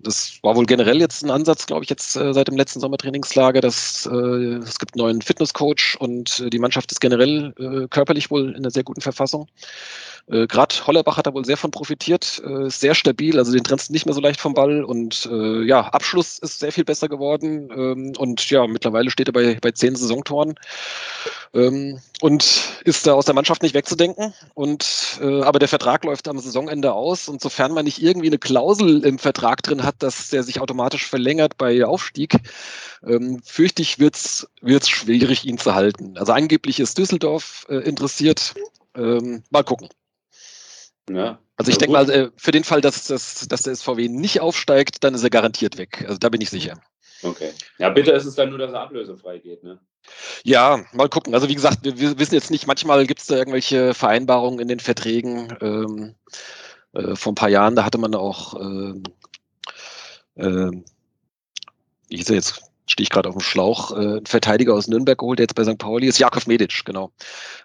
[0.00, 3.60] das war wohl generell jetzt ein Ansatz, glaube ich, jetzt äh, seit dem letzten Sommertrainingslager,
[3.60, 8.28] dass äh, es gibt einen neuen Fitnesscoach und äh, die Mannschaft ist generell äh, körperlich
[8.28, 9.46] wohl in einer sehr guten Verfassung.
[10.28, 13.90] Äh, Gerade Hollerbach hat da wohl sehr von profitiert, äh, sehr stabil, also den trennst
[13.90, 17.70] nicht mehr so leicht vom Ball und äh, ja, Abschluss ist sehr viel besser geworden
[17.70, 20.54] ähm, und ja, mittlerweile steht er bei, bei zehn Saisontoren
[21.54, 24.34] ähm, und ist da aus der Mannschaft nicht wegzudenken.
[24.54, 28.38] Und äh, aber der Vertrag läuft am Saisonende aus und sofern man nicht irgendwie eine
[28.38, 32.36] Klausel im Vertrag drin hat, dass der sich automatisch verlängert bei Aufstieg,
[33.06, 36.16] ähm, fürchte ich, wird's wird's schwierig, ihn zu halten.
[36.18, 38.54] Also angeblich ist Düsseldorf äh, interessiert.
[38.96, 39.88] Ähm, mal gucken.
[41.10, 41.38] Ja.
[41.56, 45.02] Also ich denke mal, äh, für den Fall, dass, dass, dass der SVW nicht aufsteigt,
[45.02, 46.04] dann ist er garantiert weg.
[46.06, 46.78] Also da bin ich sicher.
[47.22, 47.50] Okay.
[47.78, 49.78] Ja, bitte ist es dann nur, dass er ablösefrei geht, ne?
[50.44, 51.34] Ja, mal gucken.
[51.34, 54.68] Also wie gesagt, wir, wir wissen jetzt nicht, manchmal gibt es da irgendwelche Vereinbarungen in
[54.68, 55.56] den Verträgen.
[55.60, 56.14] Ähm,
[56.92, 59.02] äh, vor ein paar Jahren, da hatte man auch, ähm,
[60.36, 60.70] äh,
[62.10, 65.38] hieß er jetzt, stehe ich gerade auf dem Schlauch, äh, einen Verteidiger aus Nürnberg geholt,
[65.38, 65.78] der jetzt bei St.
[65.78, 67.10] Pauli ist, Jakov Medic, genau.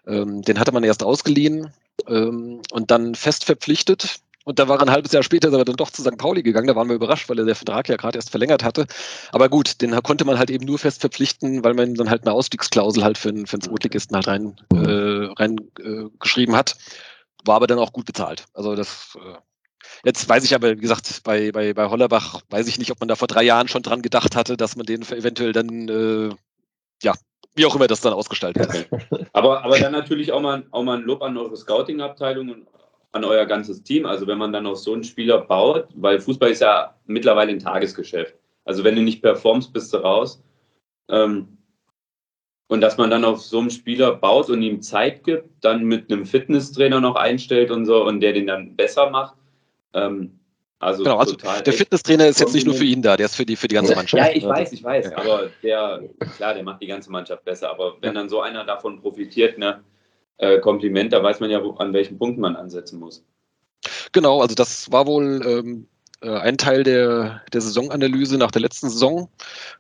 [0.08, 1.72] Ähm, den hatte man erst ausgeliehen
[2.08, 4.20] ähm, und dann fest verpflichtet.
[4.44, 6.18] Und da war ein halbes Jahr später aber dann doch zu St.
[6.18, 6.68] Pauli gegangen.
[6.68, 8.88] Da waren wir überrascht, weil er der Vertrag ja gerade erst verlängert hatte.
[9.32, 12.34] Aber gut, den konnte man halt eben nur fest verpflichten, weil man dann halt eine
[12.34, 16.76] Ausstiegsklausel halt für, für einen Zweitligisten halt rein, äh, rein äh, geschrieben hat.
[17.46, 18.46] War aber dann auch gut bezahlt.
[18.54, 19.38] Also das äh,
[20.04, 23.10] Jetzt weiß ich aber, wie gesagt, bei, bei, bei Hollerbach weiß ich nicht, ob man
[23.10, 26.36] da vor drei Jahren schon dran gedacht hatte, dass man den eventuell dann, äh,
[27.04, 27.14] ja,
[27.56, 28.86] wie auch immer das dann ausgestaltet okay.
[29.34, 32.68] aber, aber dann natürlich auch mal, auch mal ein Lob an eure Scouting-Abteilung und
[33.12, 34.06] an euer ganzes Team.
[34.06, 37.60] Also wenn man dann auf so einen Spieler baut, weil Fußball ist ja mittlerweile ein
[37.60, 38.36] Tagesgeschäft.
[38.64, 40.42] Also wenn du nicht performst, bist du raus.
[41.10, 41.58] Ähm,
[42.68, 46.10] und dass man dann auf so einen Spieler baut und ihm Zeit gibt, dann mit
[46.10, 49.36] einem Fitnesstrainer noch einstellt und so und der den dann besser macht.
[49.94, 50.40] Ähm,
[50.82, 53.46] also, genau, also der Fitnesstrainer ist jetzt nicht nur für ihn da, der ist für
[53.46, 54.24] die, für die ganze Mannschaft.
[54.24, 55.12] Ja, ich weiß, ich weiß.
[55.12, 55.18] Ja.
[55.18, 56.02] Aber der,
[56.36, 57.70] klar, der macht die ganze Mannschaft besser.
[57.70, 59.84] Aber wenn dann so einer davon profitiert, ne,
[60.38, 63.24] äh, Kompliment, da weiß man ja, wo, an welchen Punkten man ansetzen muss.
[64.12, 65.88] Genau, also das war wohl ähm,
[66.22, 69.30] äh, ein Teil der, der Saisonanalyse nach der letzten Saison,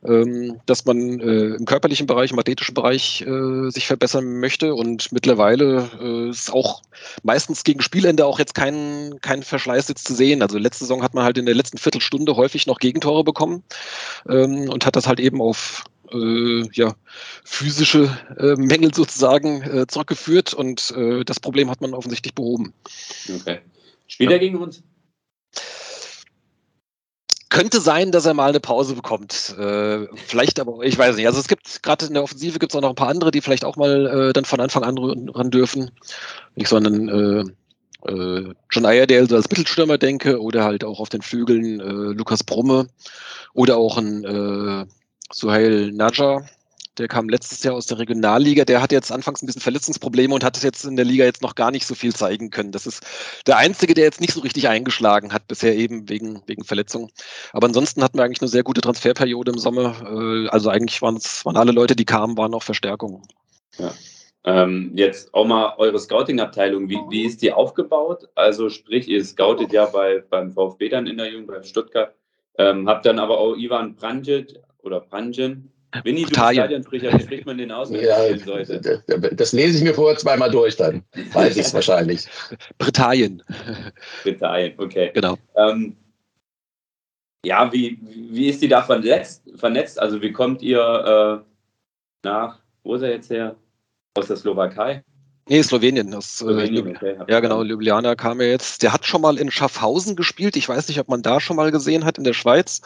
[0.05, 5.11] ähm, dass man äh, im körperlichen Bereich, im athletischen Bereich äh, sich verbessern möchte und
[5.11, 6.81] mittlerweile äh, ist auch
[7.23, 10.41] meistens gegen Spielende auch jetzt kein, kein Verschleiß jetzt zu sehen.
[10.41, 13.63] Also letzte Saison hat man halt in der letzten Viertelstunde häufig noch Gegentore bekommen
[14.27, 16.95] ähm, und hat das halt eben auf äh, ja,
[17.43, 22.73] physische äh, Mängel sozusagen äh, zurückgeführt und äh, das Problem hat man offensichtlich behoben.
[23.34, 23.59] Okay.
[24.07, 24.35] Spielt ja.
[24.35, 24.84] er gegen uns?
[27.52, 29.53] Könnte sein, dass er mal eine Pause bekommt.
[29.60, 31.28] Äh, vielleicht aber, ich weiß nicht.
[31.28, 33.41] Also es gibt gerade in der Offensive gibt es auch noch ein paar andere, die
[33.41, 35.91] vielleicht auch mal äh, dann von Anfang an ran dürfen.
[36.56, 41.10] Nicht so einen äh, äh, John Ayerdale so als Mittelstürmer denke oder halt auch auf
[41.10, 42.88] den Flügeln äh, Lukas Brumme
[43.53, 44.86] oder auch ein äh,
[45.34, 46.41] Suhail Naja,
[46.97, 48.65] der kam letztes Jahr aus der Regionalliga.
[48.65, 51.41] Der hat jetzt anfangs ein bisschen Verletzungsprobleme und hat es jetzt in der Liga jetzt
[51.41, 52.72] noch gar nicht so viel zeigen können.
[52.72, 53.03] Das ist
[53.47, 57.09] der Einzige, der jetzt nicht so richtig eingeschlagen hat, bisher eben wegen, wegen Verletzungen.
[57.53, 59.95] Aber ansonsten hatten wir eigentlich eine sehr gute Transferperiode im Sommer.
[60.03, 63.23] Äh, also eigentlich waren es, waren alle Leute, die kamen, waren auch Verstärkungen.
[63.77, 63.93] Ja.
[64.43, 68.27] Ähm, jetzt auch mal eure Scouting-Abteilung, wie, wie ist die aufgebaut?
[68.34, 72.15] Also sprich, ihr scoutet ja bei, beim VfB dann in der Jugend, bei Stuttgart,
[72.57, 75.72] ähm, habt dann aber auch Ivan Pranjic oder Pranjin,
[76.03, 77.89] Winnie, du Stadionsprecher, wie spricht man den aus?
[77.89, 78.18] Ja,
[79.34, 81.03] das lese ich mir vorher zweimal durch, dann
[81.34, 82.27] weiß ich es wahrscheinlich.
[82.77, 83.43] Britannien.
[84.23, 85.11] Britannien, okay.
[85.13, 85.38] Genau.
[85.55, 85.97] Ähm,
[87.45, 89.43] ja, wie, wie ist die da vernetzt?
[89.55, 89.99] vernetzt?
[89.99, 91.45] Also wie kommt ihr äh,
[92.23, 93.55] nach, wo ist er jetzt her?
[94.18, 95.03] Aus der Slowakei?
[95.49, 96.13] Nee, Slowenien.
[96.13, 97.63] Aus, äh, Slowenien okay, ja, genau.
[97.63, 98.84] Ljubljana kam er jetzt.
[98.84, 100.55] Der hat schon mal in Schaffhausen gespielt.
[100.55, 102.81] Ich weiß nicht, ob man da schon mal gesehen hat in der Schweiz.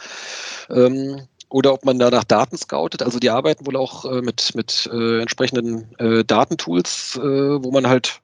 [0.70, 3.02] Ähm, oder ob man da nach Daten scoutet.
[3.02, 7.88] Also die arbeiten wohl auch äh, mit, mit äh, entsprechenden äh, Datentools, äh, wo man
[7.88, 8.20] halt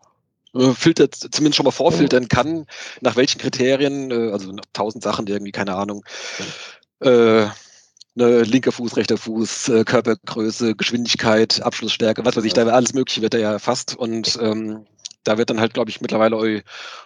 [0.55, 2.66] äh, filtert, zumindest schon mal vorfiltern kann,
[3.01, 6.05] nach welchen Kriterien, äh, also tausend Sachen, irgendwie, keine Ahnung.
[8.15, 13.35] Ne, linker Fuß, rechter Fuß, Körpergröße, Geschwindigkeit, Abschlussstärke, was weiß ich, da alles Mögliche wird
[13.35, 14.86] da ja erfasst und ähm,
[15.24, 16.61] da wird dann halt, glaube ich, mittlerweile eu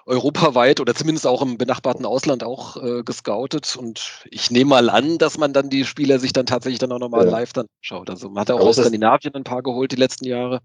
[0.07, 3.77] europaweit oder zumindest auch im benachbarten Ausland auch äh, gescoutet.
[3.77, 6.99] Und ich nehme mal an, dass man dann die Spieler sich dann tatsächlich dann auch
[6.99, 7.31] nochmal ja.
[7.31, 8.11] live dann schaut.
[8.11, 10.61] Also man hat ja auch aus Skandinavien ein paar geholt die letzten Jahre.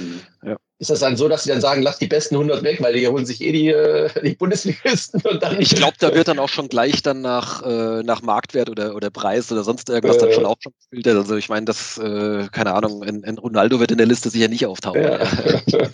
[0.00, 0.20] Mhm.
[0.44, 0.56] Ja.
[0.78, 3.06] Ist das dann so, dass sie dann sagen, lass die besten 100 weg, weil die
[3.06, 5.60] holen sich eh die, äh, die Bundesligisten und dann.
[5.60, 9.10] Ich glaube, da wird dann auch schon gleich dann nach, äh, nach Marktwert oder, oder
[9.10, 11.16] Preis oder sonst irgendwas äh, dann schon auch schon gefiltert.
[11.16, 14.48] Also ich meine, das, äh, keine Ahnung, ein, ein, Ronaldo wird in der Liste sicher
[14.48, 15.02] nicht auftauchen.
[15.02, 15.18] Ja,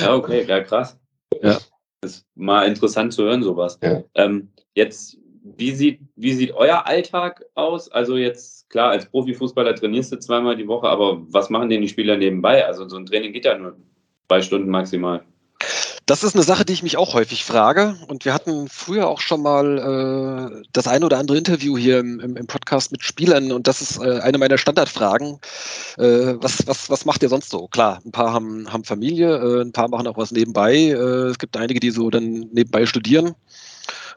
[0.00, 0.98] ja okay, ja krass.
[1.40, 1.60] Ja.
[2.00, 3.78] Das ist mal interessant zu hören, sowas.
[3.80, 4.02] Ja.
[4.16, 5.18] Ähm, jetzt,
[5.56, 7.88] wie sieht, wie sieht euer Alltag aus?
[7.90, 11.88] Also jetzt klar, als Profifußballer trainierst du zweimal die Woche, aber was machen denn die
[11.88, 12.66] Spieler nebenbei?
[12.66, 13.76] Also so ein Training geht ja nur
[14.28, 15.24] zwei Stunden maximal.
[16.06, 17.96] Das ist eine Sache, die ich mich auch häufig frage.
[18.06, 22.20] Und wir hatten früher auch schon mal äh, das eine oder andere Interview hier im,
[22.20, 23.50] im, im Podcast mit Spielern.
[23.50, 25.40] Und das ist äh, eine meiner Standardfragen.
[25.98, 27.66] Äh, was, was, was macht ihr sonst so?
[27.66, 30.76] Klar, ein paar haben, haben Familie, äh, ein paar machen auch was nebenbei.
[30.76, 33.34] Äh, es gibt einige, die so dann nebenbei studieren.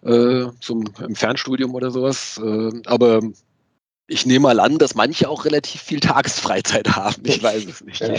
[0.04, 2.40] Äh, zum, im Fernstudium oder sowas.
[2.86, 3.22] aber
[4.10, 7.22] ich nehme mal an, dass manche auch relativ viel Tagesfreizeit haben.
[7.24, 8.02] Ich weiß es nicht.
[8.02, 8.14] Ja.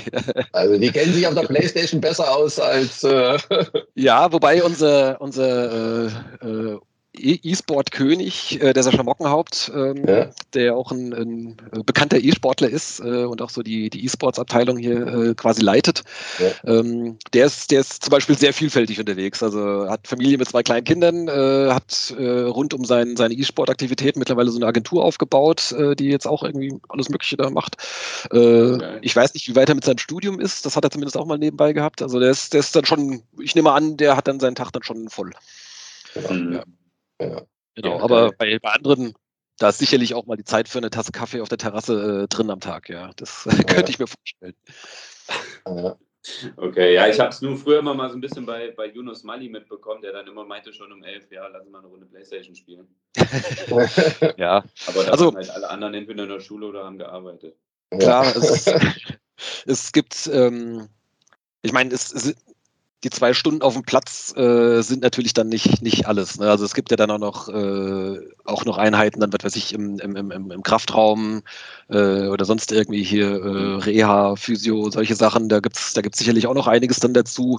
[0.53, 3.05] Also die kennen sich auf der Playstation besser aus als.
[3.05, 3.39] Äh
[3.95, 6.79] ja, wobei unser, unser äh, äh
[7.21, 10.31] E-Sport-König, äh, der Sascha Mockenhaupt, ähm, ja.
[10.55, 14.77] der auch ein, ein äh, bekannter E-Sportler ist äh, und auch so die, die E-Sports-Abteilung
[14.79, 16.03] hier äh, quasi leitet.
[16.39, 16.79] Ja.
[16.79, 19.43] Ähm, der, ist, der ist zum Beispiel sehr vielfältig unterwegs.
[19.43, 24.19] Also hat Familie mit zwei kleinen Kindern, äh, hat äh, rund um sein, seine E-Sport-Aktivitäten
[24.19, 27.77] mittlerweile so eine Agentur aufgebaut, die jetzt auch irgendwie alles Mögliche da macht.
[28.27, 28.99] Okay.
[29.03, 30.67] Ich weiß nicht, wie weit er mit seinem Studium ist.
[30.67, 32.03] Das hat er zumindest auch mal nebenbei gehabt.
[32.03, 34.71] Also der ist, der ist dann schon, ich nehme an, der hat dann seinen Tag
[34.73, 35.31] dann schon voll.
[36.31, 36.53] Mhm.
[36.55, 36.65] Ja.
[37.21, 37.43] Ja.
[37.75, 39.15] Genau, ja, aber bei, bei, anderen,
[39.59, 42.29] da ist sicherlich auch mal die Zeit für eine Tasse Kaffee auf der Terrasse äh,
[42.29, 43.11] drin am Tag, ja.
[43.17, 43.63] Das ja.
[43.65, 44.55] könnte ich mir vorstellen.
[46.57, 49.23] Okay, ja, ich habe es nur früher immer mal so ein bisschen bei, bei Yunus
[49.23, 52.55] Mali mitbekommen, der dann immer meinte schon um elf, ja, lass mal eine Runde Playstation
[52.55, 52.87] spielen.
[54.37, 54.63] ja.
[54.87, 57.57] Aber da also, waren halt alle anderen entweder in der Schule oder haben gearbeitet.
[57.99, 58.67] Klar, es,
[59.67, 60.89] es gibt, ähm,
[61.63, 62.35] ich meine, es, es,
[63.03, 66.39] die zwei Stunden auf dem Platz äh, sind natürlich dann nicht, nicht alles.
[66.39, 66.51] Ne?
[66.51, 69.73] Also es gibt ja dann auch noch, äh, auch noch Einheiten, dann was weiß ich,
[69.73, 71.43] im, im, im, im Kraftraum
[71.89, 75.49] äh, oder sonst irgendwie hier äh, Reha, Physio, solche Sachen.
[75.49, 77.59] Da gibt's da gibt's sicherlich auch noch einiges dann dazu.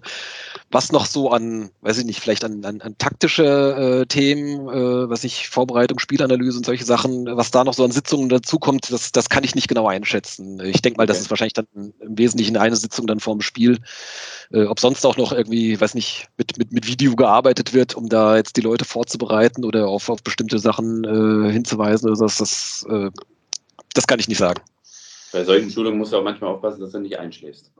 [0.69, 5.09] Was noch so an, weiß ich nicht, vielleicht an, an, an taktische äh, Themen, äh,
[5.09, 9.11] was ich, Vorbereitung, Spielanalyse und solche Sachen, was da noch so an Sitzungen dazukommt, das,
[9.11, 10.63] das kann ich nicht genau einschätzen.
[10.63, 11.13] Ich denke mal, okay.
[11.13, 13.79] das ist wahrscheinlich dann im Wesentlichen eine Sitzung dann vorm Spiel.
[14.51, 18.35] Ob sonst auch noch irgendwie, weiß nicht, mit, mit, mit Video gearbeitet wird, um da
[18.37, 22.85] jetzt die Leute vorzubereiten oder auf, auf bestimmte Sachen äh, hinzuweisen oder so, das, das,
[22.89, 23.09] äh,
[23.93, 24.61] das kann ich nicht sagen.
[25.31, 27.71] Bei solchen Schulungen musst du auch manchmal aufpassen, dass du nicht einschläfst.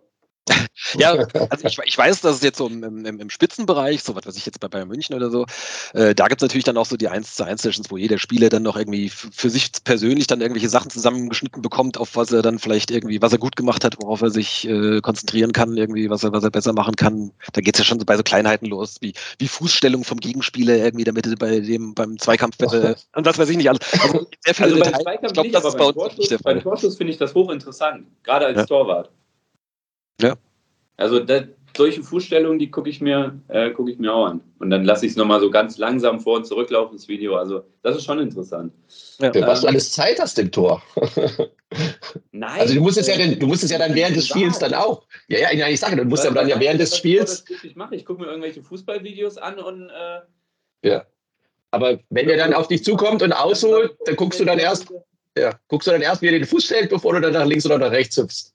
[0.97, 1.11] ja,
[1.49, 4.35] also ich, ich, weiß, dass es jetzt so im, im, im, Spitzenbereich, so was weiß
[4.35, 5.45] ich jetzt bei Bayern München oder so,
[5.93, 8.18] äh, da gibt es natürlich dann auch so die 1 zu 1 Sessions, wo jeder
[8.18, 12.41] Spieler dann noch irgendwie für sich persönlich dann irgendwelche Sachen zusammengeschnitten bekommt, auf was er
[12.41, 16.09] dann vielleicht irgendwie, was er gut gemacht hat, worauf er sich äh, konzentrieren kann, irgendwie,
[16.09, 17.31] was er, was er besser machen kann.
[17.53, 20.76] Da geht es ja schon so bei so Kleinheiten los, wie, wie Fußstellung vom Gegenspieler
[20.76, 23.81] irgendwie, damit er bei dem beim Zweikampf äh, und was weiß ich nicht alles.
[24.01, 25.19] Also sehr viele also Details.
[25.22, 26.55] Ich glaube, das ist bei uns Torschuss, nicht der Fall.
[26.55, 28.65] Beim Torschuss finde ich das hochinteressant, gerade als ja.
[28.65, 29.11] Torwart.
[30.22, 30.35] Ja.
[30.98, 31.43] Also da,
[31.76, 34.41] solche Fußstellungen, die gucke ich mir, äh, gucke ich mir auch an.
[34.60, 37.35] Und dann lasse ich es nochmal so ganz langsam vor und zurücklaufen, das Video.
[37.35, 38.73] Also das ist schon interessant.
[39.19, 39.31] Ja.
[39.31, 40.81] Für was du alles Zeit hast im Tor.
[42.31, 42.60] Nein.
[42.60, 44.73] Also du musst es ja dann, du musst es ja dann während des Spiels dann
[44.73, 45.03] auch.
[45.27, 47.45] Ja, ja, ich sage, du musst ja dann ja während des Spiels.
[47.64, 51.06] Ich mache, ich gucke mir irgendwelche Fußballvideos an und äh, ja.
[51.72, 54.91] Aber wenn der dann auf dich zukommt und ausholt, dann guckst du dann erst,
[55.38, 57.65] ja, guckst du dann erst, wie er den Fuß stellt, bevor du dann nach links
[57.65, 58.53] oder nach rechts hüpfst.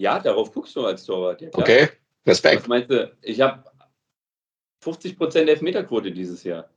[0.00, 1.42] Ja, darauf guckst du als Torwart.
[1.42, 1.90] Ja, okay,
[2.26, 2.62] Respekt.
[2.62, 3.14] Was meinst du?
[3.20, 3.62] Ich habe
[4.82, 6.70] 50% Elfmeterquote dieses Jahr.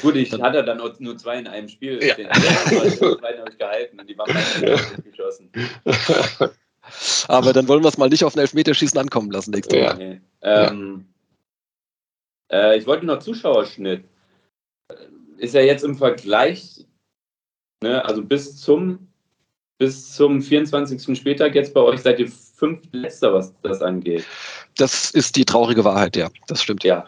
[0.00, 2.02] Gut, ich hatte dann nur zwei in einem Spiel.
[2.02, 2.16] Ja.
[2.16, 5.52] Den zweiten habe ich gehalten und die waren beide geschossen.
[7.28, 9.96] Aber dann wollen wir es mal nicht auf ein Elfmeterschießen ankommen lassen nächste Mal.
[9.96, 10.20] Nee.
[10.42, 11.06] Ähm,
[12.50, 12.72] ja.
[12.72, 14.02] äh, ich wollte noch Zuschauerschnitt.
[15.36, 16.86] Ist ja jetzt im Vergleich,
[17.84, 19.07] ne, also bis zum
[19.78, 21.16] bis zum 24.
[21.16, 24.24] Spieltag jetzt bei euch seid ihr fünf Letzter, was das angeht.
[24.76, 26.28] Das ist die traurige Wahrheit, ja.
[26.48, 26.84] Das stimmt.
[26.84, 27.06] Ja.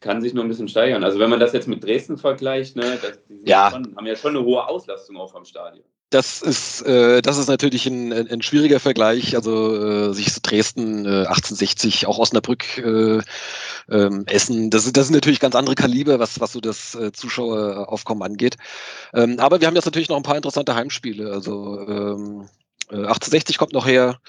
[0.00, 1.04] kann sich noch ein bisschen steigern.
[1.04, 3.70] Also wenn man das jetzt mit Dresden vergleicht, ne, das, die ja.
[3.70, 5.84] schon, haben ja schon eine hohe Auslastung auch vom Stadion.
[6.10, 9.34] Das ist, äh, das ist natürlich ein, ein, schwieriger Vergleich.
[9.34, 13.20] Also äh, sich Dresden äh, 1860, auch Osnabrück, äh,
[13.90, 18.22] ähm, Essen, das, das sind natürlich ganz andere Kaliber, was, was so das äh, Zuschaueraufkommen
[18.22, 18.56] angeht.
[19.14, 21.32] Ähm, aber wir haben jetzt natürlich noch ein paar interessante Heimspiele.
[21.32, 22.48] Also ähm,
[22.90, 24.20] äh, 1860 kommt noch her,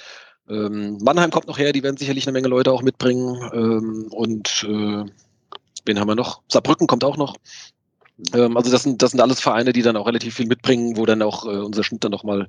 [0.50, 3.38] ähm, Mannheim kommt noch her, die werden sicherlich eine Menge Leute auch mitbringen.
[3.54, 5.06] Ähm, und äh,
[5.86, 6.42] wen haben wir noch?
[6.48, 7.36] Saarbrücken kommt auch noch.
[8.34, 11.06] Ähm, also das sind, das sind alles Vereine, die dann auch relativ viel mitbringen, wo
[11.06, 12.48] dann auch äh, unser Schnitt dann nochmal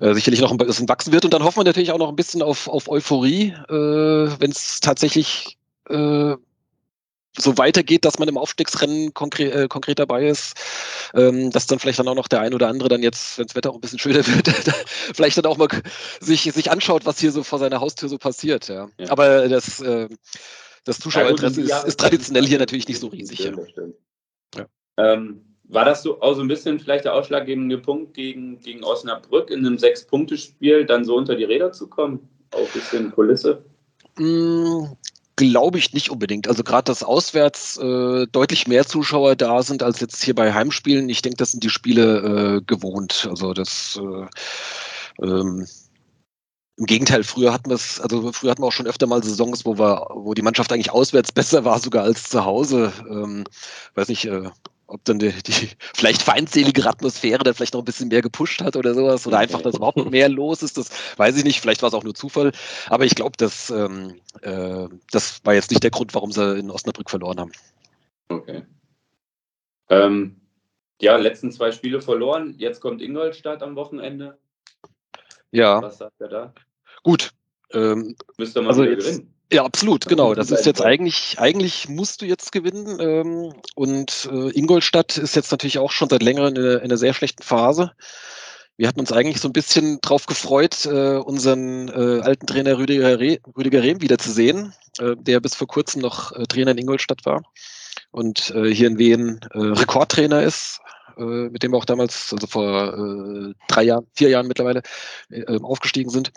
[0.00, 1.24] äh, sicherlich noch ein bisschen wachsen wird.
[1.24, 3.72] Und dann hoffen wir natürlich auch noch ein bisschen auf, auf Euphorie, äh,
[4.40, 5.58] wenn es tatsächlich
[5.88, 6.34] äh,
[7.36, 10.54] so weitergeht, dass man im Aufstiegsrennen konkret, äh, konkret dabei ist,
[11.14, 13.54] ähm, dass dann vielleicht dann auch noch der ein oder andere dann jetzt, wenn das
[13.54, 14.48] Wetter auch ein bisschen schöner wird,
[15.14, 15.68] vielleicht dann auch mal
[16.20, 18.68] sich, sich anschaut, was hier so vor seiner Haustür so passiert.
[18.68, 18.88] Ja.
[18.98, 19.10] ja.
[19.10, 20.08] Aber das, äh,
[20.84, 23.40] das Zuschauerinteresse ist, ist, traditionell hier natürlich nicht so riesig.
[23.40, 23.74] Stimmt,
[24.56, 24.66] ja.
[24.98, 29.50] Ähm, war das so auch so ein bisschen vielleicht der ausschlaggebende Punkt gegen, gegen Osnabrück
[29.50, 32.28] in einem Sechs-Punkte-Spiel dann so unter die Räder zu kommen?
[32.52, 33.62] Auch ein bisschen Kulisse?
[34.16, 34.86] Mm,
[35.36, 36.48] Glaube ich nicht unbedingt.
[36.48, 41.08] Also gerade, dass auswärts äh, deutlich mehr Zuschauer da sind als jetzt hier bei Heimspielen.
[41.08, 43.28] Ich denke, das sind die Spiele äh, gewohnt.
[43.30, 45.66] Also das äh, ähm,
[46.76, 49.64] im Gegenteil, früher hatten wir es, also früher hatten wir auch schon öfter mal Saisons,
[49.64, 52.92] wo wir, wo die Mannschaft eigentlich auswärts besser war sogar als zu Hause.
[53.08, 53.44] Ähm,
[53.94, 54.50] weiß nicht, äh,
[54.88, 55.52] ob dann die, die
[55.94, 59.62] vielleicht feindseligere Atmosphäre dann vielleicht noch ein bisschen mehr gepusht hat oder sowas oder einfach,
[59.62, 61.60] dass überhaupt mehr los ist, das weiß ich nicht.
[61.60, 62.52] Vielleicht war es auch nur Zufall.
[62.88, 66.70] Aber ich glaube, dass ähm, äh, das war jetzt nicht der Grund, warum sie in
[66.70, 67.52] Osnabrück verloren haben.
[68.28, 68.64] Okay.
[69.90, 70.40] Ähm,
[71.00, 72.54] ja, letzten zwei Spiele verloren.
[72.58, 74.38] Jetzt kommt Ingolstadt am Wochenende.
[75.50, 75.80] Ja.
[75.80, 76.54] Was sagt er da?
[77.02, 77.30] Gut.
[77.72, 79.34] Ähm, Müsste man also jetzt, gewinnen.
[79.50, 80.34] Ja, absolut, genau.
[80.34, 82.98] Das ist jetzt eigentlich, eigentlich musst du jetzt gewinnen.
[83.00, 87.14] Ähm, und äh, Ingolstadt ist jetzt natürlich auch schon seit längerem in, in einer sehr
[87.14, 87.92] schlechten Phase.
[88.76, 93.18] Wir hatten uns eigentlich so ein bisschen drauf gefreut, äh, unseren äh, alten Trainer Rüdiger,
[93.18, 97.42] Re Rüdiger Rehm wiederzusehen, äh, der bis vor kurzem noch äh, Trainer in Ingolstadt war
[98.10, 100.80] und äh, hier in Wien äh, Rekordtrainer ist,
[101.16, 104.82] äh, mit dem wir auch damals, also vor äh, drei Jahren, vier Jahren mittlerweile,
[105.30, 106.32] äh, aufgestiegen sind.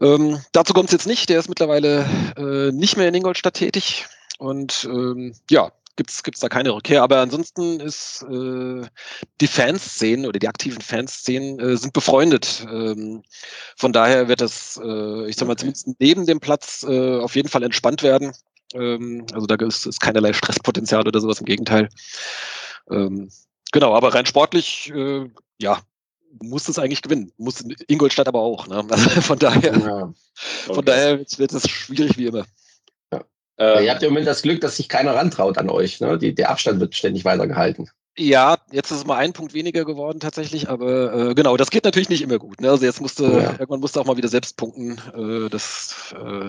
[0.00, 1.28] Ähm, dazu kommt es jetzt nicht.
[1.28, 2.06] Der ist mittlerweile
[2.36, 4.06] äh, nicht mehr in Ingolstadt tätig.
[4.38, 7.02] Und ähm, ja, gibt es da keine Rückkehr.
[7.02, 8.86] Aber ansonsten ist äh,
[9.40, 12.66] die Fanszenen oder die aktiven Fanszenen äh, sind befreundet.
[12.70, 13.22] Ähm,
[13.76, 15.60] von daher wird das, äh, ich sag mal, okay.
[15.60, 18.32] zumindest neben dem Platz äh, auf jeden Fall entspannt werden.
[18.74, 21.88] Ähm, also da ist, ist keinerlei Stresspotenzial oder sowas, im Gegenteil.
[22.90, 23.30] Ähm,
[23.72, 25.28] genau, aber rein sportlich, äh,
[25.60, 25.80] ja,
[26.42, 27.32] muss es eigentlich gewinnen.
[27.36, 28.66] Muss Ingolstadt aber auch.
[28.66, 28.84] Ne?
[28.90, 30.02] Also von daher, ja.
[30.02, 30.14] okay.
[30.74, 32.44] von daher wird es schwierig wie immer.
[33.12, 33.24] Ja.
[33.58, 36.00] Ähm, ihr habt ja im Moment das Glück, dass sich keiner rantraut an euch.
[36.00, 36.18] Ne?
[36.18, 37.90] Die, der Abstand wird ständig weitergehalten.
[38.18, 41.84] Ja, jetzt ist es mal ein Punkt weniger geworden tatsächlich, aber äh, genau, das geht
[41.84, 42.60] natürlich nicht immer gut.
[42.60, 42.68] Ne?
[42.68, 43.52] Also jetzt musste, ja.
[43.52, 45.00] irgendwann musste auch mal wieder selbst punkten.
[45.14, 46.48] Äh, das äh,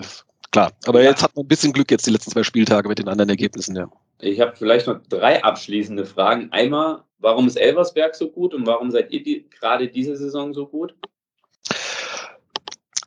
[0.50, 0.72] klar.
[0.86, 1.10] Aber ja.
[1.10, 3.76] jetzt hat man ein bisschen Glück jetzt die letzten zwei Spieltage mit den anderen Ergebnissen,
[3.76, 3.88] ja.
[4.18, 6.50] Ich habe vielleicht noch drei abschließende Fragen.
[6.50, 10.66] Einmal, warum ist Elversberg so gut und warum seid ihr die, gerade diese Saison so
[10.66, 10.94] gut?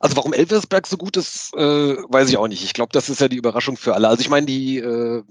[0.00, 2.62] Also warum Elversberg so gut ist, äh, weiß ich auch nicht.
[2.62, 4.08] Ich glaube, das ist ja die Überraschung für alle.
[4.08, 5.22] Also ich meine, die äh,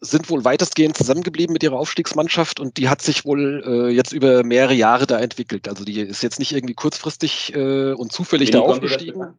[0.00, 4.44] sind wohl weitestgehend zusammengeblieben mit ihrer Aufstiegsmannschaft und die hat sich wohl äh, jetzt über
[4.44, 5.68] mehrere Jahre da entwickelt.
[5.68, 9.34] Also die ist jetzt nicht irgendwie kurzfristig äh, und zufällig Wie da aufgestiegen.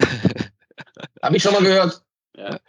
[1.22, 2.02] Habe ich schon mal gehört.
[2.36, 2.60] Ja.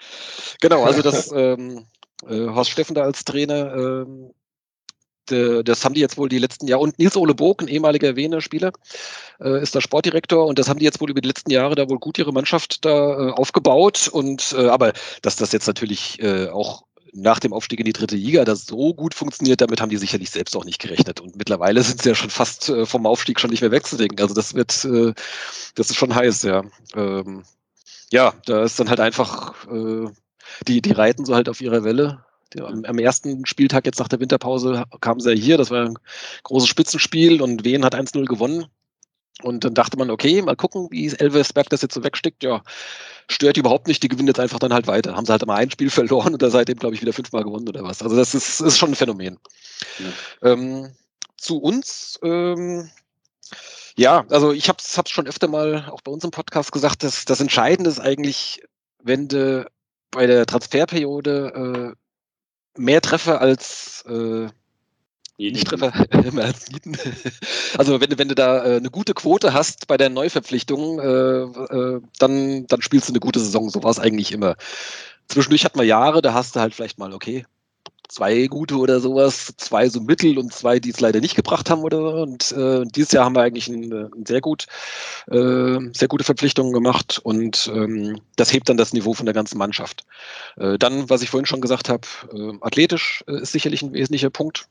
[0.61, 1.85] Genau, also das ähm,
[2.27, 4.31] äh, Horst Steffen da als Trainer, ähm,
[5.31, 8.41] das haben die jetzt wohl die letzten Jahre, und Nils Ole Bog, ein ehemaliger Wiener
[8.41, 8.71] Spieler,
[9.39, 11.89] äh, ist der Sportdirektor und das haben die jetzt wohl über die letzten Jahre da
[11.89, 16.49] wohl gut ihre Mannschaft da äh, aufgebaut und äh, aber dass das jetzt natürlich äh,
[16.49, 16.83] auch
[17.15, 20.29] nach dem Aufstieg in die dritte Liga das so gut funktioniert, damit haben die sicherlich
[20.29, 21.21] selbst auch nicht gerechnet.
[21.21, 24.19] Und mittlerweile sind sie ja schon fast äh, vom Aufstieg schon nicht mehr wegzudenken.
[24.19, 25.13] Also das wird, äh,
[25.75, 26.63] das ist schon heiß, ja.
[26.93, 27.43] Ähm,
[28.11, 30.07] ja, da ist dann halt einfach, äh,
[30.67, 32.24] die, die reiten so halt auf ihrer Welle.
[32.59, 35.97] Am, ersten Spieltag jetzt nach der Winterpause kamen sie ja hier, das war ein
[36.43, 38.65] großes Spitzenspiel und Wien hat 1-0 gewonnen.
[39.41, 42.41] Und dann dachte man, okay, mal gucken, wie Elversberg das jetzt so wegsteckt.
[42.43, 42.63] Ja,
[43.27, 45.15] stört überhaupt nicht, die gewinnen jetzt einfach dann halt weiter.
[45.15, 47.67] Haben sie halt mal ein Spiel verloren und da seitdem, glaube ich, wieder fünfmal gewonnen
[47.67, 48.01] oder was.
[48.01, 49.37] Also das ist, ist schon ein Phänomen.
[49.99, 50.51] Ja.
[50.51, 50.91] Ähm,
[51.37, 52.89] zu uns, ähm,
[53.97, 57.25] ja, also ich habe es schon öfter mal auch bei uns im Podcast gesagt, dass
[57.25, 58.61] das Entscheidende ist eigentlich,
[59.03, 59.69] wenn du
[60.11, 62.04] bei der Transferperiode äh,
[62.77, 64.47] mehr Treffer als äh,
[65.37, 65.91] nicht Treffer,
[66.31, 66.97] mehr als Nieten.
[67.77, 72.01] Also wenn, wenn du da äh, eine gute Quote hast bei der Neuverpflichtung, äh, äh,
[72.19, 73.69] dann, dann spielst du eine gute Saison.
[73.69, 74.55] So war es eigentlich immer.
[75.27, 77.45] zwischendurch hat man Jahre, da hast du halt vielleicht mal, okay,
[78.07, 81.81] zwei gute oder sowas, zwei so mittel und zwei, die es leider nicht gebracht haben
[81.81, 82.21] oder so.
[82.21, 84.67] Und äh, dieses Jahr haben wir eigentlich ein, ein sehr gut,
[85.27, 89.57] äh, sehr gute Verpflichtungen gemacht und ähm, das hebt dann das Niveau von der ganzen
[89.57, 90.05] Mannschaft.
[90.57, 94.29] Äh, dann, was ich vorhin schon gesagt habe, äh, athletisch äh, ist sicherlich ein wesentlicher
[94.29, 94.67] Punkt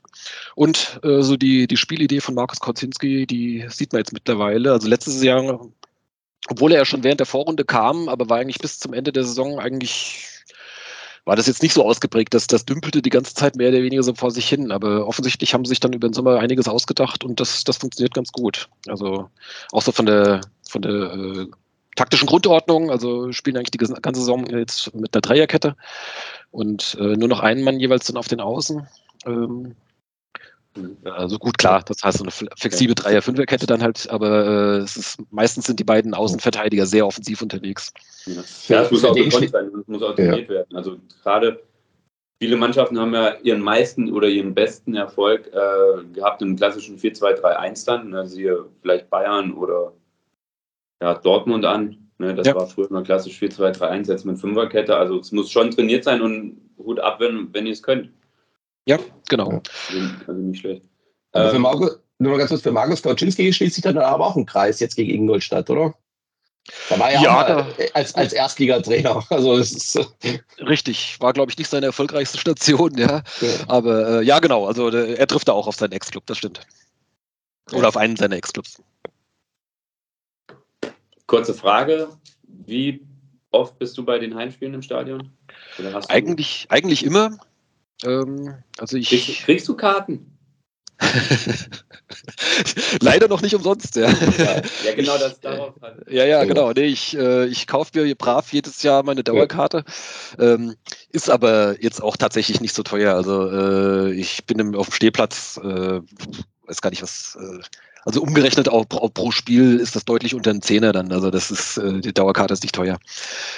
[0.55, 4.71] und äh, so die die Spielidee von Markus Korzinski, die sieht man jetzt mittlerweile.
[4.71, 5.59] Also letztes Jahr
[6.47, 9.23] obwohl er ja schon während der Vorrunde kam, aber war eigentlich bis zum Ende der
[9.23, 10.34] Saison eigentlich
[11.25, 14.03] war das jetzt nicht so ausgeprägt, dass das dümpelte die ganze Zeit mehr oder weniger
[14.03, 14.71] so vor sich hin.
[14.71, 18.13] Aber offensichtlich haben sie sich dann über den Sommer einiges ausgedacht und das, das funktioniert
[18.13, 18.69] ganz gut.
[18.87, 19.29] Also
[19.71, 21.47] auch so von der, von der äh,
[21.95, 25.75] taktischen Grundordnung, also spielen eigentlich die ganze Saison jetzt mit einer Dreierkette
[26.51, 28.87] und äh, nur noch einen Mann jeweils dann auf den Außen.
[29.25, 29.75] Ähm,
[31.05, 35.17] also gut, klar, das heißt so eine flexible Dreier-Fünfer-Kette dann halt, aber äh, es ist,
[35.31, 37.93] meistens sind die beiden Außenverteidiger sehr offensiv unterwegs.
[38.25, 40.55] Ja, ja es muss auch gekonnt sein, es muss auch trainiert ja.
[40.55, 40.75] werden.
[40.75, 41.61] Also gerade
[42.39, 47.85] viele Mannschaften haben ja ihren meisten oder ihren besten Erfolg äh, gehabt im klassischen 4-2-3-1
[47.85, 48.09] dann.
[48.09, 49.93] Ne, siehe vielleicht Bayern oder
[51.01, 51.97] ja, Dortmund an.
[52.17, 52.55] Ne, das ja.
[52.55, 54.95] war früher immer klassisch 4-2-3-1, jetzt mit Fünferkette.
[54.95, 58.09] Also es muss schon trainiert sein und Hut ab, wenn, wenn ihr es könnt.
[58.85, 58.99] Ja,
[59.29, 59.61] genau.
[60.27, 60.83] Also nicht schlecht.
[61.31, 64.25] Also für ähm, Markus, nur noch ganz kurz, für Markus Kauczynski schließt sich dann aber
[64.25, 65.93] auch ein Kreis jetzt gegen Ingolstadt, oder?
[66.89, 69.23] Da war er ja, ja da, als, als Erstligatrainer.
[69.29, 70.15] Also es ist,
[70.59, 73.21] richtig, war glaube ich nicht seine erfolgreichste Station, ja.
[73.41, 73.49] ja.
[73.67, 76.61] Aber äh, ja, genau, also der, er trifft da auch auf seinen Ex-Club, das stimmt.
[77.71, 77.87] Oder ja.
[77.87, 78.81] auf einen seiner Ex-Clubs.
[81.27, 82.09] Kurze Frage:
[82.43, 83.05] Wie
[83.51, 85.31] oft bist du bei den Heimspielen im Stadion?
[86.07, 87.37] eigentlich, eigentlich immer.
[88.03, 90.31] Ähm, also ich, kriegst, kriegst du Karten?
[93.01, 94.09] Leider noch nicht umsonst, ja.
[94.09, 94.61] Ja,
[94.95, 95.73] genau das darauf.
[95.81, 96.09] Halt.
[96.09, 96.71] Ja, ja, genau.
[96.71, 99.83] Nee, ich, äh, ich kaufe mir brav jedes Jahr meine Dauerkarte.
[100.39, 100.75] Ähm,
[101.09, 103.15] ist aber jetzt auch tatsächlich nicht so teuer.
[103.15, 105.99] Also äh, ich bin im, auf dem Stehplatz, äh,
[106.65, 107.59] weiß gar nicht was, äh,
[108.05, 111.11] also umgerechnet auch pro, Spiel ist das deutlich unter einem Zehner dann.
[111.11, 112.99] Also das ist, äh, die Dauerkarte ist nicht teuer.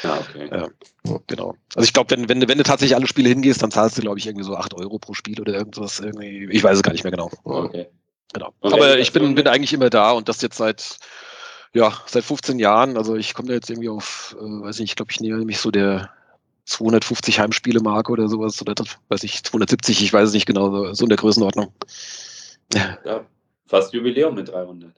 [0.03, 0.49] Ja, okay.
[0.49, 1.55] Ja, genau.
[1.75, 4.19] Also ich glaube, wenn, wenn, wenn du tatsächlich alle Spiele hingehst, dann zahlst du, glaube
[4.19, 5.99] ich, irgendwie so 8 Euro pro Spiel oder irgendwas.
[5.99, 6.47] Irgendwie.
[6.49, 7.29] Ich weiß es gar nicht mehr genau.
[7.43, 7.87] Okay.
[8.33, 8.53] Genau.
[8.61, 10.97] Okay, Aber ich bin, bin eigentlich immer da und das jetzt seit,
[11.73, 12.95] ja, seit 15 Jahren.
[12.95, 15.59] Also ich komme da jetzt irgendwie auf, äh, weiß nicht, ich glaube, ich nehme mich
[15.59, 16.09] so der
[16.65, 18.75] 250 Heimspiele Marke oder sowas oder
[19.09, 21.73] weiß ich, 270, ich weiß es nicht genau, so, so in der Größenordnung.
[22.73, 23.25] Ja,
[23.67, 24.93] Fast Jubiläum mit 300.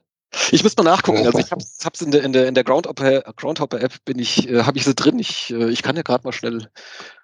[0.52, 1.26] Ich muss mal nachgucken.
[1.26, 4.48] Also ich hab's, hab's in der in der in der Groundhopper Groundhopper App bin ich
[4.48, 5.18] äh, habe ich sie drin.
[5.18, 6.68] Ich äh, ich kann ja gerade mal schnell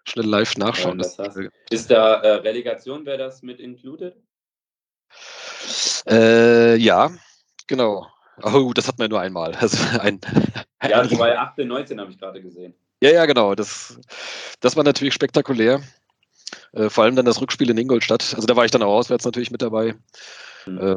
[0.05, 1.01] schnell live nachschauen.
[1.01, 4.17] Ja, das, äh, ist da äh, Relegation wäre das mit included?
[6.09, 7.11] Äh, ja,
[7.67, 8.07] genau.
[8.43, 9.55] Oh, das hat man nur einmal.
[9.61, 10.21] Also ein,
[10.83, 12.75] ja, 2018, habe ich gerade gesehen.
[13.03, 13.55] Ja, ja, genau.
[13.55, 13.99] Das,
[14.61, 15.81] das war natürlich spektakulär.
[16.73, 18.35] Äh, vor allem dann das Rückspiel in Ingolstadt.
[18.35, 19.95] Also da war ich dann auch auswärts natürlich mit dabei.
[20.67, 20.79] Mhm.
[20.79, 20.97] Äh,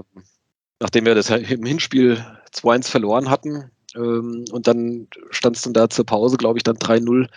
[0.79, 2.23] nachdem wir das im Hinspiel
[2.53, 3.71] 2-1 verloren hatten.
[3.95, 7.27] Ähm, und dann stand es dann da zur Pause, glaube ich, dann 3-0.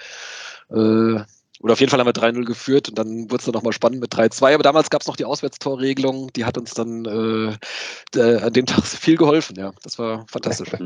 [0.70, 1.24] Äh,
[1.60, 4.01] oder auf jeden Fall haben wir 3-0 geführt und dann wurde es dann nochmal spannend
[4.01, 4.55] mit 3-2.
[4.55, 8.85] Aber damals gab es noch die Auswärtstorregelung, die hat uns dann äh, an dem Tag
[8.85, 9.56] viel geholfen.
[9.56, 10.70] Ja, das war fantastisch.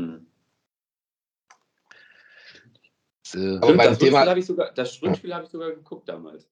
[3.35, 6.47] Äh, Aber beim das Thema habe ich sogar, das Rückspiel habe ich sogar geguckt damals.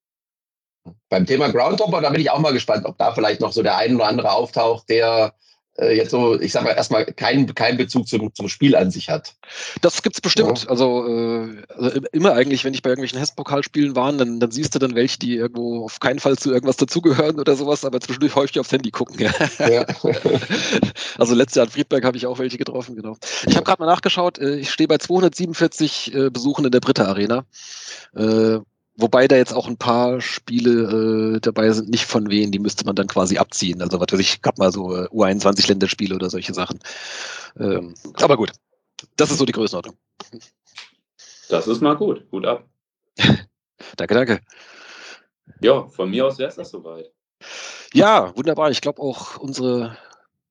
[1.08, 3.78] Beim Thema Groundhopper, da bin ich auch mal gespannt, ob da vielleicht noch so der
[3.78, 5.45] ein oder andere auftaucht, der äh,
[5.84, 9.36] jetzt so, ich sag mal, erstmal keinen kein Bezug zum, zum Spiel an sich hat.
[9.82, 10.64] Das gibt's bestimmt.
[10.64, 10.70] Ja.
[10.70, 14.80] Also, äh, also, immer eigentlich, wenn ich bei irgendwelchen Hessen-Pokalspielen war, dann, dann siehst du
[14.80, 18.60] dann welche, die irgendwo auf keinen Fall zu irgendwas dazugehören oder sowas, aber zwischendurch häufig
[18.60, 19.20] aufs Handy gucken.
[19.20, 19.32] Ja.
[19.68, 19.86] ja.
[21.18, 23.18] also letztes Jahr in Friedberg habe ich auch welche getroffen, genau.
[23.46, 27.06] Ich habe gerade mal nachgeschaut, äh, ich stehe bei 247 äh, Besuchen in der Britta
[27.06, 27.46] Arena.
[28.16, 28.60] Äh,
[28.98, 32.86] Wobei da jetzt auch ein paar Spiele äh, dabei sind, nicht von wen, die müsste
[32.86, 33.82] man dann quasi abziehen.
[33.82, 36.80] Also was weiß ich, gab mal so äh, U21-Länderspiele oder solche Sachen.
[37.60, 38.54] Ähm, aber gut,
[39.18, 39.98] das ist so die Größenordnung.
[41.50, 42.66] Das ist mal gut, gut ab.
[43.98, 44.40] danke, danke.
[45.60, 47.12] Ja, von mir aus wäre es das soweit.
[47.94, 48.72] Ja, wunderbar.
[48.72, 49.98] Ich glaube auch unsere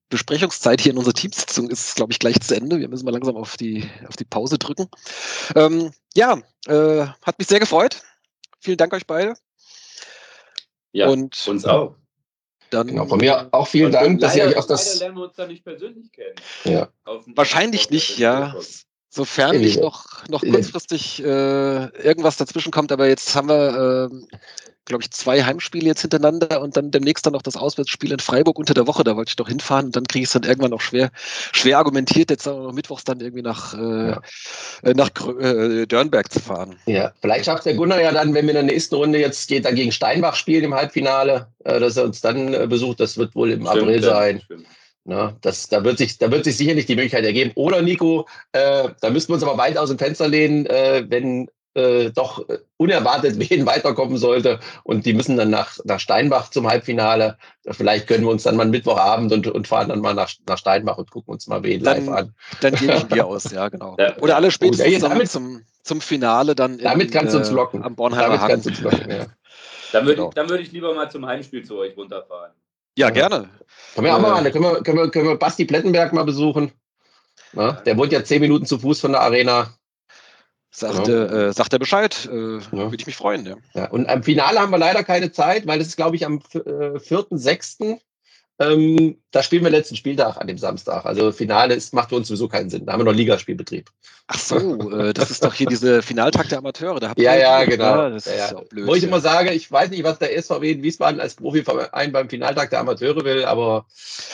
[0.09, 2.79] Besprechungszeit hier in unserer Teamsitzung ist, glaube ich, gleich zu Ende.
[2.79, 4.87] Wir müssen mal langsam auf die, auf die Pause drücken.
[5.55, 8.01] Ähm, ja, äh, hat mich sehr gefreut.
[8.65, 9.35] Vielen Dank euch beide.
[10.91, 11.97] Ja, und uns auch.
[12.71, 14.99] Dann genau, von mir auch vielen Dank, dass leider, ihr euch auch das.
[14.99, 16.33] lernen wir uns da nicht persönlich kennen.
[16.63, 16.89] Ja.
[17.35, 18.55] Wahrscheinlich nicht, ja.
[19.09, 24.37] Sofern nicht noch, noch kurzfristig äh, irgendwas dazwischen kommt, aber jetzt haben wir äh,
[24.85, 28.57] glaube ich, zwei Heimspiele jetzt hintereinander und dann demnächst dann noch das Auswärtsspiel in Freiburg
[28.57, 29.03] unter der Woche.
[29.03, 31.11] Da wollte ich doch hinfahren und dann kriege ich es dann irgendwann noch schwer,
[31.51, 34.21] schwer argumentiert, jetzt auch noch mittwochs dann irgendwie nach, äh, ja.
[34.83, 35.09] Äh, nach
[35.39, 36.75] äh, Dörnberg zu fahren.
[36.85, 39.65] Ja, vielleicht schafft der Gunnar ja dann, wenn wir in der nächsten Runde jetzt geht,
[39.65, 42.99] dann gegen Steinbach spielen im Halbfinale, äh, dass er uns dann äh, besucht.
[42.99, 44.41] Das wird wohl im stimmt, April sein.
[44.41, 44.67] Stimmt.
[45.07, 47.51] Na, das, da, wird sich, da wird sich sicherlich die Möglichkeit ergeben.
[47.53, 51.47] Oder Nico, äh, da müssten wir uns aber weit aus dem Fenster lehnen, äh, wenn
[51.75, 52.45] äh, doch
[52.77, 57.37] unerwartet wen weiterkommen sollte und die müssen dann nach, nach Steinbach zum Halbfinale.
[57.69, 60.97] Vielleicht können wir uns dann mal Mittwochabend und, und fahren dann mal nach, nach Steinbach
[60.97, 62.35] und gucken uns mal wen dann, live an.
[62.61, 63.95] Dann ich ein Bier aus, ja, genau.
[63.99, 64.17] Ja.
[64.19, 67.53] Oder alle spätestens oh, damit, zum, zum Finale dann damit in, kannst du uns äh,
[67.53, 67.83] locken.
[67.83, 68.53] am Bornheimer Hagen.
[68.53, 69.25] Kannst du uns locken, ja.
[69.91, 70.43] Dann würde genau.
[70.43, 72.51] ich, würd ich lieber mal zum Heimspiel zu euch runterfahren.
[72.97, 73.49] Ja, gerne.
[73.93, 76.71] Können wir auch mal, können wir, können wir, können wir Basti Plettenberg mal besuchen.
[77.53, 79.73] Na, der wohnt ja zehn Minuten zu Fuß von der Arena.
[80.77, 81.25] Sagt, ja.
[81.25, 82.71] äh, sagt er Bescheid, äh, ja.
[82.71, 83.45] würde ich mich freuen.
[83.45, 83.55] Ja.
[83.73, 83.89] ja.
[83.91, 86.97] und am Finale haben wir leider keine Zeit, weil das ist, glaube ich, am äh,
[86.97, 87.97] 4.6.
[88.59, 91.05] Ähm, da spielen wir letzten Spieltag an dem Samstag.
[91.05, 92.85] Also Finale ist, macht für uns sowieso keinen Sinn.
[92.85, 93.89] Da haben wir noch Ligaspielbetrieb.
[94.27, 96.99] Ach so, äh, das ist doch hier diese Finaltag der Amateure.
[96.99, 98.09] Da ja, ja, genau.
[98.09, 98.61] Das ja, ist ja.
[98.69, 102.11] blöd, Wo ich immer sage, ich weiß nicht, was der SVW in Wiesbaden als Profiverein
[102.11, 103.85] beim Finaltag der Amateure will, aber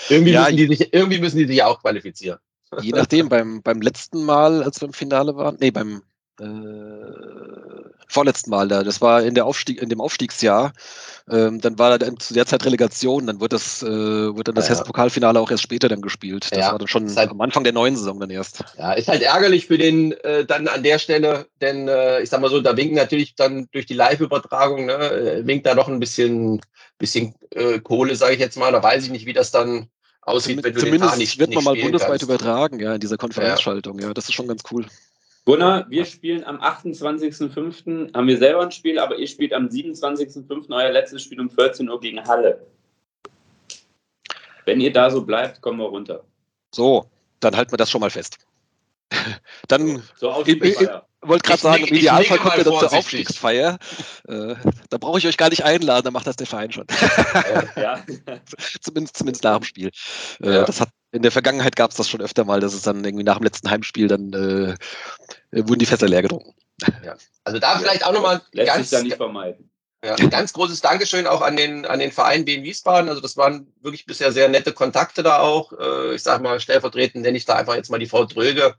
[0.09, 2.39] irgendwie, müssen, die sich, irgendwie müssen die sich ja auch qualifizieren.
[2.81, 5.99] Je nachdem, beim, beim letzten Mal, als wir im Finale waren, nee, beim äh,
[8.11, 8.83] vorletzten Mal da.
[8.83, 10.73] Das war in, der Aufstieg, in dem Aufstiegsjahr.
[11.29, 13.25] Ähm, dann war dann zu der Zeit Relegation.
[13.25, 16.47] Dann wird das, äh, wird dann das ja, Hessenpokalfinale auch erst später dann gespielt.
[16.51, 18.63] Das ja, war dann schon halt, am Anfang der neuen Saison dann erst.
[18.77, 22.41] Ja, ist halt ärgerlich für den äh, dann an der Stelle, denn äh, ich sag
[22.41, 25.99] mal so, da winken natürlich dann durch die Live-Übertragung, ne, äh, winkt da noch ein
[25.99, 26.61] bisschen,
[26.97, 28.71] bisschen äh, Kohle, sage ich jetzt mal.
[28.71, 29.87] Da weiß ich nicht, wie das dann
[30.21, 32.23] aussieht, wenn du Zumindest den nicht, wird man mal bundesweit kannst.
[32.23, 33.99] übertragen, ja, in dieser Konferenzschaltung.
[33.99, 34.07] Ja.
[34.07, 34.85] ja, das ist schon ganz cool.
[35.45, 38.13] Gunnar, wir spielen am 28.05.
[38.13, 40.69] haben wir selber ein Spiel, aber ihr spielt am 27.05.
[40.69, 42.65] euer letztes Spiel um 14 Uhr gegen Halle.
[44.65, 46.23] Wenn ihr da so bleibt, kommen wir runter.
[46.73, 47.09] So,
[47.39, 48.37] dann halten wir das schon mal fest.
[49.67, 50.45] dann so, so
[51.21, 53.77] wollte gerade sagen, im Idealfall kommt ihr dann zur Aufstiegsfeier.
[54.27, 54.55] Äh,
[54.89, 56.85] da brauche ich euch gar nicht einladen, dann macht das der Verein schon.
[57.75, 58.03] ja.
[58.81, 59.91] zumindest, zumindest nach dem Spiel.
[60.41, 60.65] Äh, ja.
[60.65, 63.23] Das hat in der Vergangenheit gab es das schon öfter mal, dass es dann irgendwie
[63.23, 64.75] nach dem letzten Heimspiel dann äh,
[65.51, 66.53] wurden die Fässer leer getrunken.
[67.05, 67.15] Ja.
[67.43, 69.69] Also da vielleicht auch nochmal ganz, sich da nicht vermeiden.
[70.03, 73.07] Ja, ein ganz großes Dankeschön auch an den, an den Verein Wien Wiesbaden.
[73.07, 75.73] Also das waren wirklich bisher sehr nette Kontakte da auch.
[75.73, 78.73] Äh, ich sage mal, stellvertretend nenne ich da einfach jetzt mal die Frau Dröge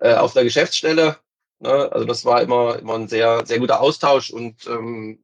[0.00, 1.16] äh, auf der Geschäftsstelle.
[1.60, 1.92] Ne?
[1.92, 5.22] Also das war immer, immer ein sehr, sehr guter Austausch und ähm,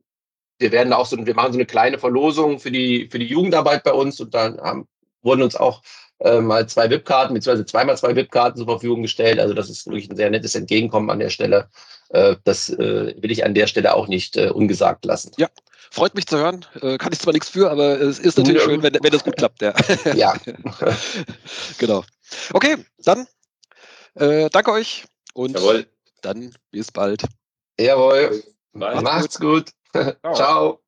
[0.58, 3.82] wir werden auch so, wir machen so eine kleine Verlosung für die, für die Jugendarbeit
[3.82, 4.86] bei uns und dann haben,
[5.22, 5.82] wurden uns auch
[6.20, 9.38] äh, mal zwei VIP-Karten, beziehungsweise zweimal zwei VIP-Karten zur Verfügung gestellt.
[9.38, 11.68] Also das ist wirklich ein sehr nettes Entgegenkommen an der Stelle.
[12.10, 15.32] Äh, das äh, will ich an der Stelle auch nicht äh, ungesagt lassen.
[15.38, 15.48] Ja,
[15.90, 16.64] freut mich zu hören.
[16.82, 19.36] Äh, kann ich zwar nichts für, aber es ist natürlich schön, wenn, wenn das gut
[19.36, 19.62] klappt.
[19.62, 19.74] Ja.
[20.14, 20.34] ja.
[21.78, 22.04] genau.
[22.52, 23.26] Okay, dann
[24.14, 25.86] äh, danke euch und Jawohl.
[26.22, 27.24] dann bis bald.
[27.78, 28.42] Jawohl.
[28.72, 29.70] Macht's gut.
[29.92, 30.34] Ciao.
[30.34, 30.79] Ciao.